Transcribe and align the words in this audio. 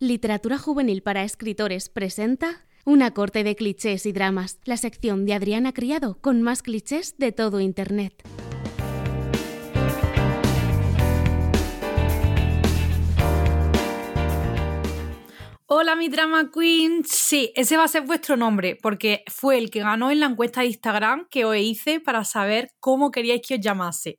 Literatura 0.00 0.58
Juvenil 0.58 1.02
para 1.02 1.24
Escritores 1.24 1.88
presenta 1.88 2.64
Una 2.84 3.14
corte 3.14 3.42
de 3.42 3.56
clichés 3.56 4.06
y 4.06 4.12
dramas, 4.12 4.60
la 4.62 4.76
sección 4.76 5.26
de 5.26 5.34
Adriana 5.34 5.72
Criado 5.72 6.20
con 6.20 6.40
más 6.40 6.62
clichés 6.62 7.18
de 7.18 7.32
todo 7.32 7.58
Internet. 7.58 8.22
Hola, 15.66 15.96
mi 15.96 16.08
drama 16.08 16.48
queen. 16.52 17.02
Sí, 17.04 17.52
ese 17.56 17.76
va 17.76 17.82
a 17.82 17.88
ser 17.88 18.02
vuestro 18.02 18.36
nombre, 18.36 18.78
porque 18.80 19.24
fue 19.26 19.58
el 19.58 19.68
que 19.68 19.80
ganó 19.80 20.12
en 20.12 20.20
la 20.20 20.26
encuesta 20.26 20.60
de 20.60 20.68
Instagram 20.68 21.26
que 21.28 21.44
os 21.44 21.56
hice 21.56 21.98
para 21.98 22.22
saber 22.22 22.70
cómo 22.78 23.10
queríais 23.10 23.42
que 23.44 23.56
os 23.56 23.60
llamase. 23.60 24.18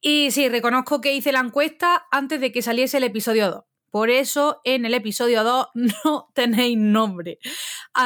Y 0.00 0.30
sí, 0.30 0.48
reconozco 0.48 1.02
que 1.02 1.14
hice 1.14 1.30
la 1.30 1.40
encuesta 1.40 2.06
antes 2.10 2.40
de 2.40 2.52
que 2.52 2.62
saliese 2.62 2.96
el 2.96 3.04
episodio 3.04 3.50
2. 3.50 3.67
Por 3.90 4.10
eso 4.10 4.60
en 4.64 4.84
el 4.84 4.94
episodio 4.94 5.44
2 5.44 5.66
no 6.04 6.30
tenéis 6.34 6.78
nombre. 6.78 7.38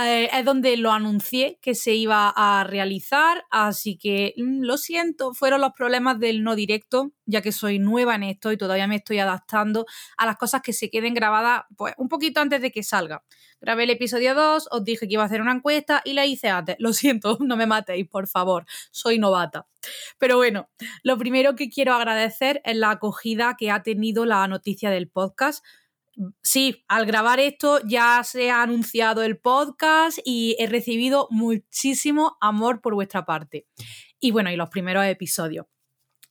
Eh, 0.05 0.29
es 0.33 0.45
donde 0.45 0.77
lo 0.77 0.93
anuncié 0.93 1.59
que 1.61 1.75
se 1.75 1.95
iba 1.95 2.33
a 2.35 2.65
realizar, 2.65 3.45
así 3.51 3.97
que 3.97 4.35
mm, 4.37 4.63
lo 4.63 4.77
siento, 4.77 5.35
fueron 5.35 5.61
los 5.61 5.73
problemas 5.73 6.19
del 6.19 6.43
no 6.43 6.55
directo, 6.55 7.13
ya 7.33 7.41
que 7.43 7.51
soy 7.51 7.79
nueva 7.79 8.15
en 8.15 8.23
esto 8.25 8.53
y 8.53 8.57
todavía 8.57 8.87
me 8.87 8.97
estoy 8.97 9.19
adaptando 9.19 9.87
a 10.17 10.27
las 10.27 10.37
cosas 10.37 10.63
que 10.63 10.73
se 10.73 10.91
queden 10.91 11.15
grabadas 11.15 11.65
pues, 11.77 11.95
un 11.97 12.09
poquito 12.09 12.41
antes 12.41 12.61
de 12.61 12.71
que 12.71 12.83
salga. 12.83 13.25
Grabé 13.61 13.85
el 13.85 13.91
episodio 13.91 14.35
2, 14.35 14.69
os 14.71 14.85
dije 14.85 15.09
que 15.09 15.15
iba 15.15 15.23
a 15.23 15.27
hacer 15.27 15.41
una 15.41 15.53
encuesta 15.53 16.03
y 16.05 16.13
la 16.13 16.27
hice 16.27 16.49
antes. 16.49 16.77
Lo 16.79 16.93
siento, 16.93 17.39
no 17.41 17.57
me 17.57 17.67
matéis, 17.67 18.07
por 18.07 18.29
favor, 18.29 18.67
soy 18.91 19.19
novata. 19.19 19.67
Pero 20.19 20.37
bueno, 20.37 20.69
lo 21.03 21.17
primero 21.17 21.57
que 21.57 21.71
quiero 21.71 21.95
agradecer 21.95 22.61
es 22.65 22.77
la 22.77 22.91
acogida 22.91 23.57
que 23.59 23.71
ha 23.71 23.83
tenido 23.83 24.27
la 24.27 24.47
noticia 24.47 24.91
del 24.91 25.09
podcast. 25.09 25.65
Sí, 26.43 26.85
al 26.89 27.07
grabar 27.07 27.41
esto 27.41 27.81
ya 27.87 28.23
se 28.23 28.51
ha 28.51 28.63
anunciado 28.63 29.23
el 29.23 29.39
podcast 29.39 30.19
y 30.25 30.55
he 30.59 30.67
recibido 30.67 31.27
muchísimo 31.31 32.37
amor 32.41 32.83
por 32.83 32.95
vuestra 32.95 33.25
parte. 33.25 33.67
Y 34.21 34.31
bueno, 34.31 34.51
y 34.51 34.57
los 34.57 34.69
primeros 34.69 35.07
episodios. 35.07 35.67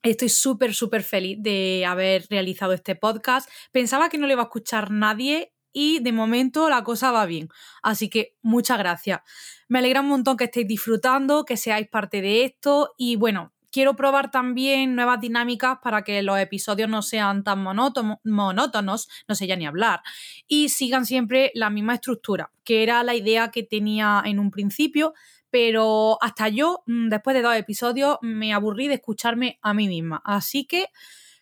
Estoy 0.03 0.29
súper, 0.29 0.73
súper 0.73 1.03
feliz 1.03 1.37
de 1.41 1.85
haber 1.85 2.25
realizado 2.29 2.73
este 2.73 2.95
podcast. 2.95 3.49
Pensaba 3.71 4.09
que 4.09 4.17
no 4.17 4.25
le 4.25 4.33
iba 4.33 4.41
a 4.41 4.45
escuchar 4.45 4.89
nadie 4.89 5.53
y 5.73 5.99
de 5.99 6.11
momento 6.11 6.69
la 6.69 6.83
cosa 6.83 7.11
va 7.11 7.25
bien. 7.25 7.49
Así 7.83 8.09
que 8.09 8.35
muchas 8.41 8.79
gracias. 8.79 9.21
Me 9.67 9.79
alegra 9.79 10.01
un 10.01 10.07
montón 10.07 10.37
que 10.37 10.45
estéis 10.45 10.67
disfrutando, 10.67 11.45
que 11.45 11.55
seáis 11.55 11.87
parte 11.87 12.21
de 12.21 12.43
esto 12.45 12.93
y 12.97 13.15
bueno, 13.15 13.53
quiero 13.71 13.95
probar 13.95 14.31
también 14.31 14.95
nuevas 14.95 15.21
dinámicas 15.21 15.77
para 15.81 16.03
que 16.03 16.21
los 16.21 16.37
episodios 16.39 16.89
no 16.89 17.01
sean 17.01 17.43
tan 17.43 17.63
monótonos, 17.63 19.07
no 19.27 19.35
sé 19.35 19.47
ya 19.47 19.55
ni 19.55 19.65
hablar, 19.65 20.01
y 20.47 20.69
sigan 20.69 21.05
siempre 21.05 21.51
la 21.55 21.69
misma 21.69 21.95
estructura, 21.95 22.51
que 22.63 22.83
era 22.83 23.03
la 23.03 23.15
idea 23.15 23.49
que 23.49 23.63
tenía 23.63 24.21
en 24.25 24.39
un 24.39 24.51
principio, 24.51 25.13
pero 25.51 26.17
hasta 26.21 26.47
yo, 26.47 26.83
mm, 26.87 27.09
después 27.09 27.35
de 27.35 27.41
dos 27.43 27.55
episodios, 27.55 28.17
me 28.21 28.53
aburrí 28.53 28.87
de 28.87 28.95
escucharme 28.95 29.59
a 29.61 29.73
mí 29.73 29.87
misma. 29.87 30.21
Así 30.25 30.65
que, 30.65 30.87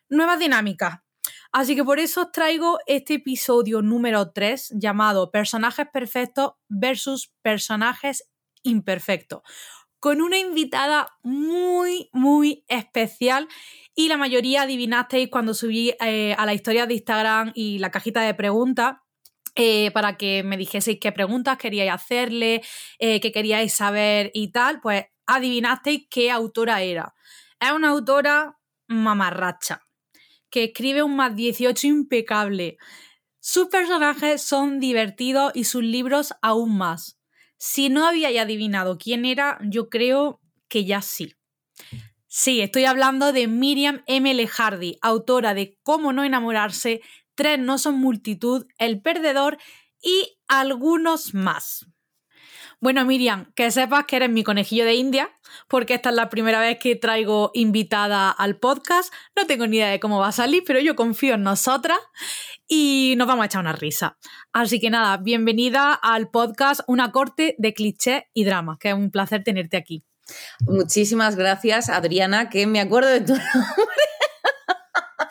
nuevas 0.10 0.40
dinámicas. 0.40 1.00
Así 1.52 1.76
que 1.76 1.84
por 1.84 2.00
eso 2.00 2.24
os 2.24 2.32
traigo 2.32 2.80
este 2.86 3.16
episodio 3.16 3.82
número 3.82 4.32
3 4.32 4.74
llamado 4.76 5.32
Personajes 5.32 5.88
perfectos 5.92 6.54
versus 6.68 7.32
personajes 7.42 8.30
imperfectos, 8.62 9.42
con 10.00 10.22
una 10.22 10.38
invitada 10.38 11.08
muy, 11.24 12.10
muy 12.14 12.66
especial 12.68 13.48
y 13.96 14.10
la 14.10 14.18
mayoría 14.18 14.64
adivinasteis 14.64 15.30
cuando 15.30 15.54
subí 15.54 15.94
eh, 16.02 16.36
a 16.38 16.46
la 16.46 16.54
historia 16.54 16.86
de 16.86 16.94
Instagram 16.94 17.52
y 17.56 17.80
la 17.80 17.92
cajita 17.92 18.22
de 18.22 18.34
preguntas. 18.34 18.98
Eh, 19.62 19.92
para 19.92 20.16
que 20.16 20.42
me 20.42 20.56
dijeseis 20.56 21.00
qué 21.02 21.12
preguntas 21.12 21.58
queríais 21.58 21.92
hacerle, 21.92 22.62
eh, 22.98 23.20
qué 23.20 23.34
queríais 23.34 23.74
saber 23.74 24.32
y 24.34 24.54
tal, 24.54 24.80
pues 24.80 25.04
adivinasteis 25.26 26.08
qué 26.10 26.32
autora 26.32 26.82
era. 26.82 27.14
Es 27.60 27.74
una 27.74 27.90
autora 27.90 28.58
mamarracha 28.88 29.86
que 30.50 30.64
escribe 30.64 31.04
un 31.04 31.18
más 31.18 31.36
18 31.36 31.88
impecable. 31.88 32.78
Sus 33.42 33.68
personajes 33.68 34.42
son 34.42 34.80
divertidos 34.80 35.52
y 35.54 35.66
sus 35.66 35.84
libros 35.84 36.34
aún 36.42 36.78
más. 36.78 37.20
Si 37.58 37.90
no 37.90 38.08
habíais 38.08 38.40
adivinado 38.40 38.98
quién 38.98 39.26
era, 39.26 39.60
yo 39.62 39.90
creo 39.90 40.40
que 40.70 40.86
ya 40.86 41.02
sí. 41.02 41.36
Sí, 42.28 42.62
estoy 42.62 42.86
hablando 42.86 43.34
de 43.34 43.48
Miriam 43.48 44.04
M. 44.06 44.48
Hardy, 44.48 45.00
autora 45.02 45.54
de 45.54 45.78
Cómo 45.84 46.14
no 46.14 46.24
enamorarse, 46.24 47.02
Tres 47.40 47.58
no 47.58 47.78
son 47.78 47.96
multitud, 47.96 48.68
El 48.80 49.02
perdedor 49.02 49.58
y 50.02 50.42
algunos 50.50 51.34
más. 51.34 51.86
Bueno, 52.82 53.06
Miriam, 53.06 53.54
que 53.56 53.72
sepas 53.72 54.04
que 54.08 54.18
eres 54.18 54.30
mi 54.30 54.44
conejillo 54.44 54.84
de 54.84 54.96
India, 54.96 55.32
porque 55.70 55.94
esta 55.94 56.10
es 56.10 56.18
la 56.18 56.28
primera 56.28 56.60
vez 56.60 56.80
que 56.80 56.98
traigo 56.98 57.52
invitada 57.54 58.30
al 58.30 58.58
podcast. 58.58 59.14
No 59.38 59.48
tengo 59.48 59.68
ni 59.68 59.78
idea 59.78 59.88
de 59.88 60.02
cómo 60.02 60.20
va 60.20 60.28
a 60.28 60.32
salir, 60.34 60.64
pero 60.68 60.82
yo 60.82 60.98
confío 60.98 61.36
en 61.36 61.44
nosotras 61.44 62.00
y 62.68 63.14
nos 63.18 63.26
vamos 63.26 63.44
a 63.44 63.46
echar 63.46 63.62
una 63.62 63.72
risa. 63.72 64.18
Así 64.52 64.82
que 64.82 64.90
nada, 64.90 65.16
bienvenida 65.16 65.94
al 65.94 66.30
podcast 66.30 66.82
Una 66.88 67.14
corte 67.14 67.56
de 67.58 67.74
cliché 67.74 68.28
y 68.34 68.44
drama, 68.44 68.76
que 68.78 68.90
es 68.90 68.96
un 68.96 69.12
placer 69.12 69.46
tenerte 69.46 69.78
aquí. 69.78 70.04
Muchísimas 70.68 71.38
gracias, 71.38 71.88
Adriana, 71.88 72.50
que 72.50 72.68
me 72.68 72.82
acuerdo 72.82 73.10
de 73.10 73.22
tu 73.22 73.32
nombre. 73.34 73.99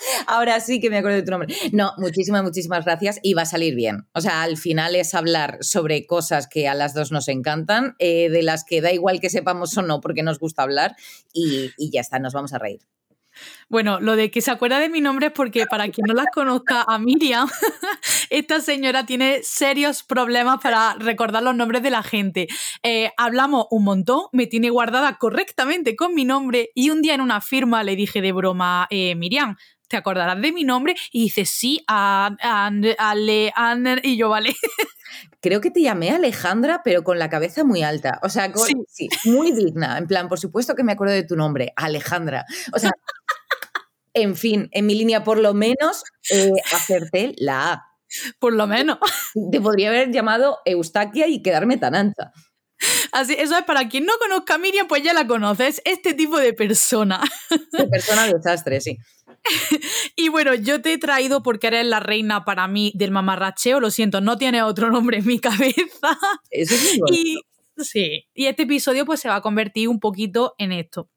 Ahora 0.26 0.60
sí 0.60 0.80
que 0.80 0.90
me 0.90 0.98
acuerdo 0.98 1.16
de 1.16 1.22
tu 1.22 1.30
nombre. 1.30 1.54
No, 1.72 1.92
muchísimas, 1.98 2.42
muchísimas 2.42 2.84
gracias 2.84 3.18
y 3.22 3.34
va 3.34 3.42
a 3.42 3.46
salir 3.46 3.74
bien. 3.74 4.06
O 4.12 4.20
sea, 4.20 4.42
al 4.42 4.56
final 4.56 4.94
es 4.96 5.14
hablar 5.14 5.58
sobre 5.60 6.06
cosas 6.06 6.48
que 6.48 6.68
a 6.68 6.74
las 6.74 6.94
dos 6.94 7.12
nos 7.12 7.28
encantan, 7.28 7.94
eh, 7.98 8.28
de 8.30 8.42
las 8.42 8.64
que 8.64 8.80
da 8.80 8.92
igual 8.92 9.20
que 9.20 9.30
sepamos 9.30 9.76
o 9.76 9.82
no, 9.82 10.00
porque 10.00 10.22
nos 10.22 10.38
gusta 10.38 10.62
hablar 10.62 10.96
y, 11.32 11.70
ya 11.90 12.00
está, 12.00 12.18
nos 12.18 12.32
vamos 12.32 12.52
a 12.52 12.58
reír. 12.58 12.80
Bueno, 13.68 14.00
lo 14.00 14.16
de 14.16 14.32
que 14.32 14.40
se 14.40 14.50
acuerda 14.50 14.80
de 14.80 14.88
mi 14.88 15.00
nombre 15.00 15.26
es 15.26 15.32
porque 15.32 15.66
para 15.66 15.88
quien 15.90 16.06
no 16.08 16.14
las 16.14 16.26
conozca 16.34 16.82
a 16.82 16.98
Miriam, 16.98 17.48
esta 18.30 18.60
señora 18.60 19.06
tiene 19.06 19.40
serios 19.44 20.02
problemas 20.02 20.58
para 20.60 20.94
recordar 20.94 21.44
los 21.44 21.54
nombres 21.54 21.82
de 21.84 21.90
la 21.90 22.02
gente. 22.02 22.48
Eh, 22.82 23.12
hablamos 23.16 23.66
un 23.70 23.84
montón, 23.84 24.22
me 24.32 24.48
tiene 24.48 24.70
guardada 24.70 25.18
correctamente 25.18 25.94
con 25.94 26.14
mi 26.14 26.24
nombre 26.24 26.70
y 26.74 26.90
un 26.90 27.00
día 27.00 27.14
en 27.14 27.20
una 27.20 27.40
firma 27.40 27.84
le 27.84 27.94
dije 27.94 28.20
de 28.20 28.32
broma, 28.32 28.88
eh, 28.90 29.14
Miriam, 29.14 29.56
¿te 29.88 29.96
acordarás 29.96 30.40
de 30.40 30.52
mi 30.52 30.64
nombre? 30.64 30.94
Y 31.10 31.24
dice, 31.24 31.44
sí, 31.44 31.82
a, 31.88 32.36
a, 32.40 33.14
y 34.02 34.16
yo, 34.16 34.28
vale. 34.28 34.54
Creo 35.40 35.60
que 35.60 35.70
te 35.70 35.82
llamé 35.82 36.10
Alejandra, 36.10 36.82
pero 36.84 37.04
con 37.04 37.18
la 37.18 37.30
cabeza 37.30 37.64
muy 37.64 37.82
alta. 37.82 38.18
O 38.22 38.28
sea, 38.28 38.52
sí. 38.88 39.08
muy 39.24 39.52
digna. 39.52 39.98
En 39.98 40.06
plan, 40.06 40.28
por 40.28 40.38
supuesto 40.38 40.74
que 40.74 40.84
me 40.84 40.92
acuerdo 40.92 41.14
de 41.14 41.22
tu 41.22 41.36
nombre, 41.36 41.72
Alejandra. 41.76 42.44
O 42.72 42.78
sea, 42.78 42.90
en 44.14 44.36
fin, 44.36 44.68
en 44.72 44.86
mi 44.86 44.94
línea, 44.94 45.24
por 45.24 45.38
lo 45.38 45.54
menos, 45.54 46.02
eh, 46.30 46.52
hacerte 46.72 47.34
la 47.38 47.72
A. 47.72 47.84
Por 48.38 48.54
lo 48.54 48.66
menos. 48.66 48.98
Te 49.52 49.60
podría 49.60 49.90
haber 49.90 50.10
llamado 50.10 50.58
Eustaquia 50.64 51.26
y 51.28 51.42
quedarme 51.42 51.76
tan 51.76 51.94
ancha. 51.94 52.32
Así, 53.12 53.34
eso 53.38 53.56
es 53.56 53.64
para 53.64 53.88
quien 53.88 54.04
no 54.04 54.12
conozca 54.18 54.54
a 54.54 54.58
Miriam, 54.58 54.86
pues 54.86 55.02
ya 55.02 55.12
la 55.12 55.26
conoces, 55.26 55.82
este 55.84 56.14
tipo 56.14 56.38
de 56.38 56.52
persona. 56.52 57.20
De 57.72 57.86
persona 57.86 58.26
desastre, 58.26 58.80
sí. 58.80 58.98
y 60.16 60.28
bueno, 60.28 60.54
yo 60.54 60.80
te 60.80 60.92
he 60.92 60.98
traído 60.98 61.42
porque 61.42 61.68
eres 61.68 61.86
la 61.86 62.00
reina 62.00 62.44
para 62.44 62.68
mí 62.68 62.92
del 62.94 63.10
mamarracheo, 63.10 63.80
lo 63.80 63.90
siento, 63.90 64.20
no 64.20 64.36
tiene 64.36 64.62
otro 64.62 64.90
nombre 64.90 65.18
en 65.18 65.26
mi 65.26 65.38
cabeza. 65.38 66.18
Eso 66.50 66.74
es 66.74 66.98
y, 67.12 67.40
sí, 67.76 68.26
y 68.34 68.46
este 68.46 68.62
episodio 68.64 69.04
pues 69.06 69.20
se 69.20 69.28
va 69.28 69.36
a 69.36 69.42
convertir 69.42 69.88
un 69.88 70.00
poquito 70.00 70.54
en 70.58 70.72
esto. 70.72 71.08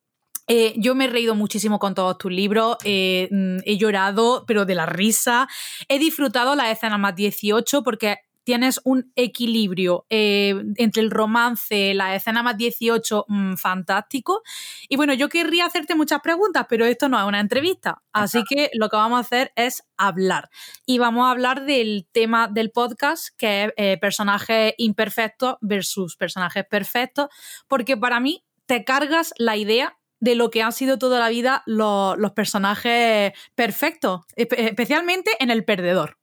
Eh, 0.47 0.73
yo 0.77 0.95
me 0.95 1.05
he 1.05 1.07
reído 1.07 1.35
muchísimo 1.35 1.79
con 1.79 1.95
todos 1.95 2.17
tus 2.17 2.31
libros, 2.31 2.77
eh, 2.83 3.29
mm, 3.31 3.59
he 3.63 3.77
llorado, 3.77 4.43
pero 4.47 4.65
de 4.65 4.75
la 4.75 4.85
risa. 4.85 5.47
He 5.87 5.99
disfrutado 5.99 6.55
la 6.55 6.71
escena 6.71 6.97
más 6.97 7.15
18 7.15 7.83
porque 7.83 8.17
tienes 8.43 8.79
un 8.83 9.11
equilibrio 9.15 10.05
eh, 10.09 10.55
entre 10.77 11.01
el 11.01 11.11
romance, 11.11 11.93
la 11.93 12.15
escena 12.15 12.43
más 12.43 12.57
18, 12.57 13.25
mm, 13.27 13.53
fantástico. 13.55 14.41
Y 14.89 14.95
bueno, 14.95 15.13
yo 15.13 15.29
querría 15.29 15.65
hacerte 15.65 15.95
muchas 15.95 16.21
preguntas, 16.21 16.65
pero 16.69 16.85
esto 16.85 17.09
no 17.09 17.19
es 17.19 17.25
una 17.25 17.39
entrevista. 17.39 18.01
Así 18.13 18.43
que 18.47 18.69
lo 18.73 18.89
que 18.89 18.97
vamos 18.97 19.17
a 19.17 19.21
hacer 19.21 19.51
es 19.55 19.83
hablar. 19.97 20.49
Y 20.85 20.97
vamos 20.97 21.27
a 21.27 21.31
hablar 21.31 21.65
del 21.65 22.07
tema 22.11 22.47
del 22.47 22.71
podcast, 22.71 23.29
que 23.37 23.65
es 23.65 23.73
eh, 23.77 23.97
personajes 23.99 24.73
imperfectos 24.77 25.55
versus 25.61 26.15
personajes 26.15 26.65
perfectos, 26.69 27.27
porque 27.67 27.97
para 27.97 28.19
mí 28.19 28.43
te 28.65 28.83
cargas 28.83 29.33
la 29.37 29.57
idea 29.57 29.97
de 30.21 30.35
lo 30.35 30.51
que 30.51 30.61
han 30.61 30.71
sido 30.71 30.97
toda 30.97 31.19
la 31.19 31.29
vida 31.29 31.63
los, 31.65 32.15
personajes 32.33 33.33
perfectos, 33.55 34.21
especialmente 34.35 35.31
en 35.39 35.49
El 35.49 35.65
Perdedor. 35.65 36.17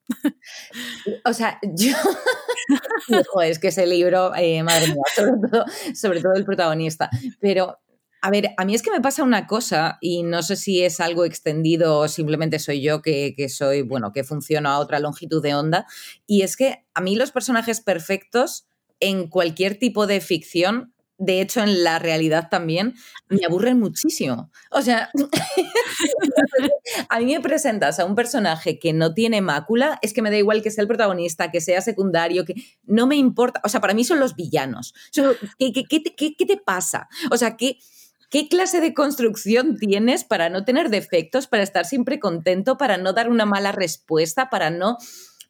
O 1.25 1.35
sea, 1.35 1.59
yo. 1.63 1.97
es 3.43 3.59
que 3.59 3.69
ese 3.69 3.87
libro, 3.87 4.35
eh, 4.37 4.63
madre 4.63 4.87
mía, 4.87 5.03
sobre 5.15 5.33
todo, 5.51 5.65
sobre 5.95 6.23
todo 6.23 6.33
el 6.35 6.45
protagonista. 6.45 7.11
Pero 7.41 7.79
A 8.23 8.31
ver, 8.31 8.51
a 8.57 8.65
mí 8.65 8.75
es 8.75 8.83
que 8.83 8.91
me 8.91 9.01
pasa 9.01 9.23
una 9.23 9.47
cosa 9.47 9.99
y 10.01 10.23
no 10.23 10.43
sé 10.43 10.57
si 10.57 10.83
es 10.83 11.01
algo 11.01 11.25
extendido 11.25 11.99
o 11.99 12.09
simplemente 12.09 12.59
soy 12.59 12.81
yo 12.81 13.03
que, 13.03 13.35
que, 13.37 13.49
soy, 13.49 13.83
bueno, 13.83 14.13
que 14.13 14.25
funciono 14.25 14.71
a 14.71 14.79
otra 14.79 15.01
longitud 15.01 15.43
de 15.43 15.55
onda. 15.55 15.87
Y 16.27 16.43
es 16.43 16.57
que 16.57 16.85
a 16.95 17.01
mí 17.01 17.17
los 17.17 17.33
personajes 17.33 17.81
perfectos 17.81 18.67
en 19.01 19.29
cualquier 19.29 19.79
tipo 19.79 20.07
de 20.07 20.21
ficción 20.21 20.95
de 21.19 21.41
hecho 21.41 21.61
en 21.61 21.83
la 21.85 21.99
realidad 21.99 22.49
también, 22.49 22.95
me 23.29 23.45
aburren 23.45 23.79
muchísimo. 23.79 24.51
O 24.71 24.81
sea, 24.81 25.11
a 27.09 27.19
mí 27.19 27.27
me 27.27 27.41
presentas 27.41 27.99
a 27.99 28.05
un 28.05 28.15
personaje 28.15 28.79
que 28.79 28.93
no 28.93 29.13
tiene 29.13 29.41
mácula, 29.41 29.99
es 30.01 30.15
que 30.15 30.23
me 30.23 30.31
da 30.31 30.37
igual 30.37 30.63
que 30.63 30.71
sea 30.71 30.83
el 30.83 30.89
protagonista, 30.89 31.51
que 31.51 31.61
sea 31.61 31.81
secundario, 31.81 32.45
que 32.45 32.55
no 32.85 33.07
me 33.07 33.17
importa. 33.17 33.61
O 33.65 33.69
sea, 33.69 33.81
para 33.81 33.95
mí 33.95 34.05
son 34.05 34.21
los 34.21 34.37
villanos. 34.37 34.95
¿Qué, 35.59 35.73
qué, 35.73 36.47
te 36.47 36.57
pasa? 36.57 37.09
O 37.31 37.37
sea, 37.37 37.57
¿qué, 37.57 37.79
¿Qué 38.31 38.49
clase 38.49 38.81
de 38.81 38.93
construcción 38.93 39.79
tienes 39.79 40.23
para 40.23 40.51
no 40.51 40.65
tener 40.65 40.91
defectos, 40.91 41.47
para 41.47 41.63
estar 41.63 41.87
siempre 41.87 42.21
contento, 42.21 42.77
para 42.77 42.99
no 42.99 43.15
dar 43.15 43.31
una 43.31 43.47
mala 43.47 43.73
respuesta, 43.73 44.51
para 44.51 44.71
no 44.71 44.99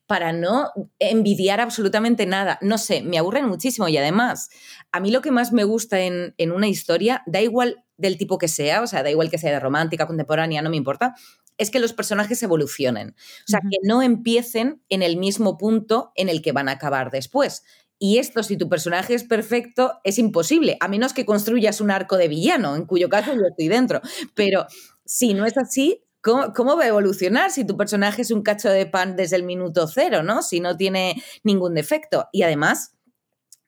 para 0.09 0.33
no 0.33 0.73
envidiar 0.99 1.61
absolutamente 1.61 2.25
nada. 2.25 2.59
No 2.63 2.79
sé, 2.79 3.03
me 3.03 3.19
aburren 3.19 3.47
muchísimo 3.47 3.89
y 3.89 3.99
además, 3.99 4.49
a 4.91 5.01
mí 5.01 5.11
lo 5.11 5.21
que 5.21 5.31
más 5.31 5.53
me 5.53 5.65
gusta 5.65 6.01
en, 6.01 6.35
una 6.51 6.67
historia, 6.67 7.23
da 7.27 7.43
igual 7.43 7.85
del 7.99 8.17
tipo 8.17 8.39
que 8.39 8.49
sea, 8.49 8.83
o 8.83 8.87
sea, 8.87 9.03
da 9.03 9.11
igual 9.11 9.31
que 9.31 9.37
sea 9.37 9.53
de 9.53 9.61
romántica, 9.61 10.07
contemporánea, 10.07 10.63
no 10.63 10.71
me 10.71 10.79
importa, 10.79 11.15
es 11.59 11.71
que 11.71 11.79
los 11.79 11.93
personajes 11.93 12.43
evolucionen. 12.43 13.17
O 13.47 13.51
sea, 13.51 13.61
que 13.61 13.77
no 13.83 14.01
empiecen 14.01 14.83
en 14.89 15.03
el 15.03 15.19
mismo 15.19 15.59
punto 15.59 16.11
en 16.15 16.31
el 16.31 16.41
que 16.41 16.53
van 16.53 16.71
a 16.71 16.73
acabar 16.73 17.11
después. 17.11 17.63
Y 17.99 18.17
esto, 18.17 18.43
si 18.43 18.57
tu 18.57 18.71
personaje 18.71 19.13
es 19.13 19.25
perfecto, 19.25 20.01
es 20.05 20.19
imposible, 20.19 20.79
a 20.81 20.89
menos 20.89 21.13
que 21.13 21.27
construyas 21.27 21.83
un 21.83 21.91
arco 21.91 22.17
de 22.17 22.29
villano, 22.29 22.77
en 22.77 22.87
cuyo 22.87 23.11
caso 23.11 23.35
yo 23.35 23.43
estoy 23.51 23.69
dentro. 23.69 24.01
Pero 24.35 24.65
si 25.05 25.35
no 25.35 25.45
es 25.45 25.59
así, 25.59 26.03
¿Cómo, 26.21 26.77
va 26.77 26.85
a 26.85 26.89
evolucionar 26.89 27.51
si 27.51 27.65
tu 27.65 27.77
personaje 27.77 28.23
es 28.23 28.31
un 28.31 28.43
cacho 28.43 28.69
de 28.71 28.87
pan 28.87 29.17
desde 29.17 29.37
el 29.37 29.45
minuto 29.45 29.87
cero, 29.87 30.23
¿no? 30.23 30.43
Si 30.43 30.61
no 30.61 30.77
tiene 30.77 31.23
ningún 31.45 31.75
defecto. 31.75 32.29
Y 32.33 32.43
además, 32.43 32.97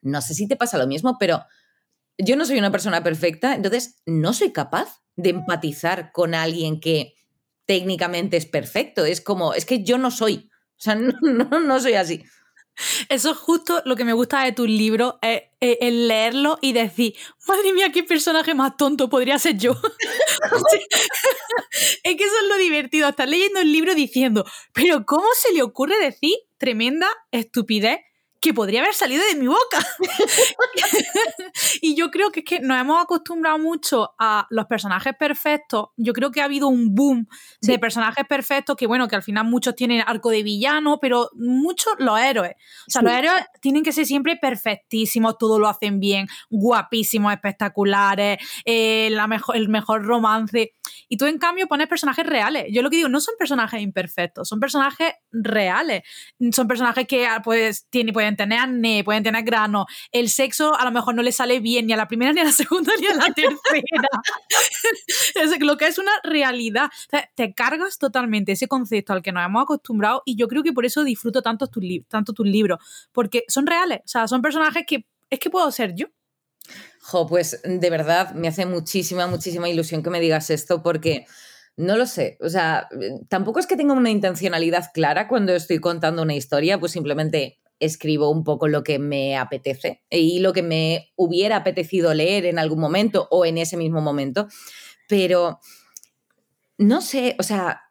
no 0.01 0.21
sé 0.21 0.33
si 0.33 0.47
te 0.47 0.57
pasa 0.57 0.77
lo 0.77 0.85
mismo, 0.85 1.17
pero 1.17 1.45
yo 2.17 2.35
no 2.35 2.45
soy 2.45 2.59
una 2.59 2.71
persona 2.71 3.03
perfecta, 3.03 3.55
entonces 3.55 4.01
no 4.05 4.33
soy 4.33 4.51
capaz 4.51 5.01
de 5.15 5.29
empatizar 5.29 6.11
con 6.11 6.35
alguien 6.35 6.79
que 6.79 7.15
técnicamente 7.65 8.37
es 8.37 8.45
perfecto. 8.45 9.05
Es 9.05 9.21
como, 9.21 9.53
es 9.53 9.65
que 9.65 9.83
yo 9.83 9.97
no 9.97 10.11
soy. 10.11 10.49
O 10.77 10.81
sea, 10.83 10.95
no, 11.21 11.59
no 11.59 11.79
soy 11.79 11.93
así. 11.93 12.23
Eso 13.09 13.31
es 13.31 13.37
justo 13.37 13.81
lo 13.85 13.95
que 13.95 14.05
me 14.05 14.13
gusta 14.13 14.43
de 14.43 14.51
tus 14.51 14.67
libros, 14.67 15.15
eh, 15.21 15.49
eh, 15.61 15.77
el 15.81 16.07
leerlo 16.07 16.57
y 16.61 16.73
decir, 16.73 17.15
madre 17.47 17.73
mía, 17.73 17.91
qué 17.91 18.03
personaje 18.03 18.53
más 18.53 18.77
tonto 18.77 19.09
podría 19.09 19.39
ser 19.39 19.57
yo. 19.57 19.73
es 22.03 22.15
que 22.15 22.23
eso 22.23 22.35
es 22.41 22.47
lo 22.49 22.57
divertido, 22.57 23.09
estar 23.09 23.27
leyendo 23.27 23.59
el 23.59 23.71
libro 23.71 23.95
diciendo, 23.95 24.45
pero 24.73 25.05
¿cómo 25.05 25.27
se 25.35 25.53
le 25.53 25.61
ocurre 25.63 25.97
decir 25.99 26.35
tremenda 26.57 27.07
estupidez 27.31 27.99
que 28.41 28.55
podría 28.55 28.81
haber 28.81 28.95
salido 28.95 29.23
de 29.29 29.35
mi 29.35 29.45
boca. 29.45 29.85
y 31.81 31.95
yo 31.95 32.09
creo 32.09 32.31
que 32.31 32.39
es 32.39 32.45
que 32.45 32.59
nos 32.59 32.81
hemos 32.81 33.01
acostumbrado 33.01 33.59
mucho 33.59 34.15
a 34.17 34.47
los 34.49 34.65
personajes 34.65 35.13
perfectos. 35.17 35.89
Yo 35.95 36.11
creo 36.11 36.31
que 36.31 36.41
ha 36.41 36.45
habido 36.45 36.67
un 36.67 36.95
boom 36.95 37.27
de 37.61 37.77
personajes 37.77 38.25
perfectos 38.27 38.75
que, 38.75 38.87
bueno, 38.87 39.07
que 39.07 39.15
al 39.15 39.21
final 39.21 39.45
muchos 39.45 39.75
tienen 39.75 40.03
arco 40.05 40.31
de 40.31 40.41
villano, 40.41 40.97
pero 40.99 41.29
muchos 41.35 41.93
los 41.99 42.19
héroes. 42.19 42.55
O 42.87 42.91
sea, 42.91 43.03
los 43.03 43.13
héroes 43.13 43.45
tienen 43.61 43.83
que 43.83 43.91
ser 43.91 44.07
siempre 44.07 44.35
perfectísimos, 44.37 45.37
todo 45.37 45.59
lo 45.59 45.67
hacen 45.67 45.99
bien, 45.99 46.27
guapísimos, 46.49 47.31
espectaculares, 47.31 48.39
eh, 48.65 49.09
la 49.11 49.27
mejor, 49.27 49.55
el 49.55 49.69
mejor 49.69 50.03
romance. 50.03 50.73
Y 51.07 51.17
tú, 51.17 51.25
en 51.25 51.37
cambio, 51.37 51.67
pones 51.67 51.87
personajes 51.87 52.25
reales. 52.25 52.65
Yo 52.71 52.81
lo 52.81 52.89
que 52.89 52.97
digo, 52.97 53.09
no 53.09 53.19
son 53.21 53.35
personajes 53.37 53.81
imperfectos, 53.81 54.47
son 54.47 54.59
personajes 54.59 55.13
reales. 55.31 56.03
Son 56.51 56.67
personajes 56.67 57.07
que 57.07 57.25
ah, 57.27 57.41
pues, 57.43 57.87
tienen, 57.89 58.13
pueden 58.13 58.35
tener 58.35 58.59
acné, 58.59 59.03
pueden 59.03 59.23
tener 59.23 59.43
grano. 59.43 59.85
El 60.11 60.29
sexo 60.29 60.77
a 60.77 60.83
lo 60.83 60.91
mejor 60.91 61.15
no 61.15 61.21
le 61.21 61.31
sale 61.31 61.59
bien 61.59 61.87
ni 61.87 61.93
a 61.93 61.97
la 61.97 62.07
primera, 62.07 62.33
ni 62.33 62.41
a 62.41 62.45
la 62.45 62.51
segunda, 62.51 62.91
ni 62.99 63.07
a 63.07 63.15
la 63.15 63.33
tercera. 63.33 64.09
es 65.35 65.59
lo 65.59 65.77
que 65.77 65.87
es 65.87 65.97
una 65.97 66.11
realidad. 66.23 66.89
te 67.35 67.53
cargas 67.53 67.97
totalmente 67.97 68.53
ese 68.53 68.67
concepto 68.67 69.13
al 69.13 69.21
que 69.21 69.31
nos 69.31 69.45
hemos 69.45 69.63
acostumbrado 69.63 70.23
y 70.25 70.35
yo 70.35 70.47
creo 70.47 70.63
que 70.63 70.73
por 70.73 70.85
eso 70.85 71.03
disfruto 71.03 71.41
tanto 71.41 71.67
tus, 71.67 71.83
tanto 72.07 72.33
libros, 72.43 72.79
porque 73.11 73.43
son 73.47 73.67
reales. 73.67 73.99
O 74.05 74.07
sea, 74.07 74.27
son 74.27 74.41
personajes 74.41 74.83
que 74.87 75.05
es 75.29 75.39
que 75.39 75.49
puedo 75.49 75.71
ser 75.71 75.95
yo. 75.95 76.07
Jo, 77.01 77.27
pues 77.27 77.61
de 77.63 77.89
verdad 77.89 78.33
me 78.33 78.47
hace 78.47 78.65
muchísima, 78.65 79.27
muchísima 79.27 79.67
ilusión 79.67 80.03
que 80.03 80.09
me 80.09 80.19
digas 80.19 80.49
esto 80.49 80.83
porque 80.83 81.25
no 81.75 81.97
lo 81.97 82.05
sé. 82.05 82.37
O 82.41 82.49
sea, 82.49 82.87
tampoco 83.27 83.59
es 83.59 83.67
que 83.67 83.75
tenga 83.75 83.93
una 83.93 84.11
intencionalidad 84.11 84.91
clara 84.93 85.27
cuando 85.27 85.53
estoy 85.53 85.79
contando 85.79 86.21
una 86.21 86.35
historia, 86.35 86.79
pues 86.79 86.91
simplemente 86.91 87.59
escribo 87.79 88.29
un 88.29 88.43
poco 88.43 88.67
lo 88.67 88.83
que 88.83 88.99
me 88.99 89.35
apetece 89.35 90.03
y 90.09 90.39
lo 90.39 90.53
que 90.53 90.61
me 90.61 91.11
hubiera 91.15 91.57
apetecido 91.57 92.13
leer 92.13 92.45
en 92.45 92.59
algún 92.59 92.79
momento 92.79 93.27
o 93.31 93.45
en 93.45 93.57
ese 93.57 93.77
mismo 93.77 94.01
momento. 94.01 94.47
Pero 95.07 95.59
no 96.77 97.01
sé, 97.01 97.35
o 97.39 97.43
sea, 97.43 97.81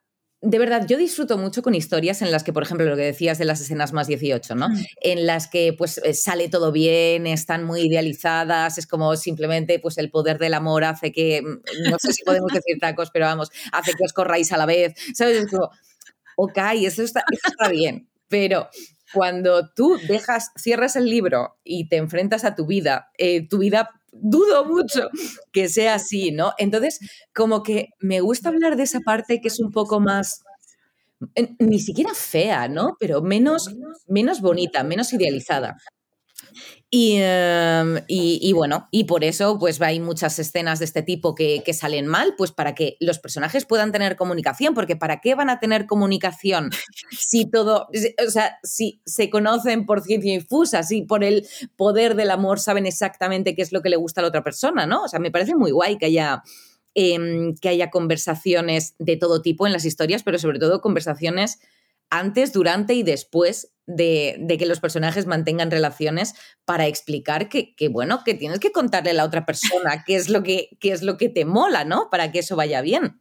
de 0.43 0.59
verdad, 0.59 0.87
yo 0.87 0.97
disfruto 0.97 1.37
mucho 1.37 1.63
con 1.63 1.75
historias 1.75 2.23
en 2.23 2.31
las 2.31 2.45
que, 2.45 2.53
por 2.53 2.63
ejemplo, 2.63 2.87
lo 2.87 2.97
que 2.97 3.03
decías 3.03 3.37
de 3.37 3.45
las 3.45 3.61
escenas 3.61 3.93
más 3.93 4.07
18, 4.07 4.55
¿no? 4.55 4.71
Mm. 4.71 4.85
En 5.03 5.27
las 5.27 5.49
que 5.49 5.75
pues 5.77 5.99
eh, 5.99 6.15
sale 6.15 6.49
todo 6.49 6.73
bien, 6.73 7.27
están 7.27 7.65
muy 7.65 7.83
idealizadas, 7.83 8.79
es 8.79 8.87
como 8.87 9.17
simplemente 9.17 9.79
pues 9.79 9.99
el 9.99 10.11
poder 10.11 10.39
del 10.39 10.55
amor 10.55 10.85
hace 10.85 11.13
que, 11.13 11.43
mm, 11.43 11.91
no 11.91 11.99
sé 11.99 12.13
si 12.15 12.25
podemos 12.25 12.53
decir 12.53 12.79
tacos, 12.81 13.11
pero 13.11 13.27
vamos, 13.27 13.51
hace 13.73 13.93
que 13.93 14.05
os 14.05 14.15
corráis 14.15 14.51
a 14.53 14.57
la 14.57 14.65
vez, 14.65 14.95
¿sabes? 15.15 15.45
Es 15.45 15.51
como, 15.51 15.71
ok, 16.37 16.59
eso 16.77 17.03
está, 17.03 17.23
está 17.47 17.69
bien, 17.69 18.09
pero 18.29 18.71
cuando 19.13 19.69
tú 19.69 19.99
dejas, 20.09 20.53
cierras 20.57 20.97
el 20.97 21.07
libro 21.07 21.59
y 21.65 21.89
te 21.89 21.97
enfrentas 21.97 22.45
a 22.45 22.55
tu 22.55 22.65
vida, 22.67 23.11
eh, 23.19 23.47
tu 23.47 23.59
vida 23.59 24.00
dudo 24.13 24.65
mucho 24.65 25.09
que 25.53 25.69
sea 25.69 25.95
así, 25.95 26.33
¿no? 26.33 26.53
Entonces, 26.59 27.01
como 27.35 27.63
que 27.63 27.89
me 28.01 28.21
gusta 28.21 28.49
hablar 28.51 28.77
de 28.77 28.85
esa 28.85 29.01
parte 29.01 29.41
que 29.41 29.49
es 29.49 29.61
un 29.61 29.71
poco 29.73 30.01
más, 30.01 30.43
ni 31.59 31.81
siquiera 31.81 32.15
fea, 32.15 32.69
¿no? 32.69 32.97
Pero 33.01 33.23
menos, 33.23 33.75
menos 34.09 34.41
bonita, 34.41 34.85
menos 34.85 35.13
idealizada. 35.13 35.77
Em, 36.93 38.01
y, 38.09 38.53
bueno, 38.53 38.89
y 38.91 39.05
por 39.05 39.23
eso 39.23 39.61
pues 39.61 39.81
hay 39.81 40.01
muchas 40.01 40.39
escenas 40.41 40.81
de 40.81 40.85
este 40.87 41.03
tipo 41.03 41.37
que, 41.37 41.63
salen 41.73 42.07
mal, 42.07 42.35
pues 42.37 42.51
para 42.51 42.75
que 42.75 42.97
los 42.99 43.21
personajes 43.21 43.65
puedan 43.65 43.93
tener 43.93 44.17
comunicación, 44.17 44.75
porque 44.75 44.97
¿para 44.97 45.21
qué 45.21 45.37
van 45.37 45.51
a 45.51 45.61
tener 45.61 45.87
comunicación 45.87 46.71
si 47.17 47.49
todo, 47.49 47.89
o 48.27 48.31
sea, 48.31 48.59
si 48.65 49.01
se 49.07 49.31
conocen 49.31 49.87
por 49.87 50.03
ciencia 50.03 50.35
infusa, 50.35 50.83
si 50.83 51.03
por 51.03 51.23
el 51.23 51.47
poder 51.77 52.17
del 52.17 52.33
amor 52.33 52.59
saben 52.59 52.87
exactamente 52.87 53.55
qué 53.55 53.63
es 53.63 53.71
lo 53.71 53.83
que 53.83 53.91
le 53.91 53.97
gusta 53.97 54.21
a 54.21 54.23
la 54.23 54.29
otra 54.29 54.43
persona, 54.43 54.85
¿no? 54.87 55.05
O 55.05 55.09
sea, 55.09 55.21
me 55.21 55.31
parece 55.31 55.55
muy 55.55 55.71
guay 55.71 55.97
que 55.99 56.07
haya... 56.07 56.43
Em, 56.93 57.55
que 57.55 57.69
haya 57.69 57.89
conversaciones 57.89 58.97
de 58.99 59.17
todo 59.17 59.43
tipo 59.43 59.65
en 59.65 59.73
las 59.73 59.85
historias, 59.85 60.25
pero 60.25 60.41
sobre 60.41 60.59
todo 60.59 60.81
conversaciones 60.81 61.61
antes, 62.11 62.53
durante 62.53 62.95
y 62.95 63.03
después 63.03 63.73
de, 63.87 64.57
que 64.59 64.67
los 64.67 64.81
personajes 64.81 65.27
mantengan 65.27 65.71
relaciones 65.71 66.35
para 66.65 66.87
explicar 66.87 67.49
que, 67.49 67.75
bueno, 67.91 68.23
que 68.25 68.35
tienes 68.35 68.61
que 68.61 68.73
contarle 68.73 69.11
a 69.11 69.15
la 69.15 69.25
otra 69.25 69.47
persona 69.47 70.05
qué 70.07 70.17
es 70.17 70.29
lo 70.29 70.43
que, 70.43 70.77
qué 70.81 70.93
es 70.93 71.03
lo 71.03 71.17
que 71.17 71.29
te 71.29 71.45
mola, 71.45 71.85
¿no? 71.85 72.09
Para 72.11 72.31
que 72.33 72.41
eso 72.41 72.57
vaya 72.57 72.81
bien. 72.81 73.21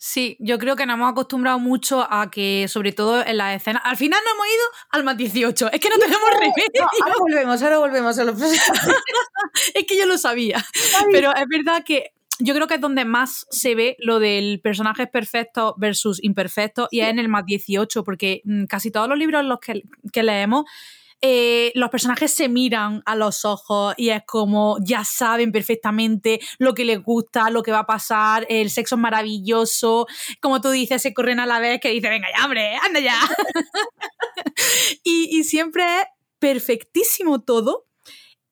Sí, 0.00 0.36
yo 0.38 0.58
creo 0.58 0.76
que 0.76 0.86
nos 0.86 0.94
hemos 0.94 1.10
acostumbrado 1.10 1.58
mucho 1.58 2.06
a 2.08 2.30
que, 2.30 2.66
sobre 2.68 2.92
todo 2.92 3.24
en 3.26 3.36
las 3.36 3.56
escenas, 3.56 3.82
al 3.84 3.96
final 3.96 4.20
no 4.24 4.30
hemos 4.32 4.46
ido 4.46 4.64
al 4.90 5.04
más 5.04 5.16
18. 5.16 5.72
Es 5.72 5.80
que 5.80 5.88
no 5.88 5.98
tenemos 5.98 6.30
remedio. 6.34 6.88
ahora 7.02 7.14
volvemos, 7.18 7.62
ahora 7.62 7.78
volvemos 7.78 8.18
a 8.18 8.24
los 8.24 8.40
Es 9.74 9.84
que 9.88 9.98
yo 9.98 10.06
lo 10.06 10.16
sabía. 10.16 10.64
Pero 11.10 11.34
es 11.34 11.46
verdad 11.48 11.82
que 11.84 12.12
yo 12.38 12.54
creo 12.54 12.66
que 12.66 12.74
es 12.74 12.80
donde 12.80 13.04
más 13.04 13.46
se 13.50 13.74
ve 13.74 13.96
lo 13.98 14.20
del 14.20 14.60
personaje 14.60 15.06
perfecto 15.06 15.74
versus 15.78 16.22
imperfecto 16.22 16.88
y 16.90 17.00
es 17.00 17.08
en 17.08 17.18
el 17.18 17.28
más 17.28 17.44
18, 17.44 18.04
porque 18.04 18.42
mm, 18.44 18.64
casi 18.64 18.90
todos 18.90 19.08
los 19.08 19.18
libros 19.18 19.44
los 19.44 19.58
que, 19.60 20.22
leemos 20.22 20.64
eh, 21.20 21.72
los 21.74 21.90
personajes 21.90 22.32
se 22.32 22.48
miran 22.48 23.02
a 23.04 23.16
los 23.16 23.44
ojos 23.44 23.94
y 23.96 24.10
es 24.10 24.22
como 24.24 24.78
ya 24.80 25.04
saben 25.04 25.50
perfectamente 25.50 26.38
lo 26.58 26.74
que 26.74 26.84
les 26.84 27.02
gusta, 27.02 27.50
lo 27.50 27.64
que 27.64 27.72
va 27.72 27.80
a 27.80 27.86
pasar, 27.86 28.46
el 28.48 28.70
sexo 28.70 28.94
es 28.94 29.00
maravilloso, 29.00 30.06
como 30.40 30.60
tú 30.60 30.70
dices, 30.70 31.02
se 31.02 31.14
corren 31.14 31.40
a 31.40 31.46
la 31.46 31.58
vez 31.58 31.80
que 31.80 31.90
dice, 31.90 32.08
venga 32.08 32.28
ya, 32.36 32.44
hombre, 32.44 32.76
anda 32.76 33.00
ya. 33.00 33.18
y, 35.02 35.36
y, 35.36 35.42
siempre 35.42 35.82
es 35.84 36.04
perfectísimo 36.38 37.40
todo. 37.40 37.86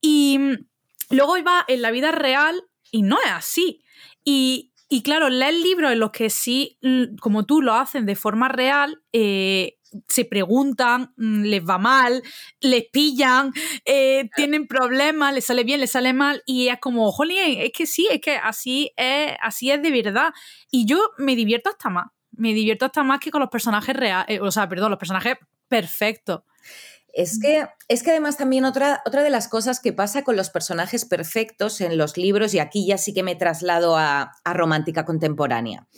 Y 0.00 0.38
mm, 0.38 0.66
luego 1.10 1.34
va 1.44 1.64
en 1.68 1.82
la 1.82 1.92
vida 1.92 2.10
real 2.10 2.65
y 2.90 3.02
no 3.02 3.18
es 3.24 3.30
así. 3.30 3.82
Y, 4.24 4.72
y 4.88 5.02
claro, 5.02 5.28
leer 5.28 5.54
libros 5.54 5.92
en 5.92 6.00
los 6.00 6.10
que 6.10 6.30
sí, 6.30 6.78
como 7.20 7.46
tú, 7.46 7.62
lo 7.62 7.74
hacen 7.74 8.06
de 8.06 8.16
forma 8.16 8.48
real, 8.48 9.02
eh, 9.12 9.76
se 10.08 10.24
preguntan, 10.24 11.12
mm, 11.16 11.42
les 11.44 11.64
va 11.64 11.78
mal, 11.78 12.22
les 12.60 12.84
pillan, 12.92 13.52
eh, 13.84 14.28
tienen 14.36 14.66
problemas, 14.66 15.34
les 15.34 15.44
sale 15.44 15.64
bien, 15.64 15.80
les 15.80 15.90
sale 15.90 16.12
mal, 16.12 16.42
y 16.46 16.68
es 16.68 16.78
como, 16.80 17.10
jolín, 17.12 17.60
es 17.60 17.72
que 17.72 17.86
sí, 17.86 18.08
es 18.10 18.20
que 18.20 18.36
así 18.36 18.92
es, 18.96 19.32
así 19.40 19.70
es 19.70 19.82
de 19.82 19.90
verdad. 19.90 20.32
Y 20.70 20.86
yo 20.86 21.10
me 21.18 21.36
divierto 21.36 21.70
hasta 21.70 21.90
más. 21.90 22.06
Me 22.32 22.52
divierto 22.52 22.84
hasta 22.84 23.02
más 23.02 23.20
que 23.20 23.30
con 23.30 23.40
los 23.40 23.50
personajes 23.50 23.96
reales, 23.96 24.26
eh, 24.28 24.40
o 24.40 24.50
sea, 24.50 24.68
perdón, 24.68 24.90
los 24.90 24.98
personajes 24.98 25.36
perfectos. 25.68 26.42
Es 27.16 27.38
que, 27.38 27.66
es 27.88 28.02
que 28.02 28.10
además 28.10 28.36
también 28.36 28.66
otra, 28.66 29.02
otra 29.06 29.22
de 29.22 29.30
las 29.30 29.48
cosas 29.48 29.80
que 29.80 29.94
pasa 29.94 30.22
con 30.22 30.36
los 30.36 30.50
personajes 30.50 31.06
perfectos 31.06 31.80
en 31.80 31.96
los 31.96 32.18
libros, 32.18 32.52
y 32.52 32.58
aquí 32.58 32.86
ya 32.86 32.98
sí 32.98 33.14
que 33.14 33.22
me 33.22 33.34
traslado 33.34 33.96
a, 33.96 34.32
romántica 34.44 35.06
contemporánea, 35.06 35.88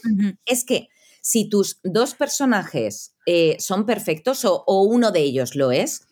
es 0.46 0.64
que 0.64 0.90
si 1.20 1.48
tus 1.48 1.80
dos 1.82 2.14
personajes 2.14 3.16
eh, 3.26 3.56
son 3.58 3.84
perfectos 3.84 4.44
o, 4.44 4.62
o 4.64 4.82
uno 4.82 5.10
de 5.10 5.18
ellos 5.18 5.56
lo 5.56 5.72
es, 5.72 6.06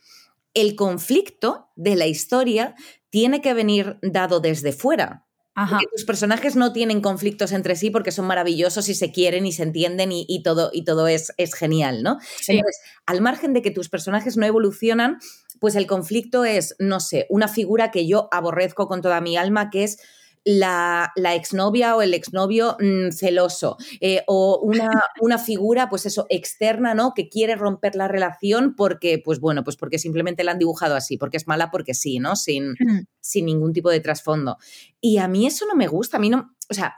el 0.54 0.74
conflicto 0.74 1.68
de 1.76 1.94
la 1.94 2.06
historia 2.06 2.74
tiene 3.08 3.40
que 3.40 3.54
venir 3.54 3.98
dado 4.02 4.40
desde 4.40 4.72
fuera. 4.72 5.25
Que 5.56 5.86
tus 5.90 6.04
personajes 6.04 6.54
no 6.54 6.74
tienen 6.74 7.00
conflictos 7.00 7.52
entre 7.52 7.76
sí 7.76 7.90
porque 7.90 8.12
son 8.12 8.26
maravillosos 8.26 8.90
y 8.90 8.94
se 8.94 9.10
quieren 9.10 9.46
y 9.46 9.52
se 9.52 9.62
entienden 9.62 10.10
y, 10.12 10.42
todo, 10.42 10.68
y 10.72 10.84
todo 10.84 11.08
es, 11.08 11.32
es 11.38 11.54
genial, 11.54 12.02
¿no? 12.02 12.18
Entonces, 12.46 12.80
al 13.06 13.22
margen 13.22 13.54
de 13.54 13.62
que 13.62 13.70
tus 13.70 13.88
personajes 13.88 14.36
no 14.36 14.44
evolucionan, 14.44 15.18
pues 15.58 15.74
el 15.74 15.86
conflicto 15.86 16.44
es, 16.44 16.76
no 16.78 17.00
sé, 17.00 17.26
una 17.30 17.48
figura 17.48 17.90
que 17.90 18.06
yo 18.06 18.28
aborrezco 18.32 18.86
con 18.86 19.00
toda 19.00 19.22
mi 19.22 19.38
alma, 19.38 19.70
que 19.70 19.84
es 19.84 19.98
la, 20.46 21.12
la, 21.16 21.34
exnovia 21.34 21.96
o 21.96 22.02
el 22.02 22.14
exnovio 22.14 22.76
mm, 22.78 23.10
celoso 23.10 23.76
eh, 24.00 24.22
o 24.28 24.60
una, 24.62 24.88
una, 25.20 25.38
figura, 25.38 25.88
pues 25.88 26.06
eso, 26.06 26.26
externa, 26.30 26.94
¿no? 26.94 27.14
Que 27.14 27.28
quiere 27.28 27.56
romper 27.56 27.96
la 27.96 28.06
relación 28.06 28.76
porque, 28.76 29.20
pues 29.22 29.40
bueno, 29.40 29.64
pues 29.64 29.76
porque 29.76 29.98
simplemente 29.98 30.44
la 30.44 30.52
han 30.52 30.60
dibujado 30.60 30.94
así, 30.94 31.18
porque 31.18 31.36
es 31.36 31.48
mala 31.48 31.72
porque 31.72 31.94
sí, 31.94 32.20
¿no? 32.20 32.36
Sin, 32.36 32.70
mm. 32.78 33.06
sin 33.20 33.46
ningún 33.46 33.72
tipo 33.72 33.90
de 33.90 33.98
trasfondo. 33.98 34.56
Y 35.00 35.18
a 35.18 35.26
mí 35.26 35.48
eso 35.48 35.66
no 35.66 35.74
me 35.74 35.88
gusta, 35.88 36.18
a 36.18 36.20
mí 36.20 36.30
no, 36.30 36.54
o 36.70 36.74
sea, 36.74 36.94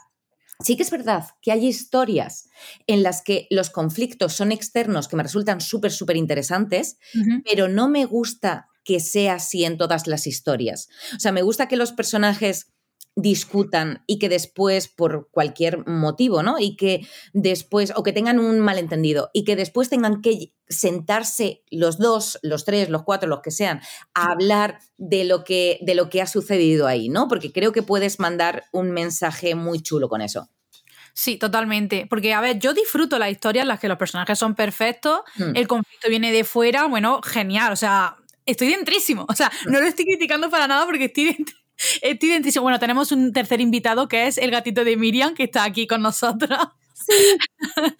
Sí 0.60 0.76
que 0.76 0.82
es 0.82 0.90
verdad 0.90 1.24
que 1.40 1.52
hay 1.52 1.68
historias 1.68 2.48
en 2.88 3.04
las 3.04 3.22
que 3.22 3.46
los 3.48 3.70
conflictos 3.70 4.32
son 4.32 4.50
externos 4.50 5.06
que 5.06 5.14
me 5.14 5.22
resultan 5.22 5.60
súper, 5.60 5.92
súper 5.92 6.16
interesantes, 6.16 6.98
pero 7.44 7.68
no 7.68 7.88
me 7.88 8.06
gusta 8.06 8.66
que 8.82 8.98
sea 8.98 9.34
así 9.34 9.64
en 9.64 9.78
todas 9.78 10.08
las 10.08 10.26
historias. 10.26 10.88
O 11.14 11.20
sea, 11.20 11.30
me 11.30 11.42
gusta 11.42 11.68
que 11.68 11.76
los 11.76 11.92
personajes 11.92 12.72
discutan 13.18 14.04
y 14.06 14.20
que 14.20 14.28
después, 14.28 14.86
por 14.86 15.28
cualquier 15.30 15.86
motivo, 15.88 16.44
¿no? 16.44 16.58
Y 16.60 16.76
que 16.76 17.06
después, 17.32 17.92
o 17.96 18.04
que 18.04 18.12
tengan 18.12 18.38
un 18.38 18.60
malentendido, 18.60 19.30
y 19.32 19.44
que 19.44 19.56
después 19.56 19.90
tengan 19.90 20.22
que 20.22 20.52
sentarse 20.68 21.64
los 21.70 21.98
dos, 21.98 22.38
los 22.42 22.64
tres, 22.64 22.90
los 22.90 23.02
cuatro, 23.02 23.28
los 23.28 23.40
que 23.40 23.50
sean, 23.50 23.80
a 24.14 24.30
hablar 24.30 24.78
de 24.98 25.24
lo 25.24 25.42
que, 25.42 25.78
de 25.82 25.96
lo 25.96 26.08
que 26.08 26.22
ha 26.22 26.26
sucedido 26.28 26.86
ahí, 26.86 27.08
¿no? 27.08 27.26
Porque 27.26 27.52
creo 27.52 27.72
que 27.72 27.82
puedes 27.82 28.20
mandar 28.20 28.66
un 28.72 28.92
mensaje 28.92 29.56
muy 29.56 29.82
chulo 29.82 30.08
con 30.08 30.20
eso. 30.20 30.48
Sí, 31.12 31.38
totalmente. 31.38 32.06
Porque, 32.08 32.32
a 32.32 32.40
ver, 32.40 32.60
yo 32.60 32.72
disfruto 32.72 33.18
las 33.18 33.32
historias 33.32 33.62
en 33.62 33.68
las 33.68 33.80
que 33.80 33.88
los 33.88 33.98
personajes 33.98 34.38
son 34.38 34.54
perfectos, 34.54 35.22
hmm. 35.36 35.56
el 35.56 35.66
conflicto 35.66 36.08
viene 36.08 36.30
de 36.30 36.44
fuera, 36.44 36.86
bueno, 36.86 37.20
genial. 37.22 37.72
O 37.72 37.76
sea, 37.76 38.16
estoy 38.46 38.68
dentrísimo. 38.68 39.26
O 39.28 39.34
sea, 39.34 39.50
no 39.66 39.80
lo 39.80 39.86
estoy 39.86 40.04
criticando 40.04 40.48
para 40.48 40.68
nada 40.68 40.86
porque 40.86 41.06
estoy 41.06 41.24
dentro 41.36 41.56
Estoy 42.02 42.28
dentrísimo. 42.30 42.62
Bueno, 42.62 42.78
tenemos 42.78 43.12
un 43.12 43.32
tercer 43.32 43.60
invitado 43.60 44.08
que 44.08 44.26
es 44.26 44.38
el 44.38 44.50
gatito 44.50 44.84
de 44.84 44.96
Miriam, 44.96 45.34
que 45.34 45.44
está 45.44 45.64
aquí 45.64 45.86
con 45.86 46.02
nosotros. 46.02 46.58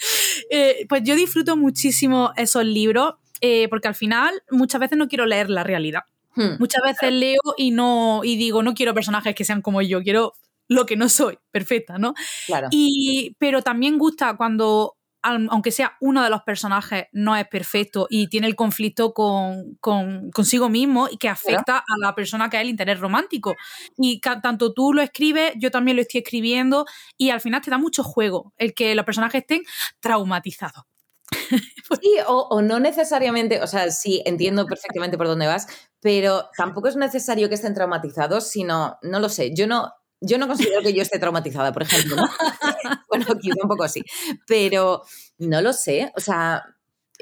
Eh, 0.50 0.86
pues 0.88 1.02
yo 1.04 1.14
disfruto 1.14 1.56
muchísimo 1.56 2.32
esos 2.36 2.64
libros, 2.64 3.14
eh, 3.40 3.68
porque 3.68 3.88
al 3.88 3.94
final 3.94 4.42
muchas 4.50 4.80
veces 4.80 4.98
no 4.98 5.08
quiero 5.08 5.24
leer 5.24 5.48
la 5.48 5.62
realidad. 5.62 6.02
Hmm. 6.34 6.56
Muchas 6.58 6.82
veces 6.82 7.12
leo 7.12 7.40
y 7.56 7.70
no, 7.70 8.20
y 8.24 8.36
digo, 8.36 8.62
no 8.62 8.74
quiero 8.74 8.92
personajes 8.92 9.34
que 9.34 9.44
sean 9.44 9.62
como 9.62 9.80
yo, 9.80 10.02
quiero 10.02 10.34
lo 10.68 10.84
que 10.84 10.96
no 10.96 11.08
soy, 11.08 11.38
perfecta, 11.50 11.98
¿no? 11.98 12.14
Claro. 12.46 12.68
Y, 12.70 13.34
pero 13.38 13.62
también 13.62 13.98
gusta 13.98 14.36
cuando 14.36 14.97
aunque 15.22 15.72
sea 15.72 15.96
uno 16.00 16.22
de 16.22 16.30
los 16.30 16.42
personajes, 16.42 17.04
no 17.12 17.36
es 17.36 17.46
perfecto 17.48 18.06
y 18.08 18.28
tiene 18.28 18.46
el 18.46 18.56
conflicto 18.56 19.12
con, 19.12 19.78
consigo 19.80 20.68
mismo 20.68 21.08
y 21.10 21.16
que 21.16 21.28
afecta 21.28 21.78
a 21.78 21.98
la 22.00 22.14
persona 22.14 22.48
que 22.48 22.56
es 22.56 22.62
el 22.62 22.68
interés 22.68 23.00
romántico. 23.00 23.54
Y 23.96 24.20
tanto 24.20 24.72
tú 24.72 24.92
lo 24.92 25.02
escribes, 25.02 25.52
yo 25.56 25.70
también 25.70 25.96
lo 25.96 26.02
estoy 26.02 26.20
escribiendo 26.20 26.86
y 27.16 27.30
al 27.30 27.40
final 27.40 27.60
te 27.60 27.70
da 27.70 27.78
mucho 27.78 28.02
juego 28.02 28.52
el 28.56 28.74
que 28.74 28.94
los 28.94 29.04
personajes 29.04 29.42
estén 29.42 29.62
traumatizados. 30.00 30.84
Sí, 32.02 32.18
o, 32.26 32.60
no 32.60 32.80
necesariamente, 32.80 33.62
o 33.62 33.66
sea, 33.66 33.90
sí, 33.90 34.22
entiendo 34.26 34.66
perfectamente 34.66 35.16
por 35.16 35.26
dónde 35.26 35.46
vas, 35.46 35.66
pero 36.00 36.50
tampoco 36.54 36.88
es 36.88 36.96
necesario 36.96 37.48
que 37.48 37.54
estén 37.54 37.72
traumatizados, 37.72 38.50
sino, 38.50 38.98
no 39.00 39.20
lo 39.20 39.30
sé, 39.30 39.54
yo 39.54 39.66
no, 39.66 39.90
yo 40.20 40.38
no 40.38 40.48
considero 40.48 40.82
que 40.82 40.92
yo 40.92 41.02
esté 41.02 41.18
traumatizada, 41.18 41.72
por 41.72 41.82
ejemplo. 41.82 42.16
bueno, 43.08 43.26
quizá 43.40 43.62
un 43.62 43.68
poco 43.68 43.84
así. 43.84 44.02
Pero 44.46 45.02
no 45.38 45.60
lo 45.60 45.72
sé. 45.72 46.12
O 46.16 46.20
sea, 46.20 46.64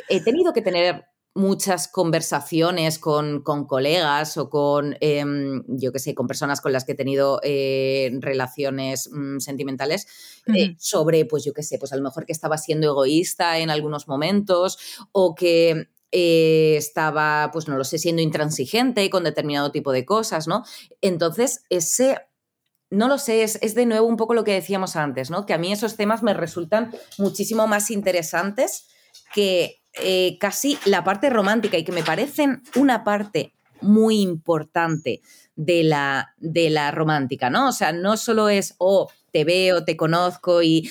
he 0.09 0.23
tenido 0.23 0.53
que 0.53 0.63
tener 0.63 1.05
muchas 1.37 1.89
conversaciones 1.89 2.99
con, 2.99 3.43
colegas 3.43 4.39
o 4.39 4.49
con, 4.49 4.97
em, 5.01 5.63
yo 5.69 5.93
qué 5.93 5.99
sé, 5.99 6.15
con 6.15 6.27
personas 6.27 6.63
con 6.63 6.73
las 6.73 6.85
que 6.85 6.93
he 6.93 6.97
tenido 6.97 7.41
eh, 7.43 8.11
relaciones 8.21 9.11
mm, 9.13 9.39
sentimentales 9.39 10.07
eh, 10.55 10.75
sobre, 10.79 11.27
pues 11.27 11.45
yo 11.45 11.53
qué 11.53 11.63
sé, 11.63 11.79
pues 11.79 11.93
a 11.93 11.97
lo 11.97 12.03
mejor 12.03 12.25
que 12.25 12.33
estaba 12.33 12.57
siendo 12.57 12.89
egoísta 12.89 13.59
en 13.59 13.69
algunos 13.69 14.09
momentos 14.09 14.79
o 15.13 15.35
que 15.35 15.89
eh, 16.11 16.75
estaba, 16.79 17.51
pues 17.53 17.69
no 17.69 17.77
lo 17.77 17.85
sé, 17.85 17.99
siendo 17.99 18.23
intransigente 18.23 19.09
con 19.11 19.25
determinado 19.25 19.71
tipo 19.71 19.93
de 19.93 20.07
cosas, 20.07 20.49
¿no? 20.49 20.65
Entonces, 21.03 21.65
ese 21.69 22.17
no 22.91 23.09
lo 23.09 23.19
sé, 23.19 23.43
es, 23.43 23.75
de 23.75 23.87
nuevo 23.87 24.07
un 24.07 24.17
poco 24.17 24.35
lo 24.35 24.45
que 24.45 24.53
decíamos 24.53 24.97
antes, 24.97 25.31
¿no? 25.31 25.47
Que 25.47 25.55
a 25.55 25.59
mí 25.59 25.73
esos 25.73 25.97
temas 25.97 26.23
me 26.23 26.35
resultan 26.35 26.93
muchísimo 27.19 27.67
más 27.67 27.91
interesantes 27.91 28.87
que 29.35 29.83
eh, 29.95 30.39
casi 30.39 30.79
la 30.85 31.03
parte 31.03 31.31
romántica 31.31 31.79
y 31.79 31.85
que 31.85 31.93
me 31.93 32.05
parecen 32.05 32.63
una 32.77 33.03
parte 33.03 33.53
muy 33.81 34.21
importante 34.21 35.21
de 35.57 35.83
la, 35.83 36.35
de 36.39 36.71
la 36.71 36.91
romántica, 36.91 37.51
¿no? 37.51 37.69
O 37.69 37.73
sea, 37.73 37.93
no 37.93 38.17
solo 38.17 38.49
es, 38.49 38.75
oh, 38.79 39.11
te 39.33 39.45
veo, 39.45 39.85
te 39.85 39.97
conozco 39.97 40.63
y, 40.63 40.91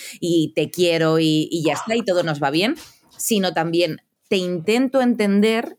te 0.56 0.70
quiero 0.70 1.20
y, 1.20 1.48
y 1.50 1.64
ya 1.64 1.74
está 1.74 1.96
y 1.96 2.04
todo 2.04 2.24
nos 2.24 2.42
va 2.44 2.52
bien, 2.52 2.76
sino 3.18 3.54
también 3.54 4.02
te 4.28 4.38
intento 4.38 5.02
entender 5.02 5.78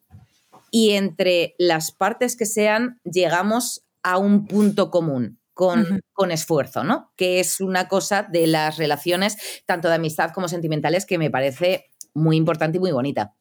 y 0.71 0.93
entre 0.93 1.55
las 1.59 1.93
partes 1.93 2.37
que 2.37 2.47
sean 2.47 3.01
llegamos 3.05 3.83
a 4.03 4.19
un 4.19 4.47
punto 4.47 4.91
común 4.91 5.39
con, 5.57 6.31
esfuerzo, 6.31 6.85
¿no? 6.85 7.13
Que 7.17 7.41
es 7.41 7.63
una 7.63 7.89
cosa 7.89 8.23
de 8.23 8.47
las 8.47 8.77
relaciones, 8.77 9.39
tanto 9.65 9.89
de 9.89 9.95
amistad 9.95 10.31
como 10.33 10.49
sentimentales, 10.49 11.07
que 11.07 11.17
me 11.17 11.31
parece 11.31 11.87
muy 12.13 12.37
importante 12.37 12.77
y 12.77 12.81
muy 12.81 12.93
bonita. 12.93 13.35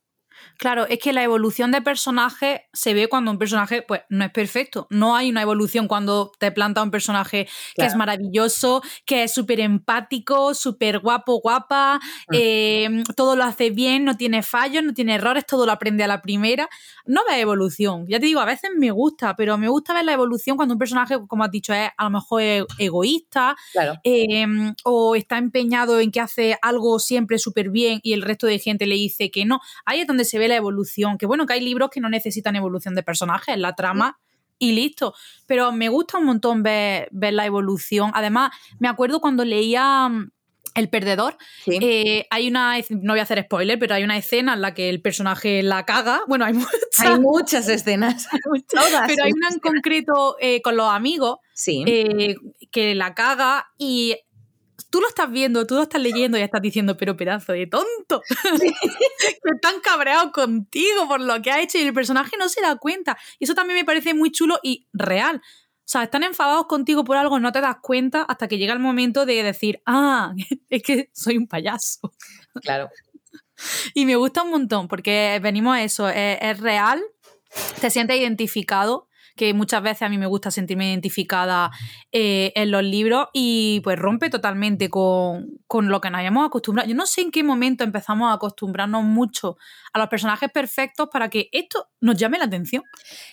Claro, 0.57 0.87
es 0.87 0.99
que 0.99 1.13
la 1.13 1.23
evolución 1.23 1.71
de 1.71 1.81
personaje 1.81 2.65
se 2.73 2.93
ve 2.93 3.07
cuando 3.07 3.31
un 3.31 3.37
personaje 3.37 3.81
pues, 3.81 4.01
no 4.09 4.25
es 4.25 4.31
perfecto. 4.31 4.87
No 4.89 5.15
hay 5.15 5.29
una 5.29 5.41
evolución 5.41 5.87
cuando 5.87 6.31
te 6.39 6.51
planta 6.51 6.81
un 6.81 6.91
personaje 6.91 7.47
que 7.75 7.85
es 7.85 7.95
maravilloso, 7.95 8.81
que 9.05 9.23
es 9.23 9.33
súper 9.33 9.59
empático, 9.59 10.53
súper 10.53 10.99
guapo, 10.99 11.39
guapa, 11.41 11.99
mm. 12.29 12.33
eh, 12.33 13.03
todo 13.15 13.35
lo 13.35 13.43
hace 13.43 13.69
bien, 13.69 14.05
no 14.05 14.17
tiene 14.17 14.43
fallos, 14.43 14.83
no 14.83 14.93
tiene 14.93 15.15
errores, 15.15 15.45
todo 15.45 15.65
lo 15.65 15.71
aprende 15.71 16.03
a 16.03 16.07
la 16.07 16.21
primera. 16.21 16.69
No 17.05 17.21
ve 17.29 17.39
evolución. 17.39 18.05
Ya 18.07 18.19
te 18.19 18.25
digo, 18.25 18.39
a 18.39 18.45
veces 18.45 18.71
me 18.77 18.91
gusta, 18.91 19.35
pero 19.35 19.57
me 19.57 19.67
gusta 19.67 19.93
ver 19.93 20.05
la 20.05 20.13
evolución 20.13 20.57
cuando 20.57 20.73
un 20.73 20.79
personaje, 20.79 21.17
como 21.27 21.43
has 21.43 21.51
dicho, 21.51 21.73
es 21.73 21.89
a 21.97 22.03
lo 22.05 22.09
mejor 22.09 22.41
egoísta 22.77 23.55
em, 24.03 24.73
o 24.83 25.15
está 25.15 25.37
empeñado 25.37 25.99
en 25.99 26.11
que 26.11 26.19
hace 26.19 26.57
algo 26.61 26.99
siempre 26.99 27.39
súper 27.39 27.69
bien 27.69 27.99
y 28.03 28.13
el 28.13 28.21
resto 28.21 28.47
de 28.47 28.59
gente 28.59 28.85
le 28.85 28.95
dice 28.95 29.31
que 29.31 29.45
no. 29.45 29.59
Ahí 29.85 30.01
es 30.01 30.07
donde 30.07 30.25
se 30.25 30.34
ve 30.39 30.47
la 30.47 30.55
evolución. 30.55 31.17
Que 31.17 31.25
bueno, 31.25 31.45
que 31.45 31.53
hay 31.53 31.61
libros 31.61 31.89
que 31.89 31.99
no 31.99 32.09
necesitan 32.09 32.55
evolución 32.55 32.95
de 32.95 33.03
personajes, 33.03 33.57
la 33.57 33.75
trama 33.75 34.19
y 34.59 34.71
listo. 34.71 35.13
Pero 35.47 35.71
me 35.71 35.89
gusta 35.89 36.17
un 36.17 36.25
montón 36.25 36.63
ver, 36.63 37.09
la 37.11 37.45
evolución. 37.45 38.11
Además, 38.13 38.51
me 38.79 38.87
acuerdo 38.87 39.19
cuando 39.19 39.45
leía 39.45 40.07
mm, 40.09 40.31
El 40.75 40.89
Perdedor, 40.89 41.37
eh, 41.67 42.25
hay 42.29 42.47
una, 42.47 42.75
no 42.89 43.13
voy 43.13 43.19
a 43.19 43.23
hacer 43.23 43.43
spoiler, 43.43 43.79
pero 43.79 43.95
hay 43.95 44.03
una 44.03 44.17
escena 44.17 44.53
en 44.53 44.61
la 44.61 44.73
que 44.73 44.89
el 44.89 45.01
personaje 45.01 45.63
la 45.63 45.85
caga. 45.85 46.21
Bueno, 46.27 46.45
hay 46.45 46.53
muchas. 46.53 46.99
Hay 46.99 47.19
muchas 47.19 47.67
escenas. 47.69 48.27
pero 49.07 49.23
hay 49.23 49.31
una 49.31 49.49
en 49.49 49.59
concreto 49.59 50.37
eh, 50.39 50.61
con 50.61 50.75
los 50.75 50.89
amigos 50.89 51.39
eh, 51.67 52.35
que 52.71 52.95
la 52.95 53.13
caga 53.13 53.67
y 53.77 54.15
tú 54.95 55.01
lo 55.01 55.09
estás 55.09 55.29
viendo, 55.29 55.67
tú 55.67 55.75
lo 55.75 55.81
estás 55.81 56.01
leyendo 56.01 56.37
y 56.37 56.41
estás 56.41 56.61
diciendo, 56.61 56.95
pero 56.95 57.17
pedazo 57.17 57.51
de 57.51 57.67
tonto. 57.67 58.21
están 59.43 59.81
cabreados 59.83 60.31
contigo 60.31 61.05
por 61.05 61.19
lo 61.19 61.41
que 61.41 61.51
ha 61.51 61.59
hecho 61.59 61.77
y 61.77 61.81
el 61.81 61.93
personaje 61.93 62.37
no 62.39 62.47
se 62.47 62.61
da 62.61 62.77
cuenta. 62.77 63.17
Y 63.37 63.43
eso 63.43 63.53
también 63.55 63.77
me 63.77 63.83
parece 63.83 64.13
muy 64.13 64.31
chulo 64.31 64.57
y 64.63 64.87
real. 64.93 65.41
O 65.43 65.83
sea, 65.83 66.03
están 66.03 66.23
enfadados 66.23 66.67
contigo 66.67 67.03
por 67.03 67.17
algo, 67.17 67.41
no 67.41 67.51
te 67.51 67.59
das 67.59 67.75
cuenta 67.81 68.21
hasta 68.21 68.47
que 68.47 68.57
llega 68.57 68.71
el 68.71 68.79
momento 68.79 69.25
de 69.25 69.43
decir, 69.43 69.81
ah, 69.85 70.33
es 70.69 70.81
que 70.81 71.09
soy 71.11 71.35
un 71.35 71.47
payaso. 71.49 72.13
Claro. 72.61 72.89
Y 73.93 74.05
me 74.05 74.15
gusta 74.15 74.43
un 74.43 74.51
montón 74.51 74.87
porque 74.87 75.41
venimos 75.43 75.75
a 75.75 75.83
eso, 75.83 76.07
es 76.07 76.57
real, 76.61 77.03
te 77.81 77.89
sientes 77.89 78.17
identificado 78.17 79.09
que 79.35 79.53
muchas 79.53 79.83
veces 79.83 80.03
a 80.03 80.09
mí 80.09 80.17
me 80.17 80.27
gusta 80.27 80.49
sentirme 80.49 80.89
identificada 80.89 81.71
eh, 82.11 82.53
en 82.55 82.71
los 82.71 82.83
libros 82.83 83.27
y 83.33 83.81
pues 83.83 83.99
rompe 83.99 84.29
totalmente 84.29 84.89
con, 84.89 85.59
lo 85.69 86.01
que 86.01 86.09
nos 86.09 86.19
habíamos 86.19 86.47
acostumbrado. 86.47 86.89
Yo 86.89 86.95
no 86.95 87.05
sé 87.05 87.21
en 87.21 87.31
qué 87.31 87.43
momento 87.43 87.83
empezamos 87.83 88.31
a 88.31 88.35
acostumbrarnos 88.35 89.03
mucho 89.03 89.57
a 89.91 89.99
los 89.99 90.07
personajes 90.07 90.49
perfectos 90.51 91.09
para 91.11 91.29
que 91.29 91.49
esto 91.51 91.89
nos 91.99 92.15
llame 92.17 92.37
la 92.37 92.45
atención. 92.45 92.83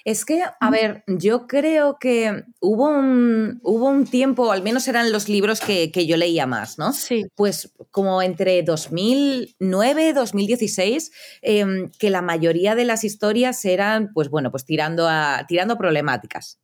Es 0.04 0.24
que, 0.24 0.42
a 0.42 0.70
ver, 0.70 1.04
yo 1.06 1.46
creo 1.46 1.98
que 2.00 2.44
hubo 2.60 2.88
un, 2.88 3.60
hubo 3.62 3.86
un 3.86 4.06
tiempo, 4.06 4.50
al 4.50 4.62
menos 4.62 4.88
eran 4.88 5.12
los 5.12 5.28
libros 5.28 5.60
que, 5.60 5.90
yo 6.06 6.16
leía 6.16 6.46
más, 6.46 6.78
¿no? 6.78 6.92
Sí. 6.92 7.26
Pues 7.36 7.72
como 7.92 8.22
entre 8.22 8.62
2009, 8.62 10.14
2016, 10.14 11.12
em, 11.42 11.90
que 11.98 12.10
la 12.10 12.22
mayoría 12.22 12.74
de 12.74 12.84
las 12.84 13.04
historias 13.04 13.64
eran, 13.64 14.10
pues 14.12 14.30
bueno, 14.30 14.50
pues 14.50 14.64
tirando 14.64 15.08
a, 15.08 15.44
tirando 15.46 15.78
problemáticas. 15.92 16.58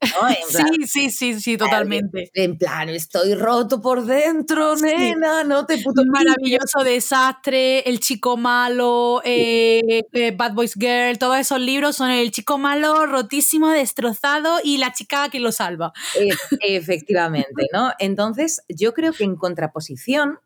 sí, 0.48 0.86
sí, 0.86 1.10
sí, 1.10 1.40
sí, 1.40 1.56
totalmente. 1.58 2.30
En 2.34 2.56
plan, 2.56 2.88
estoy 2.88 3.34
roto 3.34 3.80
por 3.80 4.04
dentro, 4.04 4.76
nena, 4.76 5.44
no 5.44 5.66
te 5.66 5.78
puto. 5.78 6.02
Maravilloso 6.06 6.82
desastre, 6.84 7.80
El 7.80 8.00
chico 8.00 8.36
malo, 8.36 9.20
eh, 9.24 10.02
eh, 10.12 10.30
Bad 10.32 10.54
Boys 10.54 10.74
Girl, 10.74 11.18
todos 11.18 11.36
esos 11.36 11.60
libros 11.60 11.96
son 11.96 12.10
el 12.10 12.30
chico 12.30 12.56
malo, 12.56 13.06
rotísimo, 13.06 13.68
destrozado 13.70 14.60
y 14.64 14.78
la 14.78 14.92
chica 14.92 15.28
que 15.28 15.40
lo 15.40 15.52
salva. 15.52 15.92
efectivamente, 16.60 17.66
¿no? 17.72 17.92
Entonces, 17.98 18.62
yo 18.68 18.94
creo 18.94 19.12
que 19.12 19.24
en 19.24 19.36
contraposición 19.36 20.38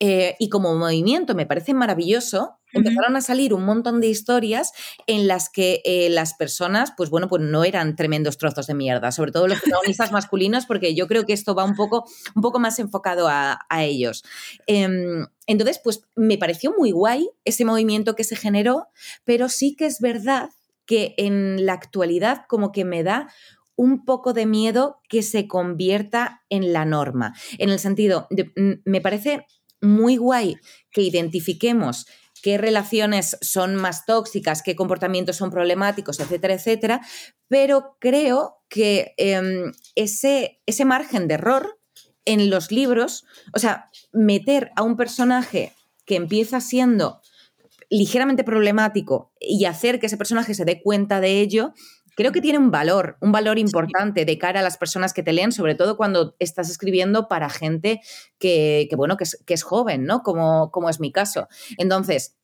eh, 0.00 0.34
y 0.38 0.48
como 0.48 0.74
movimiento 0.74 1.34
me 1.34 1.44
parece 1.44 1.74
maravilloso, 1.74 2.56
empezaron 2.72 3.16
a 3.16 3.20
salir 3.20 3.52
un 3.52 3.64
montón 3.64 4.00
de 4.00 4.06
historias 4.06 4.72
en 5.06 5.26
las 5.28 5.50
que 5.50 5.82
eh, 5.84 6.08
las 6.08 6.32
personas, 6.32 6.94
pues 6.96 7.10
bueno, 7.10 7.28
pues 7.28 7.42
no 7.42 7.64
eran 7.64 7.96
tremendos 7.96 8.38
trozos 8.38 8.66
de 8.66 8.74
mierda, 8.74 9.12
sobre 9.12 9.30
todo 9.30 9.46
los 9.46 9.60
protagonistas 9.60 10.10
masculinos, 10.12 10.64
porque 10.64 10.94
yo 10.94 11.06
creo 11.06 11.26
que 11.26 11.34
esto 11.34 11.54
va 11.54 11.64
un 11.64 11.74
poco, 11.74 12.06
un 12.34 12.40
poco 12.40 12.58
más 12.58 12.78
enfocado 12.78 13.28
a, 13.28 13.58
ellos. 13.80 14.24
Em, 14.66 15.26
entonces, 15.46 15.80
pues 15.82 16.02
me 16.16 16.38
pareció 16.38 16.72
muy 16.76 16.92
guay 16.92 17.28
ese 17.44 17.64
movimiento 17.64 18.14
que 18.14 18.24
se 18.24 18.36
generó, 18.36 18.88
pero 19.24 19.48
sí 19.48 19.76
que 19.76 19.86
es 19.86 20.00
verdad 20.00 20.50
que 20.86 21.14
en 21.18 21.66
la 21.66 21.74
actualidad 21.74 22.44
como 22.48 22.72
que 22.72 22.84
me 22.84 23.02
da 23.02 23.28
un 23.76 24.04
poco 24.04 24.32
de 24.32 24.44
miedo 24.44 25.00
que 25.08 25.22
se 25.22 25.46
convierta 25.46 26.42
en 26.50 26.72
la 26.72 26.84
norma. 26.84 27.34
En 27.58 27.70
el 27.70 27.78
sentido, 27.78 28.26
de, 28.30 28.52
me 28.84 29.00
parece 29.00 29.46
muy 29.80 30.16
guay 30.16 30.56
que 30.90 31.02
identifiquemos 31.02 32.06
qué 32.42 32.58
relaciones 32.58 33.36
son 33.40 33.76
más 33.76 34.06
tóxicas, 34.06 34.62
qué 34.62 34.74
comportamientos 34.74 35.36
son 35.36 35.50
problemáticos, 35.50 36.20
etcétera, 36.20 36.54
etcétera, 36.54 37.00
pero 37.48 37.96
creo 37.98 38.62
que 38.68 39.14
em, 39.16 39.72
ese, 39.94 40.60
ese 40.66 40.84
margen 40.84 41.28
de 41.28 41.34
error 41.34 41.78
en 42.24 42.50
los 42.50 42.70
libros, 42.70 43.24
o 43.54 43.58
sea, 43.58 43.90
meter 44.12 44.70
a 44.76 44.82
un 44.82 44.96
personaje 44.96 45.74
que 46.06 46.16
empieza 46.16 46.60
siendo 46.60 47.20
ligeramente 47.90 48.44
problemático 48.44 49.32
y 49.40 49.64
hacer 49.64 49.98
que 49.98 50.06
ese 50.06 50.16
personaje 50.16 50.54
se 50.54 50.64
dé 50.64 50.80
cuenta 50.80 51.20
de 51.20 51.40
ello, 51.40 51.74
creo 52.20 52.32
que 52.32 52.42
tiene 52.42 52.58
un 52.58 52.70
valor, 52.70 53.16
un 53.22 53.32
valor 53.32 53.58
importante 53.58 54.26
de 54.26 54.36
cara 54.36 54.60
a 54.60 54.62
las 54.62 54.76
personas 54.76 55.14
que 55.14 55.22
te 55.22 55.32
leen, 55.32 55.52
sobre 55.52 55.74
todo 55.74 55.96
cuando 55.96 56.36
estás 56.38 56.68
escribiendo 56.68 57.28
para 57.28 57.48
gente 57.48 58.02
que, 58.38 58.90
bueno, 58.94 59.16
que 59.16 59.24
es, 59.54 59.62
joven, 59.62 60.04
¿no? 60.04 60.22
Como, 60.22 60.70
como 60.70 60.90
es 60.90 61.00
mi 61.00 61.12
caso. 61.12 61.48
Entonces, 61.78 62.36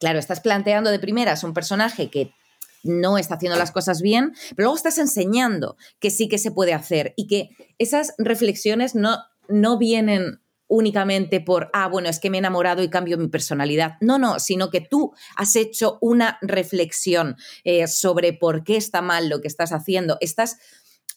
claro, 0.00 0.18
estás 0.18 0.40
planteando 0.40 0.90
de 0.90 0.98
primeras 0.98 1.44
un 1.44 1.54
personaje 1.54 2.10
que 2.10 2.34
no 2.82 3.16
está 3.16 3.36
haciendo 3.36 3.56
las 3.56 3.70
cosas 3.70 4.02
bien, 4.02 4.32
pero 4.56 4.64
luego 4.64 4.76
estás 4.76 4.98
enseñando 4.98 5.76
que 6.00 6.10
sí 6.10 6.28
que 6.28 6.38
se 6.38 6.50
puede 6.50 6.74
hacer 6.74 7.14
y 7.16 7.28
que 7.28 7.50
esas 7.78 8.14
reflexiones 8.18 8.96
no, 8.96 9.18
no 9.46 9.78
vienen 9.78 10.41
únicamente 10.72 11.42
por, 11.42 11.68
ah, 11.74 11.86
bueno, 11.86 12.08
es 12.08 12.18
que 12.18 12.30
me 12.30 12.38
he 12.38 12.40
enamorado 12.40 12.82
y 12.82 12.88
cambio 12.88 13.18
mi 13.18 13.28
personalidad. 13.28 13.98
No, 14.00 14.18
no, 14.18 14.40
sino 14.40 14.70
que 14.70 14.80
tú 14.80 15.12
has 15.36 15.54
hecho 15.54 15.98
una 16.00 16.38
reflexión 16.40 17.36
eh, 17.64 17.86
sobre 17.86 18.32
por 18.32 18.64
qué 18.64 18.76
está 18.76 19.02
mal 19.02 19.28
lo 19.28 19.42
que 19.42 19.48
estás 19.48 19.72
haciendo. 19.72 20.16
Estás, 20.20 20.56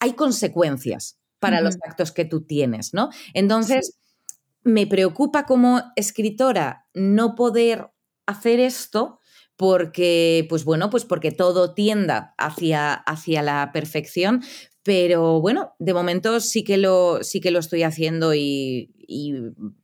hay 0.01 0.13
consecuencias 0.13 1.17
para 1.39 1.61
los 1.61 1.75
actos 1.87 2.11
que 2.11 2.25
tú 2.25 2.41
tienes, 2.41 2.93
¿no? 2.93 3.09
Entonces, 3.33 3.97
me 4.63 4.87
preocupa 4.87 5.45
como 5.45 5.81
escritora 5.95 6.87
no 6.93 7.35
poder 7.35 7.91
hacer 8.25 8.59
esto 8.59 9.19
porque, 9.55 10.45
pues 10.49 10.65
bueno, 10.65 10.89
pues 10.89 11.05
porque 11.05 11.31
todo 11.31 11.73
tienda 11.73 12.33
hacia, 12.37 12.93
hacia 12.93 13.41
la 13.41 13.71
perfección, 13.71 14.43
pero 14.85 15.41
bueno, 15.41 15.73
de 15.79 15.95
momento 15.95 16.39
sí 16.39 16.63
que 16.63 16.77
lo, 16.77 17.23
sí 17.23 17.41
que 17.41 17.49
lo 17.49 17.57
estoy 17.57 17.81
haciendo 17.81 18.35
y, 18.35 18.94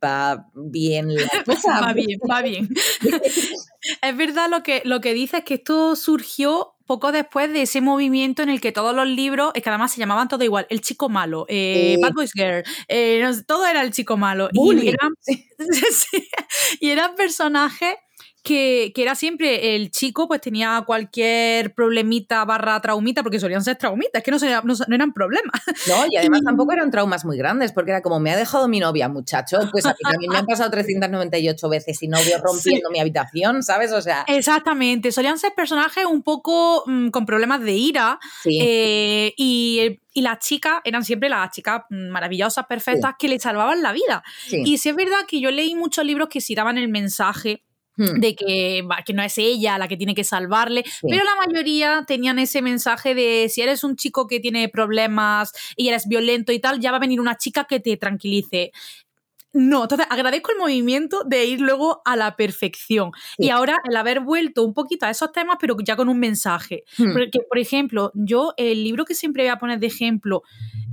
va 0.04 0.48
bien 0.56 1.14
la 1.16 1.30
cosa. 1.46 1.82
va 1.82 1.94
bien, 1.94 2.20
va 2.30 2.42
bien. 2.42 2.70
es 4.02 4.18
verdad 4.18 4.50
lo 4.50 4.64
que, 4.64 4.82
lo 4.86 5.02
que 5.02 5.14
dices, 5.14 5.44
que 5.44 5.56
esto 5.56 5.96
surgió 5.96 6.76
poco 6.86 7.14
después 7.14 7.54
de 7.54 7.62
ese 7.62 7.80
movimiento 7.80 8.44
en 8.44 8.50
el 8.50 8.60
que 8.60 8.74
todos 8.74 8.94
los 8.94 9.08
libros, 9.08 9.52
es 9.56 9.64
que 9.64 9.70
además 9.70 9.94
se 9.94 10.00
llamaban 10.00 10.28
todo 10.28 10.44
igual, 10.44 10.68
el 10.70 10.82
chico 10.82 11.08
malo, 11.08 11.46
eh, 11.48 11.98
Bad 12.02 12.12
Boys 12.14 12.34
Girl, 12.34 12.64
eh, 12.90 13.24
todo 13.48 13.66
era 13.66 13.82
el 13.82 13.92
chico 13.92 14.18
malo. 14.18 14.50
Y 14.52 14.90
eran, 14.90 15.14
y 16.82 16.90
eran 16.90 17.16
personajes 17.16 17.96
que, 18.44 18.92
era 18.96 19.16
siempre 19.16 19.76
el 19.76 19.92
chico, 19.92 20.28
pues 20.28 20.42
tenía 20.42 20.84
cualquier 20.86 21.74
problemita 21.74 22.44
barra 22.46 22.80
traumita, 22.82 23.24
porque 23.24 23.40
solían 23.40 23.64
ser 23.64 23.78
traumitas, 23.78 24.24
que 24.24 24.32
no, 24.32 24.38
no, 24.64 24.96
eran 24.96 25.14
problemas. 25.14 25.62
No, 25.88 26.06
y 26.10 26.18
además 26.18 26.42
tampoco 26.46 26.74
eran 26.74 26.92
traumas 26.92 27.26
muy 27.26 27.38
grandes, 27.38 27.72
porque 27.72 27.92
era 27.92 28.02
como, 28.02 28.20
me 28.20 28.32
ha 28.32 28.38
dejado 28.38 28.68
mi 28.68 28.80
novia, 28.80 29.10
muchacho, 29.10 29.60
pues 29.72 29.86
a 29.86 29.90
mí 29.90 30.00
también 30.04 30.32
me 30.32 30.38
han 30.38 30.46
pasado 30.46 30.70
398 30.72 31.70
veces 31.70 32.02
y 32.04 32.08
novio 32.08 32.38
rompiendo 32.40 32.90
mi 32.90 33.00
habitación, 33.00 33.64
¿sabes? 33.64 33.92
O 33.92 34.02
sea... 34.02 34.26
Exactamente, 34.28 35.12
solían 35.12 35.38
ser 35.38 35.54
personajes 35.54 36.06
un 36.06 36.24
poco 36.24 36.84
mm, 36.86 37.10
con 37.10 37.26
problemas 37.26 37.62
de 37.62 37.74
ira 37.74 38.20
eh, 38.46 39.34
y 39.38 40.00
y 40.14 40.22
las 40.22 40.40
chicas 40.40 40.82
eran 40.84 41.04
siempre 41.04 41.30
las 41.30 41.52
chicas 41.52 41.84
maravillosas, 41.90 42.66
perfectas, 42.66 43.16
que 43.18 43.30
le 43.30 43.40
salvaban 43.40 43.82
la 43.82 43.94
vida. 43.94 44.24
Y 44.52 44.78
sí 44.78 44.90
es 44.90 44.96
verdad 44.96 45.26
que 45.28 45.40
yo 45.40 45.52
leí 45.52 45.76
muchos 45.76 46.06
libros 46.06 46.28
que 46.30 46.42
sí 46.42 46.56
daban 46.56 46.78
el 46.78 46.90
mensaje. 46.90 47.64
De 47.98 48.36
que, 48.36 48.84
que, 49.06 49.14
no 49.14 49.22
es 49.22 49.38
ella 49.38 49.78
la 49.78 49.88
que 49.88 49.98
tiene 49.98 50.16
que 50.16 50.24
salvarle, 50.24 50.84
pero 51.02 51.24
la 51.24 51.36
mayoría 51.46 52.04
tenían 52.08 52.40
ese 52.40 52.62
mensaje 52.62 53.14
de 53.14 53.48
si 53.50 53.62
eres 53.62 53.84
un 53.84 53.96
chico 53.96 54.28
que 54.28 54.40
tiene 54.40 54.70
problemas 54.70 55.52
y 55.76 55.90
eres 55.90 56.08
violento 56.08 56.52
y 56.52 56.60
tal, 56.60 56.80
ya 56.80 56.92
va 56.92 56.98
a 56.98 57.02
venir 57.02 57.20
una 57.20 57.38
chica 57.38 57.66
que 57.66 57.80
te 57.80 57.98
tranquilice. 57.98 58.72
No, 59.54 59.84
entonces 59.84 60.08
agradezco 60.10 60.52
el 60.52 60.60
movimiento 60.60 61.24
de 61.26 61.46
ir 61.46 61.60
luego 61.60 62.02
a 62.06 62.16
la 62.16 62.38
perfección. 62.38 63.12
Y 63.38 63.50
ahora 63.50 63.78
el 63.90 63.98
haber 63.98 64.22
vuelto 64.22 64.64
un 64.64 64.74
poquito 64.74 65.06
a 65.06 65.10
esos 65.10 65.32
temas, 65.34 65.58
pero 65.60 65.76
ya 65.84 65.98
con 65.98 66.08
un 66.08 66.20
mensaje. 66.20 66.86
Hmm. 66.98 67.12
Porque, 67.12 67.40
por 67.48 67.60
ejemplo, 67.60 68.12
yo 68.14 68.54
el 68.56 68.84
libro 68.84 69.04
que 69.04 69.14
siempre 69.14 69.44
voy 69.44 69.50
a 69.50 69.58
poner 69.60 69.80
de 69.80 69.88
ejemplo, 69.88 70.44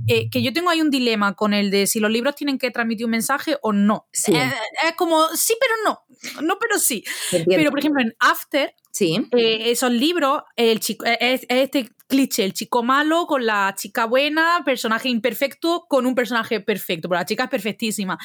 eh, 0.07 0.29
que 0.29 0.41
yo 0.41 0.53
tengo 0.53 0.69
ahí 0.69 0.81
un 0.81 0.89
dilema 0.89 1.35
con 1.35 1.53
el 1.53 1.71
de 1.71 1.87
si 1.87 1.99
los 1.99 2.11
libros 2.11 2.35
tienen 2.35 2.57
que 2.57 2.71
transmitir 2.71 3.05
un 3.05 3.11
mensaje 3.11 3.57
o 3.61 3.73
no. 3.73 4.07
Eh, 4.27 4.51
es 4.87 4.95
como 4.95 5.27
sí, 5.35 5.55
pero 5.59 5.73
no. 5.85 6.45
No, 6.45 6.57
pero 6.59 6.77
sí. 6.79 7.03
Pero, 7.31 7.69
por 7.69 7.79
ejemplo, 7.79 8.01
en 8.01 8.13
After, 8.19 8.73
sí. 8.91 9.27
Eh, 9.31 9.71
esos 9.71 9.91
libros, 9.91 10.43
el 10.55 10.79
chico, 10.79 11.05
es 11.05 11.45
este 11.47 11.89
cliché, 12.09 12.43
el 12.43 12.53
chico 12.53 12.81
malo 12.81 13.27
con 13.27 13.45
la 13.45 13.73
chica 13.77 14.05
buena, 14.05 14.63
personaje 14.65 15.09
imperfecto 15.09 15.85
con 15.87 16.07
un 16.07 16.15
personaje 16.15 16.59
perfecto, 16.59 17.07
pero 17.07 17.19
la 17.19 17.25
chica 17.25 17.43
es 17.43 17.49
perfectísima. 17.49 18.17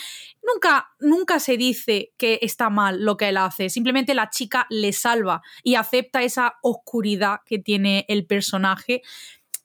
Nunca, 0.42 0.88
nunca 1.00 1.38
se 1.38 1.58
dice 1.58 2.12
que 2.16 2.38
está 2.40 2.70
mal 2.70 3.04
lo 3.04 3.18
que 3.18 3.28
él 3.28 3.37
hace, 3.37 3.68
simplemente 3.68 4.14
la 4.14 4.30
chica 4.30 4.66
le 4.70 4.92
salva 4.94 5.42
y 5.62 5.74
acepta 5.74 6.22
esa 6.22 6.54
oscuridad 6.62 7.40
que 7.44 7.58
tiene 7.58 8.06
el 8.08 8.26
personaje. 8.26 9.02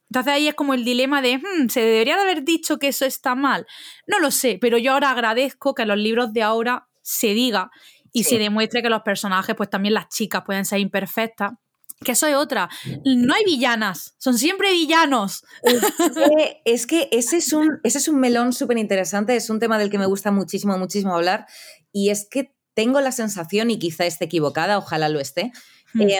Entonces 0.10 0.34
ahí 0.34 0.48
es 0.48 0.56
como 0.56 0.74
el 0.74 0.84
dilema 0.84 1.22
de, 1.22 1.38
hmm, 1.38 1.69
¿se 1.69 1.82
debería 1.82 2.15
de 2.15 2.24
haber 2.24 2.43
dicho 2.43 2.80
que 2.80 2.88
eso 2.88 3.06
está 3.06 3.36
mal? 3.36 3.67
No 4.08 4.19
lo 4.19 4.32
sé, 4.32 4.58
pero 4.60 4.78
yo 4.78 4.93
ahora 4.93 5.12
agradezco 5.12 5.76
que 5.76 5.84
en 5.84 5.89
los 5.89 5.98
libros 5.98 6.34
de 6.34 6.41
ahora 6.41 6.88
se 7.02 7.34
diga 7.34 7.72
y 8.12 8.24
se 8.24 8.39
demuestre 8.39 8.82
que 8.82 8.89
los 8.89 9.04
personajes, 9.04 9.56
pues 9.56 9.69
también 9.69 9.93
las 9.93 10.10
chicas 10.10 10.43
pueden 10.45 10.65
ser 10.65 10.80
imperfectas 10.80 11.52
que 12.04 12.13
eso 12.13 12.28
es 12.28 12.36
otra. 12.36 12.69
No 13.04 13.34
hay 13.34 13.43
villanas, 13.43 14.15
son 14.17 14.38
siempre 14.38 14.72
villanos. 14.72 15.43
Es 16.65 16.88
que, 16.88 17.10
ese, 17.12 17.38
es 17.38 17.54
un, 17.54 17.80
ese 17.84 17.98
es 17.98 18.08
un 18.08 18.19
melón 18.19 18.54
súper 18.54 18.78
interesante, 18.78 19.36
es 19.36 19.50
un 19.50 19.60
tema 19.60 19.78
del 19.78 19.89
que 19.89 19.98
me 19.98 20.06
gusta 20.06 20.32
muchísimo, 20.32 20.78
muchísimo 20.78 21.15
hablar. 21.15 21.45
Y 21.91 22.10
es 22.10 22.28
que 22.30 22.54
tengo 22.74 23.02
la 23.02 23.12
sensación, 23.12 23.69
y 23.69 23.80
quizá 23.80 24.06
esté 24.06 24.26
equivocada, 24.26 24.78
ojalá 24.78 25.10
lo 25.10 25.19
esté. 25.19 25.52
Eh, 25.99 26.19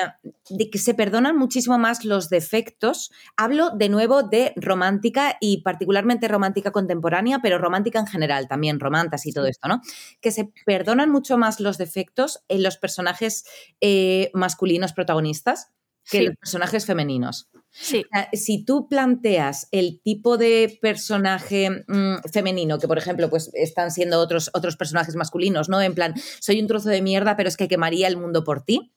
de 0.50 0.70
que 0.70 0.80
se 0.80 0.94
perdonan 0.94 1.38
muchísimo 1.38 1.78
más 1.78 2.04
los 2.04 2.30
defectos. 2.30 3.12
Hablo 3.38 3.70
de 3.72 3.90
nuevo 3.90 4.24
de 4.24 4.54
romántica 4.56 5.38
y 5.40 5.62
particularmente 5.62 6.28
romántica 6.28 6.72
contemporánea, 6.72 7.40
pero 7.42 7.60
romántica 7.60 8.00
en 8.00 8.08
general, 8.08 8.48
también 8.48 8.80
romantas 8.80 9.26
y 9.26 9.32
todo 9.32 9.46
esto, 9.46 9.68
¿no? 9.68 9.82
Que 10.22 10.32
se 10.32 10.52
perdonan 10.66 11.12
mucho 11.12 11.38
más 11.38 11.60
los 11.60 11.78
defectos 11.78 12.44
en 12.48 12.64
los 12.64 12.78
personajes 12.78 13.46
eh, 13.82 14.32
masculinos 14.34 14.94
protagonistas 14.94 15.72
que 16.10 16.18
en 16.18 16.26
los 16.28 16.36
personajes 16.38 16.86
femeninos. 16.88 17.50
Sí. 17.72 18.04
si 18.34 18.66
tú 18.66 18.88
planteas 18.90 19.68
el 19.72 20.02
tipo 20.02 20.40
de 20.40 20.80
personaje 20.82 21.70
mm, 21.88 22.28
femenino, 22.34 22.80
que 22.80 22.88
por 22.88 22.98
ejemplo, 22.98 23.30
pues 23.30 23.52
están 23.54 23.92
siendo 23.92 24.20
otros, 24.20 24.50
otros 24.56 24.76
personajes 24.76 25.16
masculinos, 25.16 25.70
¿no? 25.70 25.80
En 25.80 25.94
plan, 25.94 26.16
soy 26.40 26.60
un 26.60 26.68
trozo 26.68 26.90
de 26.90 27.04
mierda, 27.04 27.38
pero 27.38 27.48
es 27.48 27.58
que 27.58 27.68
quemaría 27.68 28.08
el 28.08 28.18
mundo 28.18 28.44
por 28.44 28.64
ti 28.64 28.92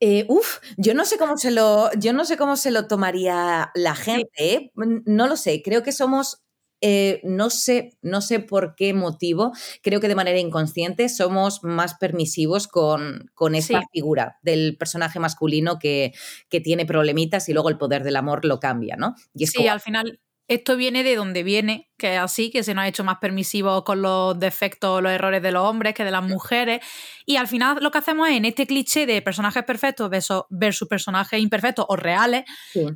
eh, 0.00 0.26
uf, 0.28 0.58
yo 0.76 0.94
no 0.94 1.04
sé 1.04 1.18
cómo 1.18 1.36
se 1.36 1.50
lo, 1.50 1.90
yo 1.94 2.12
no 2.12 2.24
sé 2.24 2.36
cómo 2.36 2.56
se 2.56 2.70
lo 2.70 2.86
tomaría 2.86 3.70
la 3.74 3.94
gente, 3.94 4.30
¿eh? 4.38 4.72
no 4.74 5.26
lo 5.26 5.36
sé. 5.36 5.62
Creo 5.62 5.82
que 5.82 5.92
somos 5.92 6.44
eh, 6.86 7.22
no 7.24 7.48
sé, 7.48 7.96
no 8.02 8.20
sé 8.20 8.40
por 8.40 8.74
qué 8.74 8.92
motivo, 8.92 9.52
creo 9.82 10.00
que 10.00 10.08
de 10.08 10.14
manera 10.14 10.38
inconsciente 10.38 11.08
somos 11.08 11.64
más 11.64 11.94
permisivos 11.94 12.68
con, 12.68 13.30
con 13.32 13.54
esta 13.54 13.80
figura 13.90 14.38
del 14.42 14.76
personaje 14.76 15.18
masculino 15.18 15.78
que, 15.78 16.12
que, 16.50 16.60
tiene 16.60 16.84
problemitas 16.84 17.48
y 17.48 17.54
luego 17.54 17.70
el 17.70 17.78
poder 17.78 18.04
del 18.04 18.16
amor 18.16 18.44
lo 18.44 18.60
cambia, 18.60 18.96
¿no? 18.96 19.14
Y 19.32 19.46
sí, 19.46 19.66
al 19.66 19.80
final 19.80 20.20
esto 20.46 20.76
viene 20.76 21.02
de 21.02 21.16
donde 21.16 21.42
viene, 21.42 21.90
que 21.96 22.14
es 22.14 22.20
así, 22.20 22.50
que 22.50 22.62
se 22.62 22.74
nos 22.74 22.84
ha 22.84 22.88
hecho 22.88 23.02
más 23.02 23.18
permisivo 23.18 23.82
con 23.82 24.02
los 24.02 24.38
defectos, 24.38 25.02
los 25.02 25.10
errores 25.10 25.42
de 25.42 25.52
los 25.52 25.62
hombres 25.62 25.94
que 25.94 26.04
de 26.04 26.10
las 26.10 26.22
mujeres. 26.22 26.80
Y 27.24 27.36
al 27.36 27.48
final 27.48 27.78
lo 27.80 27.90
que 27.90 27.98
hacemos 27.98 28.28
es, 28.28 28.36
en 28.36 28.44
este 28.44 28.66
cliché 28.66 29.06
de 29.06 29.22
personajes 29.22 29.64
perfectos 29.64 30.10
versus, 30.10 30.88
personajes 30.88 31.40
imperfectos 31.40 31.86
o 31.88 31.96
reales, 31.96 32.44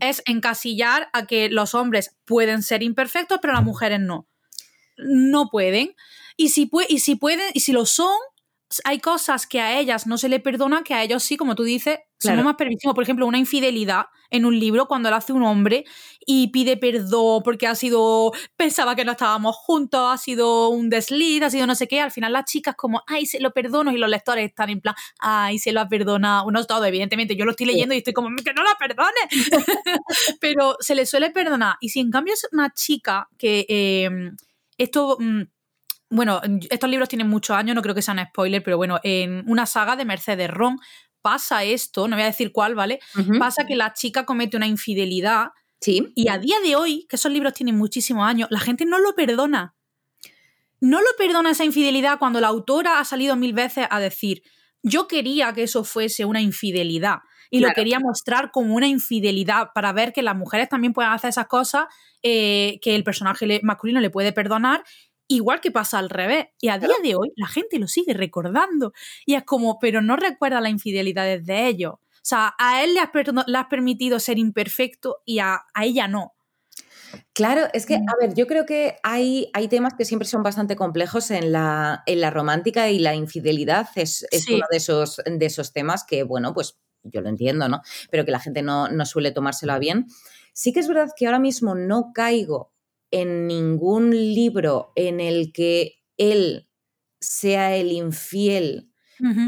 es 0.01 0.23
encasillar 0.27 1.09
a 1.13 1.27
que 1.27 1.49
los 1.49 1.75
hombres 1.75 2.17
pueden 2.27 2.63
ser 2.63 2.83
imperfectos, 2.83 3.39
pero 3.41 3.55
las 3.55 3.65
mujeres 3.65 4.01
no. 4.01 4.29
No 4.99 5.49
pueden. 5.49 5.95
Y 6.37 6.51
si, 6.51 6.71
y 6.89 6.99
si 6.99 7.15
pueden, 7.15 7.51
y 7.55 7.61
si 7.61 7.73
lo 7.73 7.87
son, 7.87 8.17
hay 8.85 9.01
cosas 9.01 9.47
que 9.47 9.61
a 9.61 9.79
ellas 9.79 10.07
no 10.07 10.19
se 10.19 10.29
le 10.29 10.41
perdona, 10.41 10.83
que 10.83 10.93
a 10.93 11.03
ellos 11.03 11.23
sí, 11.23 11.39
como 11.39 11.55
tú 11.55 11.63
dices, 11.63 11.99
somos 12.19 12.45
más 12.45 12.57
permisivos. 12.57 12.95
Por 12.95 13.05
ejemplo, 13.05 13.27
una 13.27 13.39
infidelidad 13.39 14.07
en 14.31 14.45
un 14.45 14.59
libro 14.59 14.87
cuando 14.87 15.11
lo 15.11 15.17
hace 15.17 15.33
un 15.33 15.43
hombre 15.43 15.85
y 16.27 16.49
pide 16.49 16.77
perdón 16.77 17.43
porque 17.43 17.67
ha 17.67 17.75
sido, 17.75 18.33
pensaba 18.57 18.95
que 18.95 19.05
no 19.05 19.13
estábamos 19.13 19.57
juntos, 19.57 20.01
ha 20.13 20.19
sido 20.19 20.69
un 20.69 20.91
desliz, 20.91 21.43
ha 21.43 21.51
sido 21.51 21.67
no 21.67 21.75
sé 21.75 21.89
qué. 21.89 22.01
Al 22.01 22.11
final 22.11 22.33
las 22.33 22.45
chicas 22.45 22.75
como, 22.77 23.03
ay, 23.07 23.27
se 23.27 23.41
lo 23.41 23.53
perdono 23.53 23.93
y 23.93 23.99
los 23.99 24.11
lectores 24.11 24.49
están 24.49 24.71
en 24.71 24.81
plan, 24.81 24.95
ay, 25.21 25.59
se 25.59 25.73
lo 25.73 25.81
ha 25.81 25.89
perdonado. 25.89 26.51
No 26.51 26.65
todo, 26.65 26.85
evidentemente, 26.85 27.37
yo 27.37 27.45
lo 27.45 27.53
estoy 27.53 27.67
leyendo 27.67 27.95
y 27.95 27.99
estoy 27.99 28.13
como, 28.13 28.29
que 28.45 28.53
no 28.53 28.63
la 28.63 28.77
perdone. 28.79 29.11
Pero 30.41 30.77
se 30.81 30.95
le 30.95 31.07
suele 31.07 31.31
perdonar. 31.31 31.77
Y 31.81 31.91
si 31.91 32.01
en 32.01 32.11
cambio 32.11 32.35
es 32.35 32.47
una 32.53 32.73
chica 32.73 33.29
que 33.39 33.65
em, 33.69 34.37
esto... 34.77 35.17
Mm, 35.21 35.43
bueno, 36.11 36.41
estos 36.71 36.89
libros 36.89 37.11
tienen 37.11 37.29
muchos 37.29 37.55
años, 37.55 37.77
no 37.77 37.83
creo 37.83 37.95
que 37.95 38.01
sean 38.01 38.25
spoiler, 38.31 38.63
pero 38.63 38.79
bueno, 38.79 38.99
en 39.03 39.45
una 39.47 39.67
saga 39.67 39.95
de 39.95 40.07
Mercedes 40.07 40.49
Ron 40.49 40.79
pasa 41.23 41.65
esto, 41.65 42.09
no 42.09 42.17
voy 42.17 42.23
a 42.23 42.27
decir 42.27 42.53
cuál, 42.53 42.75
¿vale? 42.75 43.01
Pasa 43.39 43.67
que 43.67 43.77
la 43.77 43.93
chica 43.93 44.25
comete 44.25 44.57
una 44.57 44.67
infidelidad 44.67 45.49
sí. 45.81 46.13
y 46.15 46.29
a 46.29 46.39
día 46.39 46.57
de 46.65 46.77
hoy, 46.77 47.07
que 47.09 47.17
esos 47.17 47.33
libros 47.33 47.55
tienen 47.55 47.77
muchísimos 47.77 48.27
años, 48.27 48.49
la 48.51 48.61
gente 48.61 48.85
no 48.85 48.99
lo 48.99 49.15
perdona. 49.15 49.75
No 50.81 51.01
lo 51.01 51.09
perdona 51.17 51.51
esa 51.51 51.65
infidelidad 51.65 52.19
cuando 52.19 52.41
la 52.41 52.49
autora 52.49 53.01
ha 53.01 53.05
salido 53.05 53.35
mil 53.35 53.53
veces 53.53 53.87
a 53.91 53.99
decir, 53.99 54.43
yo 54.83 55.09
quería 55.09 55.53
que 55.53 55.65
eso 55.65 55.85
fuese 55.85 56.25
una 56.25 56.41
infidelidad 56.41 57.19
y 57.51 57.61
lo 57.61 57.71
quería 57.73 57.99
mostrar 57.99 58.51
como 58.51 58.75
una 58.75 58.87
infidelidad 58.87 59.71
para 59.75 59.93
ver 59.93 60.13
que 60.13 60.23
las 60.23 60.37
mujeres 60.37 60.69
también 60.69 60.93
pueden 60.93 61.13
hacer 61.13 61.31
esas 61.31 61.47
cosas 61.47 61.87
eh, 62.23 62.79
que 62.83 62.95
el 62.95 63.05
personaje 63.05 63.61
masculino 63.63 64.01
le 64.01 64.11
puede 64.11 64.33
perdonar 64.33 64.85
Igual 65.29 65.61
que 65.61 65.71
pasa 65.71 65.99
al 65.99 66.09
revés. 66.09 66.47
Y 66.61 66.69
a 66.69 66.79
día 66.79 66.97
de 67.03 67.15
hoy 67.15 67.33
la 67.37 67.47
gente 67.47 67.79
lo 67.79 67.87
sigue 67.87 68.15
recordando. 68.15 68.93
Y 69.27 69.35
es 69.35 69.45
como, 69.45 69.79
pero 69.79 70.01
no 70.01 70.17
recuerda 70.17 70.61
las 70.61 70.73
infidelidades 70.73 71.45
de 71.45 71.69
ellos. 71.69 71.93
O 71.93 72.29
sea, 72.29 72.55
a 72.59 72.83
él 72.83 72.95
le 72.95 73.01
has, 73.01 73.67
permitido 73.69 74.19
ser 74.19 74.39
imperfecto 74.39 75.19
y 75.25 75.39
a, 75.39 75.63
ella 75.81 76.09
no. 76.09 76.35
Claro, 77.33 77.69
es 77.73 77.87
que, 77.87 77.99
mm. 77.99 78.09
a 78.09 78.15
ver, 78.21 78.35
yo 78.35 78.47
creo 78.47 78.67
que 78.67 78.97
hay, 79.03 79.51
hay 79.55 79.69
temas 79.69 79.95
que 79.95 80.05
siempre 80.05 80.29
son 80.29 80.43
bastante 80.43 80.77
complejos 80.77 81.31
en 81.31 81.53
la, 81.53 82.03
en 82.07 82.21
la 82.21 82.31
romántica 82.31 82.91
y 82.91 82.99
la 82.99 83.15
infidelidad 83.15 83.89
es, 83.95 84.27
uno 84.51 84.67
de 84.71 84.77
esos, 84.77 85.23
de 85.25 85.47
esos 85.47 85.73
temas 85.73 86.05
que, 86.05 86.23
bueno, 86.23 86.53
pues 86.53 86.79
yo 87.03 87.21
lo 87.21 87.29
entiendo, 87.29 87.69
¿no? 87.69 87.81
Pero 88.11 88.25
que 88.27 88.33
la 88.33 88.41
gente 88.41 88.63
no, 88.63 88.89
no 88.89 89.07
suele 89.07 89.31
tomárselo 89.31 89.79
bien. 89.79 90.07
Sí 90.53 90.73
que 90.73 90.81
es 90.81 90.89
verdad 90.89 91.11
que 91.17 91.27
ahora 91.27 91.39
mismo 91.39 91.75
no 91.75 92.13
caigo 92.13 92.73
en 93.11 93.47
ningún 93.47 94.11
libro 94.11 94.93
en 94.95 95.21
el 95.21 95.53
que 95.53 96.03
él 96.17 96.69
sea 97.21 97.77
el 97.77 97.93
infiel 97.93 98.89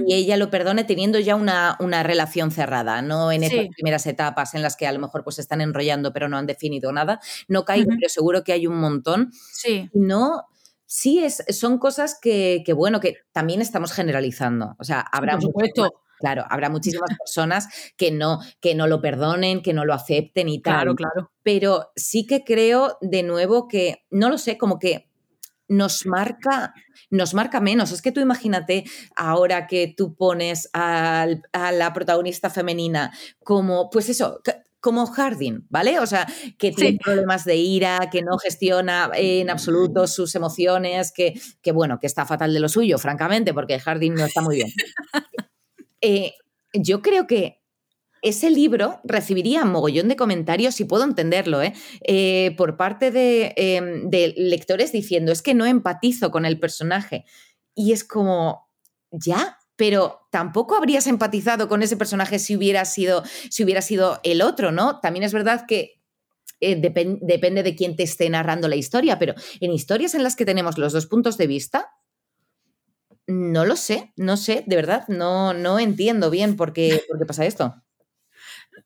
y 0.06 0.14
ella 0.14 0.36
lo 0.36 0.50
perdone 0.50 0.84
teniendo 0.84 1.20
ya 1.20 1.36
una, 1.36 1.76
una 1.78 2.02
relación 2.02 2.50
cerrada, 2.50 3.02
no 3.02 3.30
en 3.30 3.44
esas 3.44 3.68
primeras 3.68 4.04
etapas 4.06 4.54
en 4.54 4.62
las 4.62 4.76
que 4.76 4.86
a 4.86 4.92
lo 4.92 4.98
mejor 4.98 5.22
pues 5.22 5.38
están 5.38 5.60
enrollando 5.60 6.12
pero 6.12 6.28
no 6.28 6.36
han 6.36 6.46
definido 6.46 6.92
nada. 6.92 7.20
No 7.46 7.64
caigo, 7.64 7.90
pero 7.96 8.08
seguro 8.08 8.42
que 8.42 8.52
hay 8.52 8.66
un 8.66 8.76
montón. 8.76 9.30
Sí. 9.52 9.88
no, 9.94 10.44
sí, 10.86 11.22
es, 11.22 11.44
son 11.50 11.78
cosas 11.78 12.18
que, 12.20 12.64
bueno, 12.76 13.00
que 13.00 13.18
también 13.32 13.60
estamos 13.60 13.92
generalizando. 13.92 14.74
O 14.78 14.84
sea, 14.84 15.00
habrá... 15.00 15.34
Por 15.34 15.42
supuesto. 15.42 16.02
Claro, 16.20 16.44
habrá 16.48 16.68
muchísimas 16.68 17.08
personas 17.18 17.66
que 17.96 18.12
no, 18.12 18.40
que 18.60 18.74
no 18.74 18.86
lo 18.86 19.00
perdonen, 19.00 19.62
que 19.62 19.72
no 19.72 19.84
lo 19.84 19.94
acepten 19.94 20.48
y 20.48 20.60
tal. 20.60 20.74
Claro, 20.74 20.94
claro. 20.94 21.30
Pero 21.42 21.90
sí 21.96 22.26
que 22.26 22.44
creo 22.44 22.98
de 23.00 23.22
nuevo 23.22 23.66
que, 23.66 24.04
no 24.10 24.28
lo 24.28 24.38
sé, 24.38 24.58
como 24.58 24.78
que 24.78 25.08
nos 25.66 26.04
marca, 26.04 26.74
nos 27.10 27.32
marca 27.32 27.60
menos. 27.60 27.90
Es 27.90 28.02
que 28.02 28.12
tú 28.12 28.20
imagínate 28.20 28.84
ahora 29.16 29.66
que 29.66 29.92
tú 29.96 30.14
pones 30.14 30.68
a 30.72 31.26
la 31.72 31.92
protagonista 31.92 32.50
femenina 32.50 33.12
como, 33.42 33.88
pues 33.88 34.08
eso, 34.08 34.42
como 34.80 35.06
Harding, 35.06 35.66
¿vale? 35.68 36.00
O 36.00 36.06
sea, 36.06 36.26
que 36.58 36.72
tiene 36.72 36.98
problemas 37.02 37.44
de 37.44 37.56
ira, 37.56 38.08
que 38.10 38.22
no 38.22 38.38
gestiona 38.38 39.10
en 39.14 39.50
absoluto 39.50 40.06
sus 40.06 40.34
emociones, 40.34 41.12
que, 41.12 41.38
que, 41.62 41.72
bueno, 41.72 41.98
que 42.00 42.06
está 42.06 42.24
fatal 42.24 42.52
de 42.52 42.60
lo 42.60 42.68
suyo, 42.68 42.98
francamente, 42.98 43.52
porque 43.52 43.78
Harding 43.78 44.14
no 44.14 44.24
está 44.24 44.40
muy 44.40 44.56
bien. 44.56 44.72
Eh, 46.00 46.34
yo 46.72 47.02
creo 47.02 47.26
que 47.26 47.60
ese 48.22 48.50
libro 48.50 49.00
recibiría 49.04 49.64
mogollón 49.64 50.08
de 50.08 50.16
comentarios, 50.16 50.78
y 50.80 50.84
puedo 50.84 51.04
entenderlo, 51.04 51.62
¿eh? 51.62 51.72
Eh, 52.02 52.54
por 52.56 52.76
parte 52.76 53.06
em, 53.56 54.10
de, 54.10 54.34
lectores 54.36 54.92
diciendo, 54.92 55.32
es 55.32 55.42
que 55.42 55.54
no 55.54 55.64
empatizo 55.64 56.30
con 56.30 56.44
el 56.44 56.58
personaje. 56.58 57.24
Y 57.74 57.92
es 57.92 58.04
como, 58.04 58.68
ya, 59.10 59.58
pero 59.76 60.28
tampoco 60.30 60.76
habrías 60.76 61.06
empatizado 61.06 61.68
con 61.68 61.82
ese 61.82 61.96
personaje 61.96 62.38
si 62.38 62.56
hubiera 62.56 62.84
sido, 62.84 63.22
si 63.48 63.64
hubiera 63.64 63.80
sido 63.80 64.20
el 64.22 64.42
otro, 64.42 64.70
¿no? 64.70 65.00
También 65.00 65.24
es 65.24 65.32
verdad 65.32 65.64
que 65.66 66.00
depende 66.60 67.62
de 67.62 67.74
quién 67.74 67.96
te 67.96 68.02
esté 68.02 68.28
narrando 68.28 68.68
la 68.68 68.76
historia, 68.76 69.18
pero 69.18 69.34
en 69.60 69.72
historias 69.72 70.14
en 70.14 70.22
las 70.22 70.36
que 70.36 70.44
tenemos 70.44 70.76
los 70.76 70.92
dos 70.92 71.06
puntos 71.06 71.38
de 71.38 71.46
vista, 71.46 71.88
no 73.30 73.64
lo 73.64 73.76
sé, 73.76 74.12
no 74.16 74.36
sé, 74.36 74.64
de 74.66 74.76
verdad, 74.76 75.04
no, 75.08 75.54
no 75.54 75.78
entiendo 75.78 76.30
bien 76.30 76.56
por 76.56 76.72
qué, 76.72 77.02
por 77.08 77.18
qué 77.18 77.26
pasa 77.26 77.46
esto. 77.46 77.74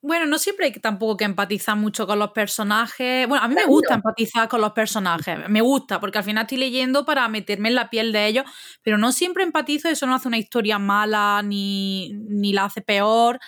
Bueno, 0.02 0.26
no 0.26 0.38
siempre 0.38 0.66
hay 0.66 0.72
tampoco 0.72 1.16
que 1.16 1.24
empatizar 1.24 1.76
mucho 1.76 2.07
con 2.07 2.18
los 2.18 2.33
personajes. 2.33 3.26
Bueno, 3.26 3.42
a 3.42 3.48
mí 3.48 3.54
me 3.54 3.64
gusta 3.64 3.94
empatizar 3.94 4.48
con 4.48 4.61
los 4.61 4.72
personajes, 4.72 5.48
me 5.48 5.62
gusta, 5.62 5.98
porque 5.98 6.18
al 6.18 6.24
final 6.24 6.42
estoy 6.42 6.59
leyendo 6.59 7.07
para 7.07 7.26
meterme 7.28 7.70
en 7.70 7.74
la 7.74 7.88
piel 7.88 8.12
de 8.12 8.26
ellos, 8.26 8.44
pero 8.83 8.98
no 8.98 9.12
siempre 9.12 9.44
empatizo, 9.44 9.88
eso 9.88 10.07
no 10.07 10.14
hace 10.14 10.28
una 10.28 10.37
historia 10.37 10.78
mala 10.78 11.42
ni, 11.42 12.12
ni 12.28 12.52
la 12.52 12.66
hace 12.66 12.83
peor. 12.83 13.40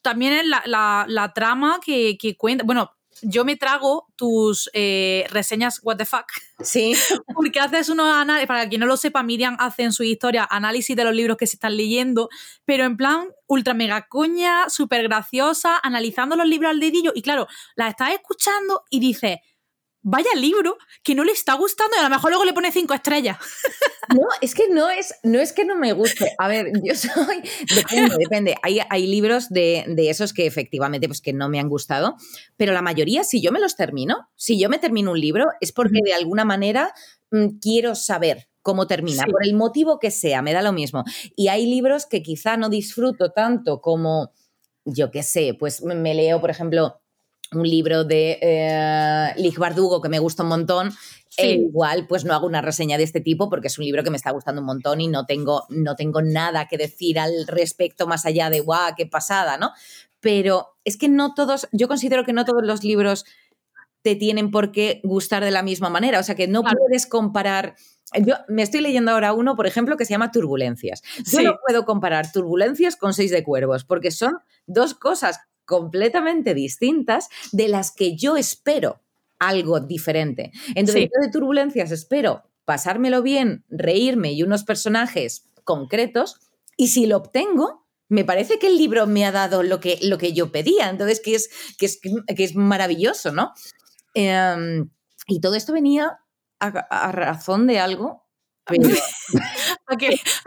También 0.00 0.32
es 0.32 0.46
la, 0.46 1.04
la, 1.08 1.32
trama 1.34 1.80
que, 1.84 2.16
que 2.16 2.36
cuenta. 2.36 2.64
Bueno, 2.64 2.95
yo 3.22 3.44
me 3.44 3.56
trago 3.56 4.06
tus 4.16 4.70
eh, 4.72 5.26
reseñas 5.30 5.80
what 5.82 5.96
the 5.96 6.04
fuck. 6.04 6.26
Sí. 6.60 6.94
Porque 7.34 7.60
haces 7.60 7.88
unos 7.88 8.14
análisis, 8.14 8.46
para 8.46 8.68
quien 8.68 8.80
no 8.80 8.86
lo 8.86 8.96
sepa, 8.96 9.22
Miriam 9.22 9.56
hace 9.58 9.82
en 9.82 9.92
su 9.92 10.02
historia 10.02 10.46
análisis 10.50 10.96
de 10.96 11.04
los 11.04 11.14
libros 11.14 11.36
que 11.36 11.46
se 11.46 11.56
están 11.56 11.76
leyendo, 11.76 12.28
pero 12.64 12.84
en 12.84 12.96
plan 12.96 13.28
ultra 13.46 13.74
mega 13.74 14.08
coña, 14.08 14.68
súper 14.68 15.02
graciosa, 15.04 15.78
analizando 15.82 16.36
los 16.36 16.46
libros 16.46 16.70
al 16.70 16.80
dedillo. 16.80 17.12
Y 17.14 17.22
claro, 17.22 17.46
la 17.74 17.88
estás 17.88 18.10
escuchando 18.10 18.82
y 18.90 19.00
dices, 19.00 19.38
vaya 20.08 20.30
libro 20.36 20.78
que 21.02 21.16
no 21.16 21.24
le 21.24 21.32
está 21.32 21.54
gustando 21.54 21.96
y 21.96 21.98
a 21.98 22.04
lo 22.04 22.10
mejor 22.10 22.30
luego 22.30 22.44
le 22.44 22.52
pone 22.52 22.70
cinco 22.72 22.94
estrellas. 22.94 23.36
No, 24.14 24.22
es 24.40 24.54
que 24.54 24.68
no 24.68 24.88
es, 24.88 25.16
no 25.24 25.40
es 25.40 25.52
que 25.52 25.64
no 25.64 25.74
me 25.74 25.92
guste. 25.92 26.32
A 26.38 26.46
ver, 26.46 26.70
yo 26.84 26.94
soy. 26.94 27.42
Depende, 27.74 28.14
depende. 28.16 28.54
Hay, 28.62 28.78
hay 28.88 29.04
libros 29.08 29.48
de, 29.48 29.84
esos 29.98 30.32
que 30.32 30.46
efectivamente 30.46 31.08
pues, 31.08 31.20
que 31.20 31.32
no 31.32 31.48
me 31.48 31.58
han 31.58 31.68
gustado, 31.68 32.14
pero 32.56 32.72
la 32.72 32.82
mayoría, 32.82 33.24
si 33.24 33.42
yo 33.42 33.50
me 33.50 33.58
los 33.58 33.74
termino, 33.74 34.28
si 34.36 34.60
yo 34.60 34.68
me 34.68 34.78
termino 34.78 35.10
un 35.10 35.20
libro, 35.20 35.46
es 35.60 35.72
porque 35.72 35.98
de 36.04 36.14
alguna 36.14 36.44
manera 36.44 36.94
mm, 37.32 37.58
quiero 37.60 37.96
saber 37.96 38.48
cómo 38.62 38.86
termina, 38.86 39.24
por 39.24 39.44
el 39.44 39.54
motivo 39.54 39.98
que 39.98 40.12
sea, 40.12 40.40
me 40.40 40.52
da 40.52 40.62
lo 40.62 40.72
mismo. 40.72 41.02
Y 41.34 41.48
hay 41.48 41.66
libros 41.66 42.06
que 42.06 42.22
quizá 42.22 42.56
no 42.56 42.68
disfruto 42.68 43.32
tanto 43.32 43.80
como, 43.80 44.30
yo 44.84 45.10
qué 45.10 45.24
sé, 45.24 45.56
pues 45.58 45.82
me 45.82 46.14
leo, 46.14 46.40
por 46.40 46.50
ejemplo, 46.50 47.00
un 47.56 47.68
libro 47.68 48.04
de 48.04 48.38
eh, 48.40 49.32
Lig 49.36 49.58
Bardugo 49.58 50.00
que 50.00 50.08
me 50.08 50.18
gusta 50.18 50.42
un 50.42 50.50
montón. 50.50 50.92
E 51.38 51.52
igual, 51.52 52.06
pues 52.06 52.24
no 52.24 52.32
hago 52.32 52.46
una 52.46 52.62
reseña 52.62 52.96
de 52.96 53.04
este 53.04 53.20
tipo 53.20 53.50
porque 53.50 53.66
es 53.66 53.78
un 53.78 53.84
libro 53.84 54.02
que 54.02 54.10
me 54.10 54.16
está 54.16 54.30
gustando 54.30 54.62
un 54.62 54.66
montón 54.66 55.02
y 55.02 55.08
no 55.08 55.26
tengo, 55.26 55.64
no 55.68 55.94
tengo 55.94 56.22
nada 56.22 56.66
que 56.66 56.78
decir 56.78 57.18
al 57.18 57.46
respecto 57.46 58.06
más 58.06 58.24
allá 58.24 58.48
de 58.48 58.60
guau, 58.60 58.94
qué 58.96 59.06
pasada, 59.06 59.58
¿no? 59.58 59.72
Pero 60.20 60.78
es 60.84 60.96
que 60.96 61.10
no 61.10 61.34
todos, 61.34 61.68
yo 61.72 61.88
considero 61.88 62.24
que 62.24 62.32
no 62.32 62.46
todos 62.46 62.64
los 62.64 62.84
libros 62.84 63.26
te 64.06 64.14
tienen 64.14 64.52
por 64.52 64.70
qué 64.70 65.00
gustar 65.02 65.44
de 65.44 65.50
la 65.50 65.64
misma 65.64 65.90
manera. 65.90 66.20
O 66.20 66.22
sea 66.22 66.36
que 66.36 66.46
no 66.46 66.62
puedes 66.62 67.08
comparar. 67.08 67.74
Yo 68.24 68.36
me 68.46 68.62
estoy 68.62 68.80
leyendo 68.80 69.10
ahora 69.10 69.32
uno, 69.32 69.56
por 69.56 69.66
ejemplo, 69.66 69.96
que 69.96 70.04
se 70.04 70.12
llama 70.12 70.30
Turbulencias. 70.30 71.02
Yo 71.32 71.42
no 71.42 71.56
puedo 71.66 71.84
comparar 71.84 72.30
Turbulencias 72.30 72.94
con 72.94 73.14
Seis 73.14 73.32
de 73.32 73.42
Cuervos, 73.42 73.84
porque 73.84 74.12
son 74.12 74.38
dos 74.66 74.94
cosas 74.94 75.40
completamente 75.66 76.54
distintas 76.54 77.28
de 77.52 77.68
las 77.68 77.92
que 77.92 78.16
yo 78.16 78.36
espero 78.36 79.02
algo 79.38 79.80
diferente. 79.80 80.52
Entonces, 80.74 81.04
yo 81.04 81.20
de 81.20 81.30
turbulencias 81.30 81.90
espero 81.90 82.44
pasármelo 82.64 83.22
bien, 83.22 83.64
reírme 83.68 84.32
y 84.32 84.42
unos 84.42 84.64
personajes 84.64 85.44
concretos, 85.64 86.40
y 86.76 86.88
si 86.88 87.06
lo 87.06 87.18
obtengo, 87.18 87.86
me 88.08 88.24
parece 88.24 88.58
que 88.58 88.68
el 88.68 88.76
libro 88.76 89.06
me 89.06 89.24
ha 89.24 89.32
dado 89.32 89.62
lo 89.62 89.80
que, 89.80 89.98
lo 90.02 90.18
que 90.18 90.32
yo 90.32 90.52
pedía, 90.52 90.88
entonces 90.88 91.20
que 91.20 91.34
es, 91.34 91.50
que 91.78 91.86
es, 91.86 92.00
que 92.00 92.44
es 92.44 92.54
maravilloso, 92.54 93.32
¿no? 93.32 93.52
Em, 94.14 94.90
y 95.26 95.40
todo 95.40 95.54
esto 95.54 95.72
venía 95.72 96.18
a 96.58 97.12
razón 97.12 97.66
de 97.66 97.78
algo 97.78 98.25
a, 99.86 99.96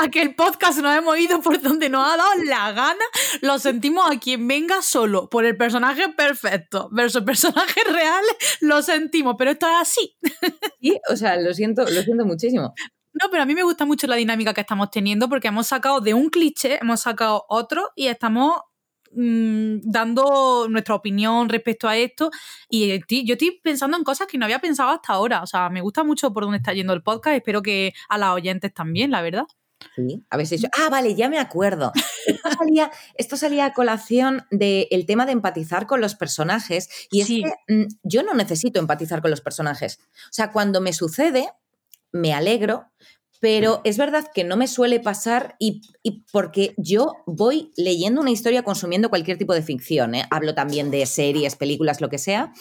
que, 0.09 0.21
el 0.21 0.35
podcast 0.35 0.79
nos 0.79 0.97
hemos 0.97 1.17
ido 1.17 1.41
por 1.41 1.61
donde 1.61 1.89
nos 1.89 2.05
ha 2.05 2.17
dado 2.17 2.43
la 2.43 2.71
gana, 2.71 3.05
lo 3.41 3.59
sentimos 3.59 4.09
a 4.11 4.19
quien 4.19 4.47
venga 4.47 4.81
solo, 4.81 5.29
por 5.29 5.45
el 5.45 5.55
personaje 5.55 6.09
perfecto 6.09 6.89
versus 6.91 7.23
personajes 7.23 7.83
reales, 7.91 8.31
lo 8.61 8.81
sentimos, 8.81 9.35
pero 9.37 9.51
esto 9.51 9.67
es 9.67 9.75
así. 9.75 10.17
Sí, 10.81 10.99
o 11.09 11.15
sea, 11.15 11.37
lo 11.37 11.53
siento, 11.53 11.83
lo 11.83 12.01
siento 12.01 12.25
muchísimo. 12.25 12.73
No, 13.13 13.29
pero 13.31 13.43
a 13.43 13.45
mí 13.45 13.55
me 13.55 13.63
gusta 13.63 13.85
mucho 13.85 14.07
la 14.07 14.15
dinámica 14.15 14.53
que 14.53 14.61
estamos 14.61 14.91
teniendo 14.91 15.27
porque 15.29 15.47
hemos 15.47 15.67
sacado 15.67 15.99
de 15.99 16.13
un 16.13 16.29
cliché, 16.29 16.79
hemos 16.81 17.01
sacado 17.01 17.45
otro 17.49 17.89
y 17.95 18.07
estamos 18.07 18.61
Mm, 19.11 19.79
dando 19.83 20.67
nuestra 20.69 20.95
opinión 20.95 21.49
respecto 21.49 21.87
a 21.87 21.97
esto. 21.97 22.29
Y 22.69 22.99
yo 23.25 23.33
estoy 23.33 23.59
pensando 23.63 23.97
en 23.97 24.03
cosas 24.03 24.27
que 24.27 24.37
no 24.37 24.45
había 24.45 24.59
pensado 24.59 24.89
hasta 24.89 25.13
ahora. 25.13 25.41
O 25.41 25.47
sea, 25.47 25.69
me 25.69 25.81
gusta 25.81 26.03
mucho 26.03 26.31
por 26.31 26.43
dónde 26.43 26.57
está 26.57 26.73
yendo 26.73 26.93
el 26.93 27.03
podcast. 27.03 27.37
Espero 27.37 27.61
que 27.61 27.93
a 28.09 28.17
las 28.17 28.31
oyentes 28.31 28.73
también, 28.73 29.11
la 29.11 29.21
verdad. 29.21 29.45
Sí, 29.95 30.25
a 30.29 30.35
veces 30.35 30.65
ah, 30.77 30.89
vale, 30.89 31.15
ya 31.15 31.29
me 31.29 31.39
acuerdo. 31.39 31.93
Esto 33.15 33.37
salía, 33.37 33.65
a 33.65 33.73
colación 33.73 34.45
del 34.51 35.05
tema 35.05 35.25
de 35.25 35.31
empatizar 35.31 35.87
con 35.87 36.01
los 36.01 36.15
personajes. 36.15 36.89
Y 37.11 37.21
es 37.21 37.27
que 37.27 37.43
mm, 37.73 37.87
yo 38.03 38.23
no 38.23 38.33
necesito 38.33 38.79
empatizar 38.79 39.21
con 39.21 39.31
los 39.31 39.41
personajes. 39.41 39.99
O 40.25 40.33
sea, 40.33 40.51
cuando 40.51 40.81
me 40.81 40.93
sucede, 40.93 41.49
me 42.11 42.33
alegro, 42.33 42.91
pero 43.39 43.81
es 43.83 43.97
verdad 43.97 44.25
que 44.33 44.43
no 44.43 44.57
me 44.57 44.67
suele 44.67 44.99
pasar 44.99 45.55
y, 45.59 45.81
porque 46.31 46.73
yo 46.77 47.13
voy 47.25 47.71
leyendo 47.77 48.21
una 48.21 48.31
historia 48.31 48.63
consumiendo 48.63 49.09
cualquier 49.09 49.37
tipo 49.37 49.53
de 49.53 49.61
ficción, 49.61 50.15
¿eh? 50.15 50.23
hablo 50.29 50.53
también 50.53 50.91
de 50.91 51.05
series, 51.05 51.55
películas, 51.55 52.01
lo 52.01 52.09
que 52.09 52.17
sea, 52.17 52.53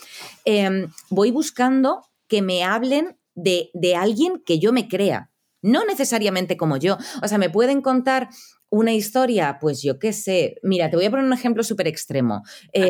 em, 0.45 0.89
voy 1.11 1.31
buscando 1.31 2.03
que 2.29 2.43
me 2.43 2.63
hablen 2.63 3.19
de, 3.35 3.71
de 3.75 3.97
alguien 3.97 4.43
que 4.45 4.59
yo 4.59 4.73
me 4.73 4.89
crea, 4.89 5.31
no 5.63 5.85
necesariamente 5.85 6.57
como 6.57 6.77
yo. 6.77 6.99
O 7.23 7.29
sea, 7.29 7.39
me 7.39 7.51
pueden 7.51 7.83
contar 7.83 8.29
una 8.71 8.93
historia, 8.93 9.59
pues 9.61 9.83
yo 9.83 9.99
qué 9.99 10.13
sé, 10.13 10.57
mira, 10.63 10.91
te 10.91 10.97
voy 10.97 11.07
a 11.07 11.11
poner 11.11 11.25
un 11.25 11.33
ejemplo 11.33 11.63
súper 11.63 11.89
extremo. 11.89 12.43
Eh, 12.73 12.89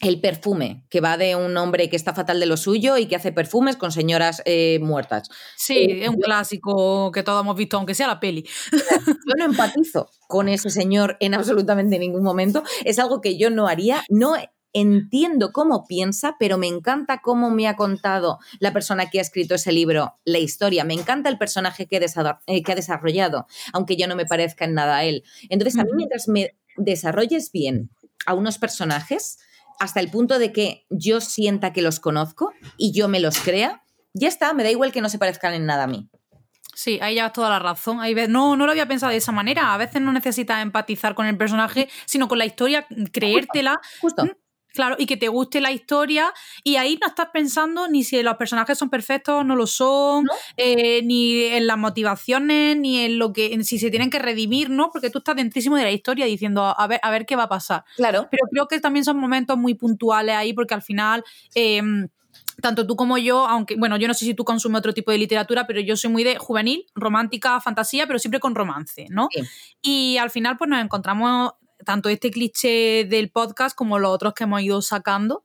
el 0.00 0.20
perfume, 0.20 0.84
que 0.90 1.00
va 1.00 1.16
de 1.16 1.34
un 1.34 1.56
hombre 1.56 1.90
que 1.90 1.96
está 1.96 2.14
fatal 2.14 2.38
de 2.38 2.46
lo 2.46 2.56
suyo 2.56 2.96
y 2.98 3.06
que 3.06 3.16
hace 3.16 3.32
perfumes 3.32 3.76
con 3.76 3.90
señoras 3.90 4.42
eh, 4.44 4.78
muertas. 4.80 5.28
Sí, 5.56 5.76
eh, 5.76 6.04
es 6.04 6.08
un 6.08 6.16
clásico 6.16 7.10
que 7.10 7.22
todos 7.22 7.42
hemos 7.42 7.56
visto, 7.56 7.76
aunque 7.76 7.94
sea 7.94 8.06
la 8.06 8.20
peli. 8.20 8.46
Yo 8.72 9.34
no 9.36 9.44
empatizo 9.44 10.08
con 10.28 10.48
ese 10.48 10.70
señor 10.70 11.16
en 11.20 11.34
absolutamente 11.34 11.98
ningún 11.98 12.22
momento. 12.22 12.62
Es 12.84 12.98
algo 12.98 13.20
que 13.20 13.36
yo 13.38 13.50
no 13.50 13.66
haría. 13.66 14.04
No 14.08 14.34
entiendo 14.72 15.50
cómo 15.52 15.84
piensa, 15.86 16.36
pero 16.38 16.58
me 16.58 16.68
encanta 16.68 17.20
cómo 17.20 17.50
me 17.50 17.66
ha 17.66 17.74
contado 17.74 18.38
la 18.60 18.72
persona 18.72 19.10
que 19.10 19.18
ha 19.18 19.22
escrito 19.22 19.56
ese 19.56 19.72
libro, 19.72 20.14
la 20.24 20.38
historia. 20.38 20.84
Me 20.84 20.94
encanta 20.94 21.28
el 21.28 21.38
personaje 21.38 21.86
que, 21.86 21.96
eh, 21.96 22.62
que 22.62 22.72
ha 22.72 22.76
desarrollado, 22.76 23.46
aunque 23.72 23.96
yo 23.96 24.06
no 24.06 24.14
me 24.14 24.26
parezca 24.26 24.64
en 24.64 24.74
nada 24.74 24.98
a 24.98 25.04
él. 25.04 25.24
Entonces, 25.48 25.80
a 25.80 25.84
mí 25.84 25.90
mientras 25.96 26.28
me 26.28 26.56
desarrolles 26.76 27.50
bien 27.50 27.90
a 28.26 28.34
unos 28.34 28.58
personajes, 28.58 29.38
hasta 29.78 30.00
el 30.00 30.10
punto 30.10 30.38
de 30.38 30.52
que 30.52 30.86
yo 30.90 31.20
sienta 31.20 31.72
que 31.72 31.82
los 31.82 32.00
conozco 32.00 32.52
y 32.76 32.92
yo 32.92 33.08
me 33.08 33.20
los 33.20 33.38
crea, 33.38 33.82
ya 34.14 34.28
está, 34.28 34.52
me 34.54 34.64
da 34.64 34.70
igual 34.70 34.92
que 34.92 35.00
no 35.00 35.08
se 35.08 35.18
parezcan 35.18 35.54
en 35.54 35.66
nada 35.66 35.84
a 35.84 35.86
mí. 35.86 36.08
Sí, 36.74 37.00
ahí 37.02 37.16
ya 37.16 37.32
toda 37.32 37.48
la 37.48 37.58
razón. 37.58 37.98
no, 38.28 38.56
no 38.56 38.64
lo 38.64 38.70
había 38.70 38.86
pensado 38.86 39.10
de 39.10 39.18
esa 39.18 39.32
manera. 39.32 39.74
A 39.74 39.76
veces 39.78 40.00
no 40.00 40.12
necesitas 40.12 40.62
empatizar 40.62 41.16
con 41.16 41.26
el 41.26 41.36
personaje, 41.36 41.88
sino 42.06 42.28
con 42.28 42.38
la 42.38 42.46
historia, 42.46 42.86
creértela. 43.12 43.80
justo. 44.00 44.24
Mm, 44.24 44.30
Claro, 44.78 44.94
y 44.96 45.06
que 45.06 45.16
te 45.16 45.26
guste 45.26 45.60
la 45.60 45.72
historia 45.72 46.32
y 46.62 46.76
ahí 46.76 46.96
no 47.02 47.08
estás 47.08 47.30
pensando 47.32 47.88
ni 47.88 48.04
si 48.04 48.22
los 48.22 48.36
personajes 48.36 48.78
son 48.78 48.90
perfectos 48.90 49.40
o 49.40 49.42
no 49.42 49.56
lo 49.56 49.66
son, 49.66 50.28
eh, 50.56 51.02
ni 51.02 51.46
en 51.46 51.66
las 51.66 51.76
motivaciones, 51.76 52.76
ni 52.76 53.00
en 53.00 53.18
lo 53.18 53.32
que, 53.32 53.54
en 53.54 53.64
si 53.64 53.80
se 53.80 53.90
tienen 53.90 54.08
que 54.08 54.20
redimir, 54.20 54.70
¿no? 54.70 54.90
Porque 54.92 55.10
tú 55.10 55.18
estás 55.18 55.34
dentrísimo 55.34 55.74
de 55.74 55.82
la 55.82 55.90
historia 55.90 56.26
diciendo, 56.26 56.62
a 56.78 56.86
ver, 56.86 57.00
a 57.02 57.10
ver 57.10 57.26
qué 57.26 57.34
va 57.34 57.42
a 57.42 57.48
pasar. 57.48 57.82
Claro. 57.96 58.28
Pero 58.30 58.46
creo 58.52 58.68
que 58.68 58.78
también 58.78 59.04
son 59.04 59.16
momentos 59.16 59.58
muy 59.58 59.74
puntuales 59.74 60.36
ahí 60.36 60.52
porque 60.52 60.74
al 60.74 60.82
final... 60.82 61.24
Em, 61.56 62.06
tanto 62.62 62.86
tú 62.86 62.94
como 62.94 63.18
yo, 63.18 63.46
aunque, 63.46 63.74
bueno, 63.76 63.96
yo 63.96 64.06
no 64.06 64.14
sé 64.14 64.24
si 64.24 64.34
tú 64.34 64.44
consumes 64.44 64.78
otro 64.78 64.94
tipo 64.94 65.10
de 65.10 65.18
literatura, 65.18 65.66
pero 65.66 65.80
yo 65.80 65.96
soy 65.96 66.10
muy 66.10 66.22
de 66.22 66.38
juvenil, 66.38 66.86
romántica, 66.94 67.60
fantasía, 67.60 68.06
pero 68.06 68.18
siempre 68.20 68.38
con 68.38 68.54
romance, 68.54 69.06
¿no? 69.10 69.28
Y 69.82 70.18
al 70.18 70.30
final, 70.30 70.56
pues 70.56 70.70
nos 70.70 70.82
encontramos 70.82 71.52
tanto 71.88 72.10
este 72.10 72.30
cliché 72.30 73.06
del 73.08 73.30
podcast 73.30 73.74
como 73.74 73.98
los 73.98 74.10
otros 74.10 74.34
que 74.34 74.44
hemos 74.44 74.60
ido 74.60 74.82
sacando. 74.82 75.42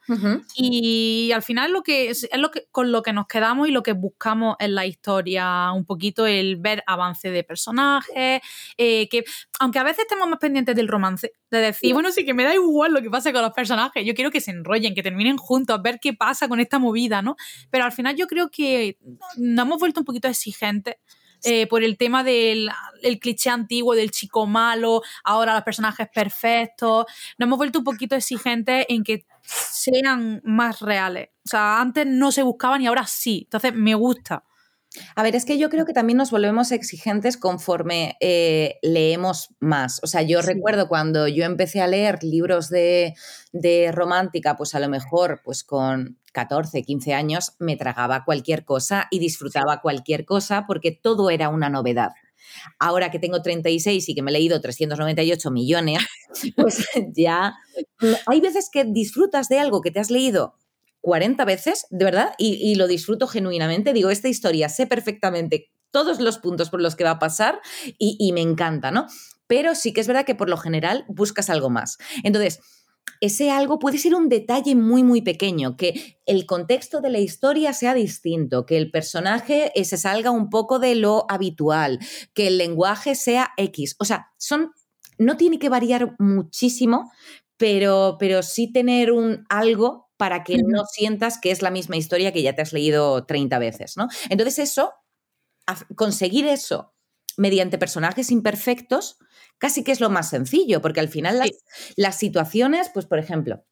Y 0.56 1.32
al 1.32 1.42
final 1.42 1.72
lo 1.72 1.84
que 1.84 2.10
es, 2.10 2.28
lo 2.36 2.52
que 2.52 2.68
con 2.70 2.92
lo 2.92 3.02
que 3.02 3.14
nos 3.14 3.28
quedamos 3.28 3.70
y 3.70 3.72
lo 3.72 3.82
que 3.82 3.94
buscamos 3.94 4.58
en 4.60 4.76
la 4.76 4.86
historia, 4.86 5.72
un 5.72 5.86
poquito 5.86 6.28
el 6.28 6.58
ver 6.58 6.84
avance 6.86 7.32
de 7.32 7.46
personajes, 7.46 8.42
eh, 8.78 9.08
que 9.08 9.24
aunque 9.62 9.80
a 9.80 9.84
veces 9.84 10.00
estemos 10.00 10.28
más 10.28 10.40
pendientes 10.40 10.76
del 10.76 10.90
romance, 10.90 11.32
de 11.50 11.60
decir, 11.60 11.94
bueno, 11.94 12.12
sí 12.12 12.26
que 12.26 12.34
me 12.34 12.44
da 12.44 12.54
igual 12.54 12.92
lo 12.92 13.02
que 13.02 13.10
pase 13.10 13.32
con 13.32 13.42
los 13.42 13.54
personajes, 13.54 14.06
yo 14.06 14.14
quiero 14.14 14.30
que 14.30 14.42
se 14.42 14.52
enrollen, 14.52 14.96
que 14.96 15.02
terminen 15.02 15.38
juntos, 15.38 15.82
ver 15.82 16.00
qué 16.02 16.12
pasa 16.12 16.50
con 16.50 16.60
esta 16.60 16.78
movida, 16.78 17.22
¿no? 17.22 17.38
Pero 17.70 17.86
al 17.86 17.94
final 17.94 18.18
yo 18.18 18.28
creo 18.28 18.50
que 18.50 18.98
nos 19.38 19.66
hemos 19.66 19.80
vuelto 19.80 20.02
un 20.02 20.06
poquito 20.06 20.28
exigentes 20.28 20.96
eh, 21.44 21.68
por 21.68 21.84
el 21.84 21.98
tema 21.98 22.24
del 22.24 22.70
cliché 23.22 23.50
antiguo 23.50 23.96
del 23.96 24.12
chico 24.12 24.46
malo, 24.46 25.02
ahora 25.24 25.54
los 25.54 25.64
personajes 25.64 26.08
perfectos. 26.14 27.06
Nos 27.38 27.48
hemos 27.48 27.58
vuelto 27.58 27.80
un 27.80 27.86
poquito 27.86 28.16
exigentes 28.16 28.86
en 28.90 29.04
que 29.04 29.26
sean 29.42 30.42
más 30.44 30.80
reales. 30.82 31.30
O 31.46 31.50
sea, 31.50 31.82
antes 31.82 32.06
no 32.08 32.32
se 32.32 32.44
buscaban 32.44 32.82
y 32.82 32.88
ahora 32.88 33.06
sí. 33.06 33.42
Entonces, 33.44 33.74
me 33.74 33.96
gusta. 33.96 34.44
A 35.16 35.24
ver, 35.24 35.36
es 35.36 35.46
que 35.46 35.58
yo 35.58 35.70
creo 35.70 35.86
que 35.86 35.94
también 35.94 36.18
nos 36.18 36.30
volvemos 36.30 36.72
exigentes 36.72 37.38
conforme 37.38 38.16
eh, 38.20 38.78
leemos 38.84 39.50
más. 39.60 40.00
O 40.04 40.08
sea, 40.08 40.22
yo 40.22 40.42
recuerdo 40.42 40.88
cuando 40.88 41.28
yo 41.28 41.46
empecé 41.46 41.82
a 41.82 41.88
leer 41.88 42.24
libros 42.24 42.70
de, 42.70 43.16
de, 43.52 43.92
romántica, 43.92 44.56
pues 44.56 44.76
a 44.76 44.80
lo 44.80 44.90
mejor, 44.90 45.42
pues 45.44 45.64
con 45.64 46.20
14, 46.34 46.84
15 46.84 47.14
años, 47.14 47.54
me 47.60 47.76
tragaba 47.76 48.24
cualquier 48.24 48.66
cosa 48.66 49.08
y 49.10 49.20
disfrutaba 49.20 49.82
cualquier 49.82 50.26
cosa 50.26 50.66
porque 50.68 50.92
todo 50.92 51.32
era 51.32 51.50
una 51.50 51.70
novedad. 51.70 52.12
Ahora 52.78 53.10
que 53.10 53.20
tengo 53.20 53.42
36 53.42 54.10
y 54.10 54.16
que 54.16 54.22
me 54.22 54.30
he 54.30 54.34
leído 54.34 54.62
398 54.62 55.50
millones, 55.50 56.00
pues 56.56 56.86
ya 57.16 57.56
hay 58.28 58.42
veces 58.42 58.70
que 58.72 58.84
disfrutas 58.84 59.50
de 59.50 59.60
algo 59.60 59.82
que 59.82 59.92
te 59.92 60.00
has 60.00 60.12
leído 60.12 60.56
40 61.04 61.44
veces, 61.44 61.86
de 61.90 62.06
verdad, 62.06 62.34
y, 62.38 62.76
lo 62.76 62.88
disfruto 62.88 63.28
genuinamente. 63.28 63.92
Digo, 63.92 64.10
esta 64.10 64.30
historia 64.30 64.70
sé 64.70 64.88
perfectamente 64.88 65.70
todos 65.92 66.22
los 66.22 66.38
puntos 66.38 66.70
por 66.70 66.82
los 66.82 66.96
que 66.96 67.04
va 67.04 67.12
a 67.12 67.20
pasar 67.20 67.60
y, 68.00 68.16
y 68.18 68.32
me 68.32 68.40
encanta, 68.40 68.90
¿no? 68.90 69.08
Pero 69.46 69.76
sí 69.76 69.92
que 69.92 70.00
es 70.00 70.08
verdad 70.08 70.26
que 70.26 70.34
por 70.34 70.50
lo 70.50 70.56
general 70.56 71.04
buscas 71.10 71.50
algo 71.50 71.70
más. 71.70 71.98
Entonces, 72.24 72.62
ese 73.20 73.52
algo 73.52 73.80
puede 73.80 73.98
ser 73.98 74.16
un 74.16 74.30
detalle 74.30 74.76
muy, 74.76 75.04
muy 75.04 75.22
pequeño, 75.22 75.76
que 75.76 76.18
el 76.26 76.46
contexto 76.46 77.02
de 77.02 77.10
la 77.10 77.20
historia 77.20 77.74
sea 77.74 77.94
distinto, 77.94 78.66
que 78.66 78.78
el 78.78 78.90
personaje 78.90 79.74
se 79.84 79.98
salga 79.98 80.32
un 80.32 80.50
poco 80.50 80.80
de 80.80 80.96
lo 80.96 81.26
habitual, 81.30 82.00
que 82.34 82.48
el 82.48 82.58
lenguaje 82.58 83.16
sea 83.16 83.52
X. 83.58 83.98
O 84.00 84.06
sea, 84.06 84.28
son, 84.38 84.72
no 85.18 85.36
tiene 85.36 85.60
que 85.60 85.68
variar 85.68 86.16
muchísimo, 86.18 87.12
pero, 87.58 88.16
pero 88.20 88.42
sí 88.42 88.72
tener 88.72 89.12
un 89.12 89.46
algo 89.50 90.03
para 90.24 90.46
que 90.46 90.56
no 90.66 90.86
sientas 90.86 91.38
que 91.38 91.52
es 91.52 91.62
la 91.62 91.70
misma 91.70 91.98
historia 91.98 92.32
que 92.32 92.42
ya 92.42 92.56
te 92.56 92.62
has 92.62 92.72
leído 92.72 93.26
30 93.26 93.60
veces, 93.60 93.98
¿no? 93.98 94.08
Entonces 94.30 94.58
eso 94.58 94.94
conseguir 95.98 96.48
eso 96.48 96.94
mediante 97.36 97.78
personajes 97.78 98.32
imperfectos 98.32 99.18
casi 99.58 99.84
que 99.84 99.92
es 99.92 100.00
lo 100.00 100.10
más 100.10 100.30
sencillo, 100.30 100.82
porque 100.82 101.02
al 101.02 101.10
final 101.10 101.40
las, 101.40 101.50
las 101.98 102.18
situaciones, 102.18 102.90
pues 102.94 103.06
por 103.06 103.20
ejemplo, 103.20 103.66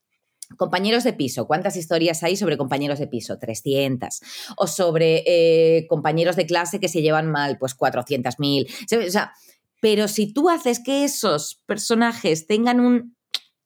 Compañeros 0.57 1.05
de 1.05 1.13
piso, 1.13 1.47
¿cuántas 1.47 1.77
historias 1.77 2.21
hay 2.23 2.35
sobre 2.35 2.57
compañeros 2.57 2.99
de 2.99 3.07
piso? 3.07 3.39
300. 3.39 4.19
O 4.57 4.67
sobre 4.67 5.23
eh, 5.25 5.87
compañeros 5.87 6.35
de 6.35 6.45
clase 6.45 6.81
que 6.81 6.89
se 6.89 7.01
llevan 7.01 7.31
mal, 7.31 7.57
pues 7.57 7.77
400.000. 7.77 9.07
O 9.07 9.09
sea, 9.09 9.31
pero 9.79 10.09
si 10.09 10.33
tú 10.33 10.49
haces 10.49 10.81
que 10.83 11.05
esos 11.05 11.63
personajes 11.65 12.47
tengan 12.47 12.81
un, 12.81 13.15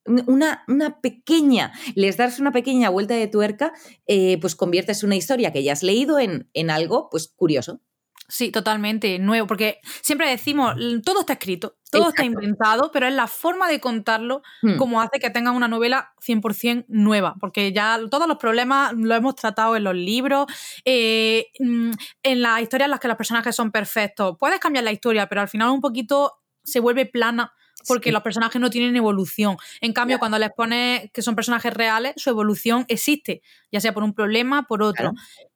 una, 0.06 0.64
una, 0.68 1.00
pequeña, 1.00 1.72
les 1.94 2.16
das 2.16 2.38
una 2.38 2.52
pequeña 2.52 2.90
vuelta 2.90 3.14
de 3.14 3.26
tuerca, 3.26 3.72
eh, 4.06 4.38
pues 4.40 4.54
conviertes 4.56 5.02
una 5.02 5.16
historia 5.16 5.52
que 5.52 5.62
ya 5.62 5.72
has 5.72 5.82
leído 5.82 6.18
en, 6.18 6.48
en 6.54 6.70
algo 6.70 7.08
pues 7.10 7.28
curioso. 7.28 7.80
Sí, 8.28 8.50
totalmente, 8.50 9.20
nuevo, 9.20 9.46
porque 9.46 9.80
siempre 10.02 10.28
decimos, 10.28 10.74
todo 11.04 11.20
está 11.20 11.34
escrito, 11.34 11.76
todo 11.92 12.08
está 12.08 12.24
inventado, 12.24 12.90
pero 12.92 13.06
es 13.06 13.14
la 13.14 13.28
forma 13.28 13.68
de 13.68 13.78
contarlo 13.78 14.42
hmm. 14.62 14.76
como 14.78 15.00
hace 15.00 15.20
que 15.20 15.30
tengan 15.30 15.54
una 15.54 15.68
novela 15.68 16.12
100% 16.26 16.86
nueva, 16.88 17.36
porque 17.38 17.72
ya 17.72 18.00
todos 18.10 18.26
los 18.26 18.38
problemas 18.38 18.94
lo 18.94 19.14
hemos 19.14 19.36
tratado 19.36 19.76
en 19.76 19.84
los 19.84 19.94
libros, 19.94 20.46
eh, 20.84 21.46
mm, 21.60 21.92
en 22.24 22.42
las 22.42 22.62
historias 22.62 22.86
en 22.86 22.90
las 22.90 23.00
que 23.00 23.08
los 23.08 23.16
personajes 23.16 23.54
son 23.54 23.70
perfectos. 23.70 24.36
Puedes 24.40 24.58
cambiar 24.58 24.84
la 24.84 24.92
historia, 24.92 25.28
pero 25.28 25.42
al 25.42 25.48
final 25.48 25.70
un 25.70 25.80
poquito 25.80 26.32
se 26.64 26.80
vuelve 26.80 27.06
plana 27.06 27.52
porque 27.86 28.12
los 28.12 28.22
personajes 28.22 28.60
no 28.60 28.70
tienen 28.70 28.96
evolución. 28.96 29.56
En 29.80 29.92
cambio, 29.92 30.18
cuando 30.18 30.38
les 30.38 30.50
pones 30.52 31.10
que 31.12 31.22
son 31.22 31.34
personajes 31.34 31.72
reales, 31.72 32.14
su 32.16 32.30
evolución 32.30 32.84
existe, 32.88 33.42
ya 33.72 33.80
sea 33.80 33.94
por 33.94 34.02
un 34.02 34.14
problema, 34.14 34.66
por 34.66 34.82
otro. 34.82 35.12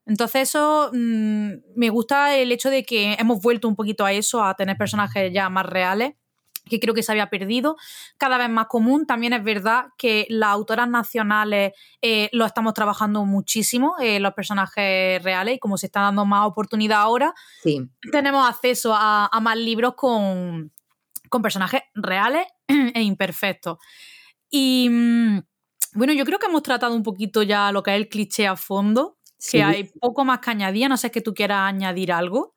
Entonces 0.07 0.49
eso 0.49 0.91
mm, 0.93 1.51
me 1.77 1.91
gusta 1.91 2.37
el 2.37 2.53
hecho 2.53 2.71
de 2.71 2.85
que 2.85 3.15
hemos 3.19 3.41
vuelto 3.41 3.69
un 3.69 3.77
poquito 3.77 4.05
a 4.05 4.13
eso, 4.13 4.43
a 4.43 4.55
tener 4.55 4.77
personajes 4.77 5.33
ya 5.33 5.49
más 5.49 5.67
reales 5.67 6.15
que 6.71 6.81
creo 6.81 6.95
que 6.95 7.03
se 7.03 7.13
había 7.13 7.29
perdido, 7.29 7.77
cada 8.17 8.39
vez 8.39 8.49
más 8.49 8.67
común. 8.67 9.07
También 9.07 9.35
es 9.35 9.45
verdad 9.45 9.87
que 9.99 10.27
las 10.31 10.51
autoras 10.51 10.89
nacionales 10.89 11.73
eh, 12.01 12.31
lo 12.33 12.47
estamos 12.47 12.73
trabajando 12.73 13.25
muchísimo, 13.27 13.97
eh, 14.01 14.21
los 14.21 14.33
personajes 14.33 15.23
reales, 15.23 15.57
y 15.57 15.59
como 15.59 15.77
se 15.77 15.87
está 15.87 16.01
dando 16.01 16.25
más 16.25 16.47
oportunidad 16.47 17.01
ahora, 17.01 17.35
tenemos 18.13 18.49
acceso 18.49 18.95
a, 18.95 19.29
más 19.43 19.57
libros 19.57 19.95
con, 19.97 20.73
con 21.31 21.41
personajes 21.41 21.83
reales 21.95 22.47
e 22.69 23.03
imperfectos. 23.03 23.79
Y 24.51 24.89
mm, 24.91 25.39
bueno, 25.95 26.13
yo 26.13 26.27
creo 26.27 26.39
que 26.39 26.47
hemos 26.47 26.63
tratado 26.63 26.95
un 26.95 27.03
poquito 27.03 27.43
ya 27.43 27.73
lo 27.73 27.83
que 27.83 27.93
es 27.93 27.97
el 27.97 28.09
cliché 28.09 28.47
a 28.47 28.57
fondo, 28.57 29.19
que 29.51 29.63
hay 29.63 29.85
poco 29.85 30.25
más 30.25 30.41
que 30.41 30.51
añadir, 30.51 30.89
no 30.89 30.99
sé 30.99 31.09
si 31.09 31.13
que 31.13 31.21
tú 31.23 31.33
quieras 31.33 31.61
añadir 31.61 32.13
algo. 32.13 32.55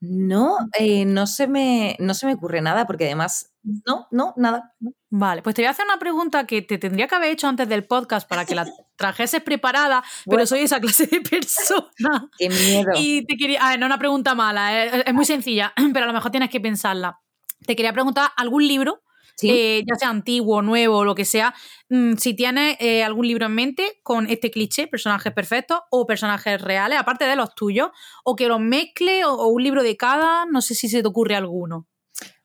No, 0.00 0.58
eh, 0.78 1.06
no, 1.06 1.26
se 1.26 1.48
me, 1.48 1.96
no 1.98 2.12
se 2.12 2.26
me 2.26 2.34
ocurre 2.34 2.60
nada 2.60 2.86
porque 2.86 3.06
además, 3.06 3.54
no, 3.86 4.06
no, 4.10 4.34
nada. 4.36 4.74
Vale, 5.08 5.40
pues 5.42 5.54
te 5.54 5.62
voy 5.62 5.68
a 5.68 5.70
hacer 5.70 5.86
una 5.86 5.98
pregunta 5.98 6.46
que 6.46 6.60
te 6.60 6.76
tendría 6.76 7.08
que 7.08 7.14
haber 7.14 7.30
hecho 7.30 7.48
antes 7.48 7.66
del 7.68 7.86
podcast 7.86 8.28
para 8.28 8.44
que 8.44 8.54
la 8.54 8.66
trajeses 8.96 9.42
preparada, 9.42 10.04
pero 10.26 10.46
soy 10.46 10.60
esa 10.60 10.80
clase 10.80 11.06
de 11.06 11.22
persona. 11.22 12.28
Qué 12.38 12.50
miedo. 12.50 12.90
Y 12.94 13.24
te 13.24 13.36
quería, 13.36 13.66
a 13.66 13.70
ver, 13.70 13.80
no 13.80 13.86
una 13.86 13.98
pregunta 13.98 14.34
mala, 14.34 14.84
eh, 14.84 15.04
es 15.06 15.14
muy 15.14 15.24
sencilla, 15.24 15.72
pero 15.94 16.04
a 16.04 16.08
lo 16.08 16.14
mejor 16.14 16.30
tienes 16.30 16.50
que 16.50 16.60
pensarla. 16.60 17.18
Te 17.64 17.76
quería 17.76 17.92
preguntar 17.92 18.30
algún 18.36 18.66
libro 18.66 19.02
eh, 19.42 19.84
ya 19.86 19.96
sea 19.96 20.08
antiguo, 20.08 20.62
nuevo, 20.62 21.04
lo 21.04 21.14
que 21.14 21.24
sea, 21.24 21.54
mm, 21.90 22.14
si 22.14 22.34
tienes 22.34 22.76
eh, 22.80 23.02
algún 23.02 23.26
libro 23.26 23.46
en 23.46 23.54
mente 23.54 24.00
con 24.02 24.28
este 24.28 24.50
cliché, 24.50 24.86
personajes 24.86 25.32
perfectos 25.32 25.80
o 25.90 26.06
personajes 26.06 26.60
reales, 26.60 26.98
aparte 26.98 27.26
de 27.26 27.36
los 27.36 27.54
tuyos, 27.54 27.90
o 28.24 28.34
que 28.34 28.48
los 28.48 28.60
mezcle 28.60 29.24
o, 29.24 29.46
un 29.48 29.62
libro 29.62 29.82
de 29.82 29.96
cada, 29.96 30.46
no 30.46 30.62
sé 30.62 30.74
si 30.74 30.88
se 30.88 31.02
te 31.02 31.08
ocurre 31.08 31.36
alguno. 31.36 31.86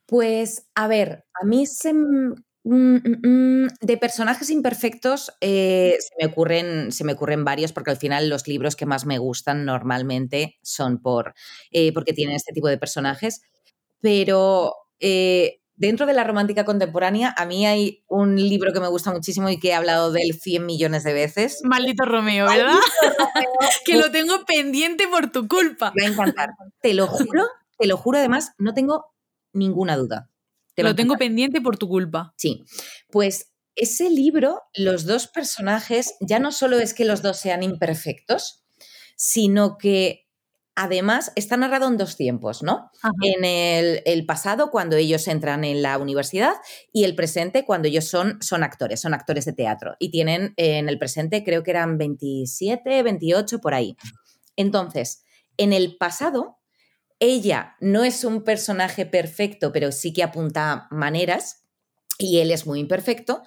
Pues, 0.06 0.68
a 0.76 0.88
ver, 0.88 1.26
a 1.42 1.46
mí 1.46 1.66
se, 1.66 1.94
mm, 1.94 2.36
mm, 2.64 3.68
de 3.80 3.98
personajes 3.98 4.50
imperfectos 4.50 5.32
eh, 5.40 5.96
se, 5.98 6.14
me 6.20 6.32
ocurren, 6.32 6.92
se 6.92 7.06
me 7.06 7.14
ocurren 7.14 7.46
varios 7.46 7.72
porque 7.72 7.92
al 7.92 7.98
final 7.98 8.28
los 8.28 8.48
libros 8.48 8.76
que 8.76 8.86
más 8.86 9.06
me 9.06 9.18
gustan 9.18 9.64
normalmente 9.64 10.60
son 10.62 11.02
por, 11.02 11.34
porque 11.94 12.14
tienen 12.14 12.36
este 12.36 12.52
tipo 12.52 12.68
de 12.68 12.78
personajes, 12.78 13.42
pero 14.02 14.74
Dentro 15.82 16.06
de 16.06 16.14
la 16.14 16.24
romántica 16.24 16.64
contemporánea, 16.64 17.34
a 17.36 17.48
mí 17.48 17.66
hay 17.66 18.04
un 18.08 18.36
libro 18.36 18.72
que 18.72 18.80
me 18.80 18.88
gusta 18.88 19.12
muchísimo 19.12 19.50
y 19.50 19.60
que 19.60 19.70
he 19.70 19.74
hablado 19.74 20.12
de 20.12 20.22
él 20.22 20.40
100 20.40 20.64
millones 20.64 21.04
de 21.04 21.12
veces. 21.12 21.62
Maldito 21.64 22.06
Romeo, 22.06 22.46
¿verdad? 22.46 22.78
que 23.86 23.98
lo 23.98 24.12
tengo 24.12 24.46
pendiente 24.46 25.08
por 25.08 25.32
tu 25.32 25.48
culpa. 25.48 25.92
Me 25.96 26.04
va 26.04 26.10
a 26.10 26.12
encantar. 26.12 26.50
Te 26.84 26.94
lo 26.94 27.08
juro, 27.08 27.48
te 27.80 27.88
lo 27.88 27.98
juro, 27.98 28.20
además, 28.20 28.52
no 28.60 28.76
tengo 28.76 29.16
ninguna 29.54 29.98
duda. 29.98 30.30
Te 30.76 30.84
lo, 30.84 30.94
tengo 30.94 31.18
pendiente 31.18 31.62
por 31.62 31.80
tu 31.80 31.88
culpa. 31.88 32.36
Sí. 32.38 32.64
Pues 33.10 33.52
ese 33.76 34.12
libro, 34.12 34.62
los 34.76 35.08
dos 35.08 35.26
personajes, 35.30 36.14
ya 36.20 36.38
no 36.38 36.52
solo 36.52 36.78
es 36.78 36.94
que 36.94 37.06
los 37.06 37.24
dos 37.24 37.38
sean 37.38 37.64
imperfectos, 37.64 38.64
sino 39.16 39.80
que 39.80 40.21
Además, 40.76 41.34
está 41.36 41.58
narrado 41.58 41.88
en 41.88 41.98
dos 41.98 42.16
tiempos, 42.16 42.64
¿no? 42.64 42.92
En 43.22 43.44
el, 43.44 44.26
pasado, 44.26 44.72
cuando 44.72 44.96
ellos 44.96 45.28
entran 45.28 45.66
en 45.66 45.82
la 45.82 45.98
universidad, 45.98 46.54
y 46.94 47.04
el 47.04 47.14
presente, 47.14 47.66
cuando 47.66 47.90
ellos 47.90 48.08
son, 48.08 48.42
son 48.42 48.64
actores, 48.64 49.02
son 49.02 49.14
actores 49.14 49.46
de 49.46 49.54
teatro. 49.54 49.96
Y 50.00 50.12
tienen 50.12 50.54
en 50.56 50.88
el 50.88 50.98
presente, 50.98 51.44
creo 51.44 51.64
que 51.64 51.72
eran 51.72 51.98
27, 51.98 53.04
28, 53.04 53.60
por 53.60 53.74
ahí. 53.74 53.98
Entonces, 54.56 55.24
en 55.58 55.74
el 55.74 55.98
pasado, 55.98 56.60
ella 57.20 57.76
no 57.82 58.06
es 58.06 58.24
un 58.24 58.44
personaje 58.44 59.06
perfecto, 59.06 59.74
pero 59.74 59.92
sí 59.92 60.14
que 60.14 60.24
apunta 60.24 60.88
maneras, 60.90 61.66
y 62.18 62.40
él 62.40 62.50
es 62.50 62.66
muy 62.66 62.80
imperfecto. 62.80 63.44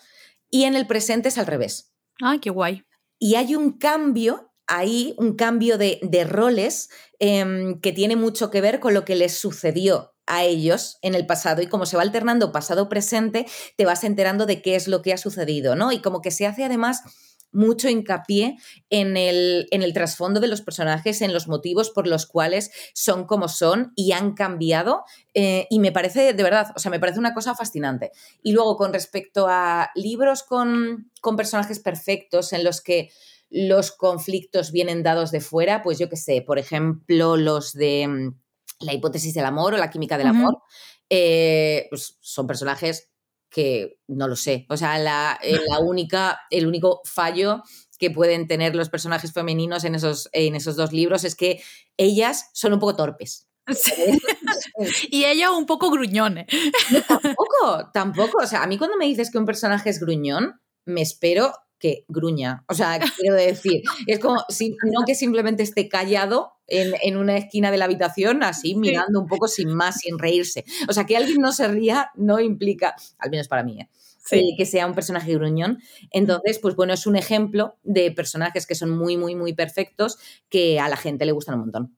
Y 0.51 0.65
en 0.65 0.77
el 0.77 0.87
presente 0.87 1.29
es 1.29 1.39
al 1.39 1.47
revés. 1.47 1.95
¡Ay, 2.21 2.39
qué 2.39 2.51
guay! 2.51 2.85
Y 3.19 3.37
hay 3.37 3.55
un 3.55 3.79
cambio 3.79 4.54
ahí 4.66 5.14
un 5.18 5.35
cambio 5.35 5.79
de, 5.79 6.27
roles 6.29 6.90
em, 7.18 7.81
que 7.81 7.92
tiene 7.92 8.16
mucho 8.16 8.50
que 8.50 8.61
ver 8.61 8.81
con 8.81 8.94
lo 8.94 9.05
que 9.05 9.16
les 9.16 9.38
sucedió 9.38 10.14
a 10.27 10.44
ellos 10.44 10.98
en 11.03 11.14
el 11.14 11.27
pasado 11.27 11.61
y 11.61 11.66
como 11.66 11.87
se 11.87 11.96
va 11.96 12.03
alternando 12.03 12.53
pasado-presente, 12.53 13.46
te 13.77 13.85
vas 13.85 14.05
enterando 14.05 14.46
de 14.46 14.62
qué 14.62 14.74
es 14.74 14.88
lo 14.88 15.03
que 15.03 15.12
ha 15.12 15.18
sucedido, 15.18 15.77
¿no? 15.77 15.92
Y 15.92 16.00
como 16.00 16.22
que 16.22 16.31
se 16.31 16.46
hace 16.46 16.64
además 16.64 17.03
mucho 17.55 17.88
hincapié 17.88 18.59
en 18.90 19.16
el, 19.16 19.68
en 19.70 19.83
el 19.83 19.92
trasfondo 19.92 20.40
de 20.40 20.48
los 20.48 20.61
personajes, 20.61 21.22
en 21.22 21.33
los 21.33 21.46
motivos 21.46 21.90
por 21.90 22.07
los 22.07 22.27
cuales 22.27 22.70
son 22.92 23.24
como 23.27 23.48
son 23.48 23.92
y 23.94 24.12
han 24.12 24.35
cambiado. 24.35 25.05
Eh, 25.33 25.66
y 25.70 25.79
me 25.79 25.92
parece, 25.92 26.35
de 26.35 26.42
verdad, 26.42 26.72
o 26.74 26.79
sea, 26.81 26.90
me 26.90 27.00
parece 27.00 27.20
una 27.20 27.33
cosa 27.33 27.55
fascinante. 27.55 28.11
Y 28.42 28.53
luego, 28.53 28.77
con 28.77 28.92
respecto 28.92 29.46
a 29.48 29.90
libros 29.94 30.42
con, 30.42 31.11
con 31.20 31.37
personajes 31.37 31.79
perfectos 31.79 32.53
en 32.53 32.64
los 32.64 32.81
que 32.81 33.11
los 33.57 33.93
conflictos 33.93 34.73
vienen 34.73 35.05
dados 35.05 35.31
de 35.31 35.40
fuera, 35.40 35.81
pues 35.85 35.97
yo 36.01 36.09
qué 36.09 36.17
sé, 36.17 36.43
por 36.43 36.59
ejemplo, 36.59 37.37
los 37.37 37.73
de 37.73 38.09
mm, 38.09 38.40
la 38.81 38.95
hipótesis 38.95 39.33
del 39.33 39.45
amor 39.45 39.75
o 39.75 39.77
la 39.77 39.90
química 39.90 40.19
del 40.19 40.27
amor, 40.27 40.59
eh, 41.09 41.87
pues 41.88 42.19
son 42.21 42.49
personajes 42.49 43.12
que 43.49 44.01
no 44.09 44.27
lo 44.27 44.35
sé. 44.35 44.67
O 44.69 44.77
sea, 44.77 44.99
la, 44.99 45.38
eh, 45.40 45.61
la, 45.69 45.79
única, 45.79 46.40
el 46.51 46.67
único 46.67 47.01
fallo 47.05 47.62
que 47.97 48.11
pueden 48.11 48.49
tener 48.49 48.75
los 48.75 48.90
personajes 48.90 49.33
femeninos 49.33 49.85
en 49.85 49.95
esos, 49.95 50.29
en 50.33 50.57
esos 50.57 50.75
dos 50.75 50.93
libros 50.93 51.23
es 51.23 51.37
que 51.37 51.62
ellas 51.97 52.51
son 52.55 52.73
un 52.73 52.81
poco 52.81 52.97
torpes. 52.97 53.49
y 55.11 55.27
ella 55.27 55.53
un 55.53 55.67
poco 55.67 55.93
gruñones. 55.93 56.47
tampoco, 57.07 57.90
tampoco. 57.93 58.43
O 58.43 58.47
sea, 58.49 58.64
a 58.64 58.67
mí 58.67 58.79
cuando 58.79 58.97
me 58.97 59.07
dices 59.07 59.31
que 59.31 59.38
un 59.38 59.47
personaje 59.47 59.90
es 59.90 60.01
gruñón, 60.01 60.61
me 60.87 61.03
espero 61.03 61.53
que 61.79 62.05
gruña. 62.09 62.65
O 62.69 62.75
sea, 62.75 62.99
quiero 63.19 63.37
decir, 63.37 63.83
es 64.07 64.19
como 64.19 64.45
si 64.49 64.77
no 64.85 65.05
que 65.07 65.15
simplemente 65.15 65.63
esté 65.63 65.89
callado 65.89 66.53
en, 66.67 67.17
una 67.17 67.37
esquina 67.37 67.71
de 67.71 67.77
la 67.77 67.85
habitación, 67.85 68.43
así 68.43 68.75
mirando 68.75 69.21
un 69.21 69.27
poco 69.27 69.49
sin 69.49 69.75
más, 69.75 69.97
sin 70.01 70.19
reírse. 70.19 70.65
O 70.89 70.93
sea, 70.93 71.05
que 71.05 71.17
alguien 71.17 71.41
no 71.41 71.53
se 71.53 71.69
ría 71.69 72.11
no 72.15 72.41
implica, 72.41 72.95
al 73.19 73.31
menos 73.31 73.49
para 73.49 73.63
mí, 73.63 73.81
¿eh? 73.81 73.89
eh 74.31 74.55
que 74.57 74.67
sea 74.67 74.87
un 74.87 74.95
personaje 74.95 75.35
gruñón. 75.35 75.79
Entonces, 76.11 76.59
pues 76.59 76.75
bueno, 76.75 76.95
es 76.95 77.07
un 77.07 77.17
ejemplo 77.17 77.77
de 77.83 78.11
personajes 78.13 78.67
que 78.67 78.75
son 78.75 78.91
muy, 78.91 79.17
muy, 79.17 79.35
muy 79.35 79.53
perfectos 79.53 80.19
que 80.49 80.81
a 80.81 80.89
la 80.89 80.97
gente 80.97 81.27
le 81.27 81.33
gustan 81.33 81.57
un 81.57 81.61
montón. 81.63 81.97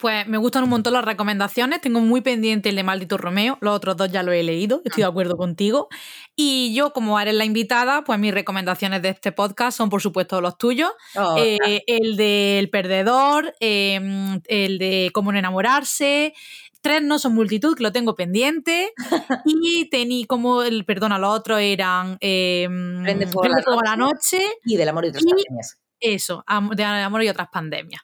Pues 0.00 0.26
me 0.26 0.38
gustan 0.38 0.64
un 0.64 0.70
montón 0.70 0.94
las 0.94 1.04
recomendaciones. 1.04 1.82
Tengo 1.82 2.00
muy 2.00 2.22
pendiente 2.22 2.70
el 2.70 2.76
de 2.76 2.82
Maldito 2.82 3.18
Romeo. 3.18 3.58
Los 3.60 3.76
otros 3.76 3.98
dos 3.98 4.10
ya 4.10 4.22
lo 4.22 4.32
he 4.32 4.42
leído. 4.42 4.80
Estoy 4.82 5.02
de 5.02 5.06
ah. 5.06 5.08
acuerdo 5.08 5.36
contigo. 5.36 5.88
Y 6.34 6.72
yo, 6.74 6.94
como 6.94 7.20
eres 7.20 7.34
la 7.34 7.44
invitada, 7.44 8.02
pues 8.02 8.18
mis 8.18 8.32
recomendaciones 8.32 9.02
de 9.02 9.10
este 9.10 9.30
podcast 9.30 9.76
son, 9.76 9.90
por 9.90 10.00
supuesto, 10.00 10.40
los 10.40 10.56
tuyos. 10.56 10.90
Oh, 11.16 11.36
eh, 11.38 11.82
el 11.86 12.16
del 12.16 12.70
perdedor, 12.70 13.54
em, 13.60 14.40
el 14.46 14.78
de 14.78 15.10
cómo 15.12 15.32
no 15.32 15.38
enamorarse. 15.38 16.32
Tres 16.80 17.02
no 17.02 17.18
son 17.18 17.34
multitud, 17.34 17.76
que 17.76 17.82
lo 17.82 17.92
tengo 17.92 18.14
pendiente. 18.14 18.94
y 19.44 19.90
tení 19.90 20.24
como, 20.24 20.62
el, 20.62 20.86
perdona, 20.86 21.18
los 21.18 21.38
otros 21.38 21.60
eran 21.60 22.16
eh, 22.22 22.66
Prende 23.02 23.26
fuego, 23.26 23.54
la, 23.84 23.96
noche, 23.96 24.40
Y 24.64 24.78
del 24.78 24.88
amor 24.88 25.04
y 25.04 25.08
otras 25.08 25.24
pandemias. 25.24 25.78
Eso, 26.00 26.42
de 26.74 26.84
amor 26.84 27.22
y 27.22 27.28
otras 27.28 27.48
pandemias 27.52 28.00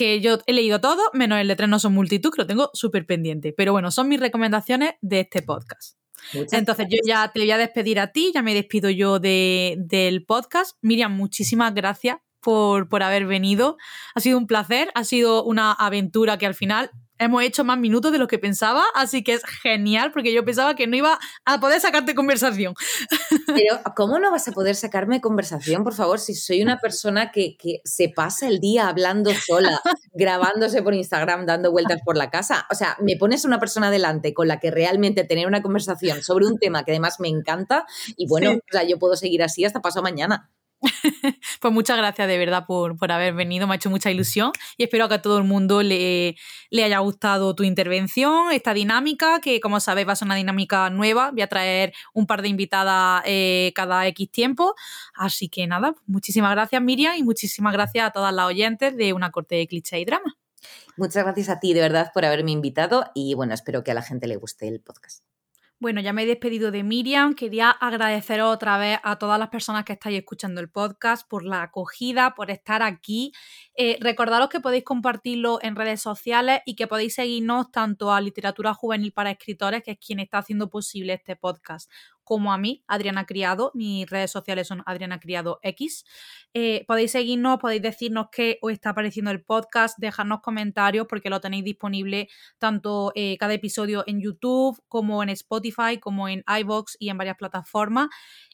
que 0.00 0.22
yo 0.22 0.38
he 0.46 0.54
leído 0.54 0.80
todo, 0.80 1.02
menos 1.12 1.38
el 1.38 1.48
de 1.48 1.56
Tres 1.56 1.68
no 1.68 1.78
son 1.78 1.92
multitud, 1.92 2.30
que 2.30 2.40
lo 2.40 2.46
tengo 2.46 2.70
súper 2.72 3.04
pendiente. 3.04 3.52
Pero 3.54 3.72
bueno, 3.72 3.90
son 3.90 4.08
mis 4.08 4.18
recomendaciones 4.18 4.94
de 5.02 5.20
este 5.20 5.42
podcast. 5.42 5.98
Entonces 6.52 6.86
yo 6.88 6.96
ya 7.06 7.30
te 7.34 7.40
voy 7.40 7.50
a 7.50 7.58
despedir 7.58 8.00
a 8.00 8.10
ti, 8.10 8.30
ya 8.32 8.40
me 8.40 8.54
despido 8.54 8.88
yo 8.88 9.18
de, 9.18 9.76
del 9.76 10.24
podcast. 10.24 10.78
Miriam, 10.80 11.14
muchísimas 11.14 11.74
gracias 11.74 12.16
por, 12.40 12.88
por 12.88 13.02
haber 13.02 13.26
venido. 13.26 13.76
Ha 14.14 14.20
sido 14.20 14.38
un 14.38 14.46
placer, 14.46 14.90
ha 14.94 15.04
sido 15.04 15.44
una 15.44 15.70
aventura 15.70 16.38
que 16.38 16.46
al 16.46 16.54
final 16.54 16.90
hemos 17.20 17.42
hecho 17.42 17.64
más 17.64 17.78
minutos 17.78 18.10
de 18.10 18.18
lo 18.18 18.26
que 18.26 18.38
pensaba, 18.38 18.84
así 18.94 19.22
que 19.22 19.34
es 19.34 19.44
genial 19.44 20.10
porque 20.10 20.32
yo 20.32 20.44
pensaba 20.44 20.74
que 20.74 20.86
no 20.86 20.96
iba 20.96 21.18
a 21.44 21.60
poder 21.60 21.80
sacarte 21.80 22.14
conversación. 22.14 22.74
Pero, 23.46 23.80
¿cómo 23.94 24.18
no 24.18 24.30
vas 24.30 24.48
a 24.48 24.52
poder 24.52 24.74
sacarme 24.74 25.20
conversación, 25.20 25.84
por 25.84 25.94
favor, 25.94 26.18
si 26.18 26.34
soy 26.34 26.62
una 26.62 26.78
persona 26.78 27.30
que, 27.30 27.56
que 27.58 27.80
se 27.84 28.08
pasa 28.08 28.48
el 28.48 28.58
día 28.58 28.88
hablando 28.88 29.32
sola, 29.34 29.80
grabándose 30.14 30.82
por 30.82 30.94
Instagram, 30.94 31.46
dando 31.46 31.70
vueltas 31.70 32.00
por 32.04 32.16
la 32.16 32.30
casa? 32.30 32.66
O 32.70 32.74
sea, 32.74 32.96
me 33.00 33.16
pones 33.16 33.44
una 33.44 33.60
persona 33.60 33.90
delante 33.90 34.32
con 34.32 34.48
la 34.48 34.58
que 34.58 34.70
realmente 34.70 35.24
tener 35.24 35.46
una 35.46 35.62
conversación 35.62 36.22
sobre 36.22 36.46
un 36.46 36.58
tema 36.58 36.84
que 36.84 36.92
además 36.92 37.20
me 37.20 37.28
encanta 37.28 37.86
y 38.16 38.26
bueno, 38.26 38.52
o 38.52 38.72
sea, 38.72 38.82
yo 38.84 38.98
puedo 38.98 39.14
seguir 39.14 39.42
así 39.42 39.64
hasta 39.64 39.80
pasado 39.82 40.02
mañana. 40.02 40.50
pues 41.60 41.74
muchas 41.74 41.96
gracias 41.96 42.26
de 42.26 42.38
verdad 42.38 42.64
por, 42.66 43.12
haber 43.12 43.34
venido, 43.34 43.66
me 43.66 43.74
ha 43.74 43.76
hecho 43.76 43.90
mucha 43.90 44.10
ilusión 44.10 44.52
y 44.76 44.84
espero 44.84 45.08
que 45.08 45.14
a 45.14 45.22
todo 45.22 45.38
el 45.38 45.44
mundo 45.44 45.82
le, 45.82 46.36
le, 46.70 46.84
haya 46.84 46.98
gustado 47.00 47.54
tu 47.54 47.64
intervención, 47.64 48.52
esta 48.52 48.72
dinámica, 48.72 49.40
que 49.40 49.60
como 49.60 49.80
sabéis 49.80 50.08
va 50.08 50.12
a 50.12 50.16
ser 50.16 50.26
una 50.26 50.36
dinámica 50.36 50.88
nueva, 50.90 51.30
voy 51.32 51.42
a 51.42 51.48
traer 51.48 51.92
un 52.14 52.26
par 52.26 52.42
de 52.42 52.48
invitadas 52.48 53.22
eh, 53.26 53.72
cada 53.74 54.06
X 54.08 54.30
tiempo, 54.30 54.74
así 55.14 55.48
que 55.48 55.66
nada, 55.66 55.94
muchísimas 56.06 56.52
gracias 56.52 56.80
Miriam 56.82 57.16
y 57.16 57.22
muchísimas 57.22 57.72
gracias 57.72 58.06
a 58.06 58.10
todas 58.10 58.32
las 58.32 58.46
oyentes 58.46 58.96
de 58.96 59.12
Una 59.12 59.30
Corte 59.30 59.56
de 59.56 59.66
Cliché 59.66 60.00
y 60.00 60.04
Drama. 60.04 60.36
Muchas 60.96 61.24
gracias 61.24 61.48
a 61.48 61.60
ti 61.60 61.72
de 61.72 61.80
verdad 61.80 62.10
por 62.12 62.24
haberme 62.24 62.52
invitado 62.52 63.04
y 63.14 63.34
bueno, 63.34 63.54
espero 63.54 63.82
que 63.82 63.90
a 63.90 63.94
la 63.94 64.02
gente 64.02 64.26
le 64.26 64.36
guste 64.36 64.68
el 64.68 64.80
podcast. 64.80 65.29
Bueno, 65.82 66.02
ya 66.02 66.12
me 66.12 66.24
he 66.24 66.26
despedido 66.26 66.70
de 66.70 66.82
Miriam. 66.82 67.34
Quería 67.34 67.70
agradeceros 67.70 68.54
otra 68.54 68.76
vez 68.76 68.98
a 69.02 69.16
todas 69.16 69.38
las 69.38 69.48
personas 69.48 69.84
que 69.86 69.94
estáis 69.94 70.18
escuchando 70.18 70.60
el 70.60 70.68
podcast 70.68 71.26
por 71.26 71.42
la 71.42 71.62
acogida, 71.62 72.34
por 72.34 72.50
estar 72.50 72.82
aquí. 72.82 73.32
Eh, 73.74 73.96
recordaros 73.98 74.50
que 74.50 74.60
podéis 74.60 74.84
compartirlo 74.84 75.58
en 75.62 75.76
redes 75.76 76.02
sociales 76.02 76.60
y 76.66 76.74
que 76.76 76.86
podéis 76.86 77.14
seguirnos 77.14 77.70
tanto 77.70 78.12
a 78.12 78.20
Literatura 78.20 78.74
Juvenil 78.74 79.12
para 79.14 79.30
Escritores, 79.30 79.82
que 79.82 79.92
es 79.92 79.98
quien 79.98 80.20
está 80.20 80.36
haciendo 80.38 80.68
posible 80.68 81.14
este 81.14 81.34
podcast, 81.34 81.90
como 82.30 82.52
a 82.52 82.58
mí, 82.58 82.84
Adriana 82.86 83.26
Criado. 83.26 83.72
Mis 83.74 84.08
redes 84.08 84.30
sociales 84.30 84.68
son 84.68 84.84
Adriana 84.86 85.18
Criado 85.18 85.58
X. 85.64 86.04
Eh, 86.54 86.84
podéis 86.86 87.10
seguirnos, 87.10 87.58
podéis 87.58 87.82
decirnos 87.82 88.28
qué 88.30 88.56
os 88.62 88.70
está 88.70 88.94
pareciendo 88.94 89.32
el 89.32 89.42
podcast, 89.42 89.98
dejarnos 89.98 90.40
comentarios 90.40 91.08
porque 91.08 91.28
lo 91.28 91.40
tenéis 91.40 91.64
disponible 91.64 92.28
tanto 92.58 93.10
eh, 93.16 93.36
cada 93.36 93.54
episodio 93.54 94.04
en 94.06 94.20
YouTube 94.20 94.80
como 94.86 95.24
en 95.24 95.30
Spotify, 95.30 95.98
como 96.00 96.28
en 96.28 96.44
iBox 96.46 96.96
y 97.00 97.08
en 97.08 97.18
varias 97.18 97.36
plataformas. 97.36 98.10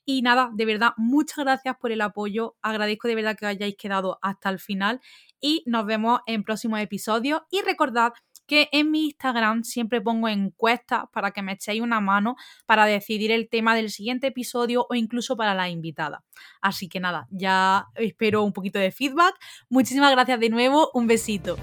Y 0.06 0.22
nada, 0.22 0.48
de 0.54 0.64
verdad, 0.64 0.92
muchas 0.96 1.44
gracias 1.44 1.76
por 1.78 1.92
el 1.92 2.00
apoyo. 2.00 2.56
Agradezco 2.62 3.08
de 3.08 3.14
verdad 3.14 3.36
que 3.36 3.44
hayáis 3.44 3.76
quedado 3.76 4.18
hasta 4.22 4.48
el 4.48 4.58
final 4.58 5.02
y 5.38 5.62
nos 5.66 5.84
vemos 5.84 6.20
en 6.24 6.44
próximos 6.44 6.80
episodios. 6.80 7.42
Y 7.50 7.60
recordad 7.60 8.14
que 8.46 8.68
en 8.72 8.90
mi 8.90 9.06
Instagram 9.06 9.64
siempre 9.64 10.00
pongo 10.00 10.28
encuestas 10.28 11.04
para 11.12 11.30
que 11.30 11.42
me 11.42 11.52
echéis 11.52 11.82
una 11.82 12.00
mano 12.00 12.36
para 12.66 12.86
decidir 12.86 13.30
el 13.32 13.48
tema 13.48 13.74
del 13.74 13.90
siguiente 13.90 14.28
episodio 14.28 14.86
o 14.88 14.94
incluso 14.94 15.36
para 15.36 15.54
la 15.54 15.68
invitada. 15.68 16.24
Así 16.60 16.88
que 16.88 17.00
nada, 17.00 17.26
ya 17.30 17.86
espero 17.94 18.42
un 18.42 18.52
poquito 18.52 18.78
de 18.78 18.92
feedback. 18.92 19.34
Muchísimas 19.68 20.12
gracias 20.12 20.40
de 20.40 20.50
nuevo, 20.50 20.90
un 20.94 21.06
besito. 21.06 21.56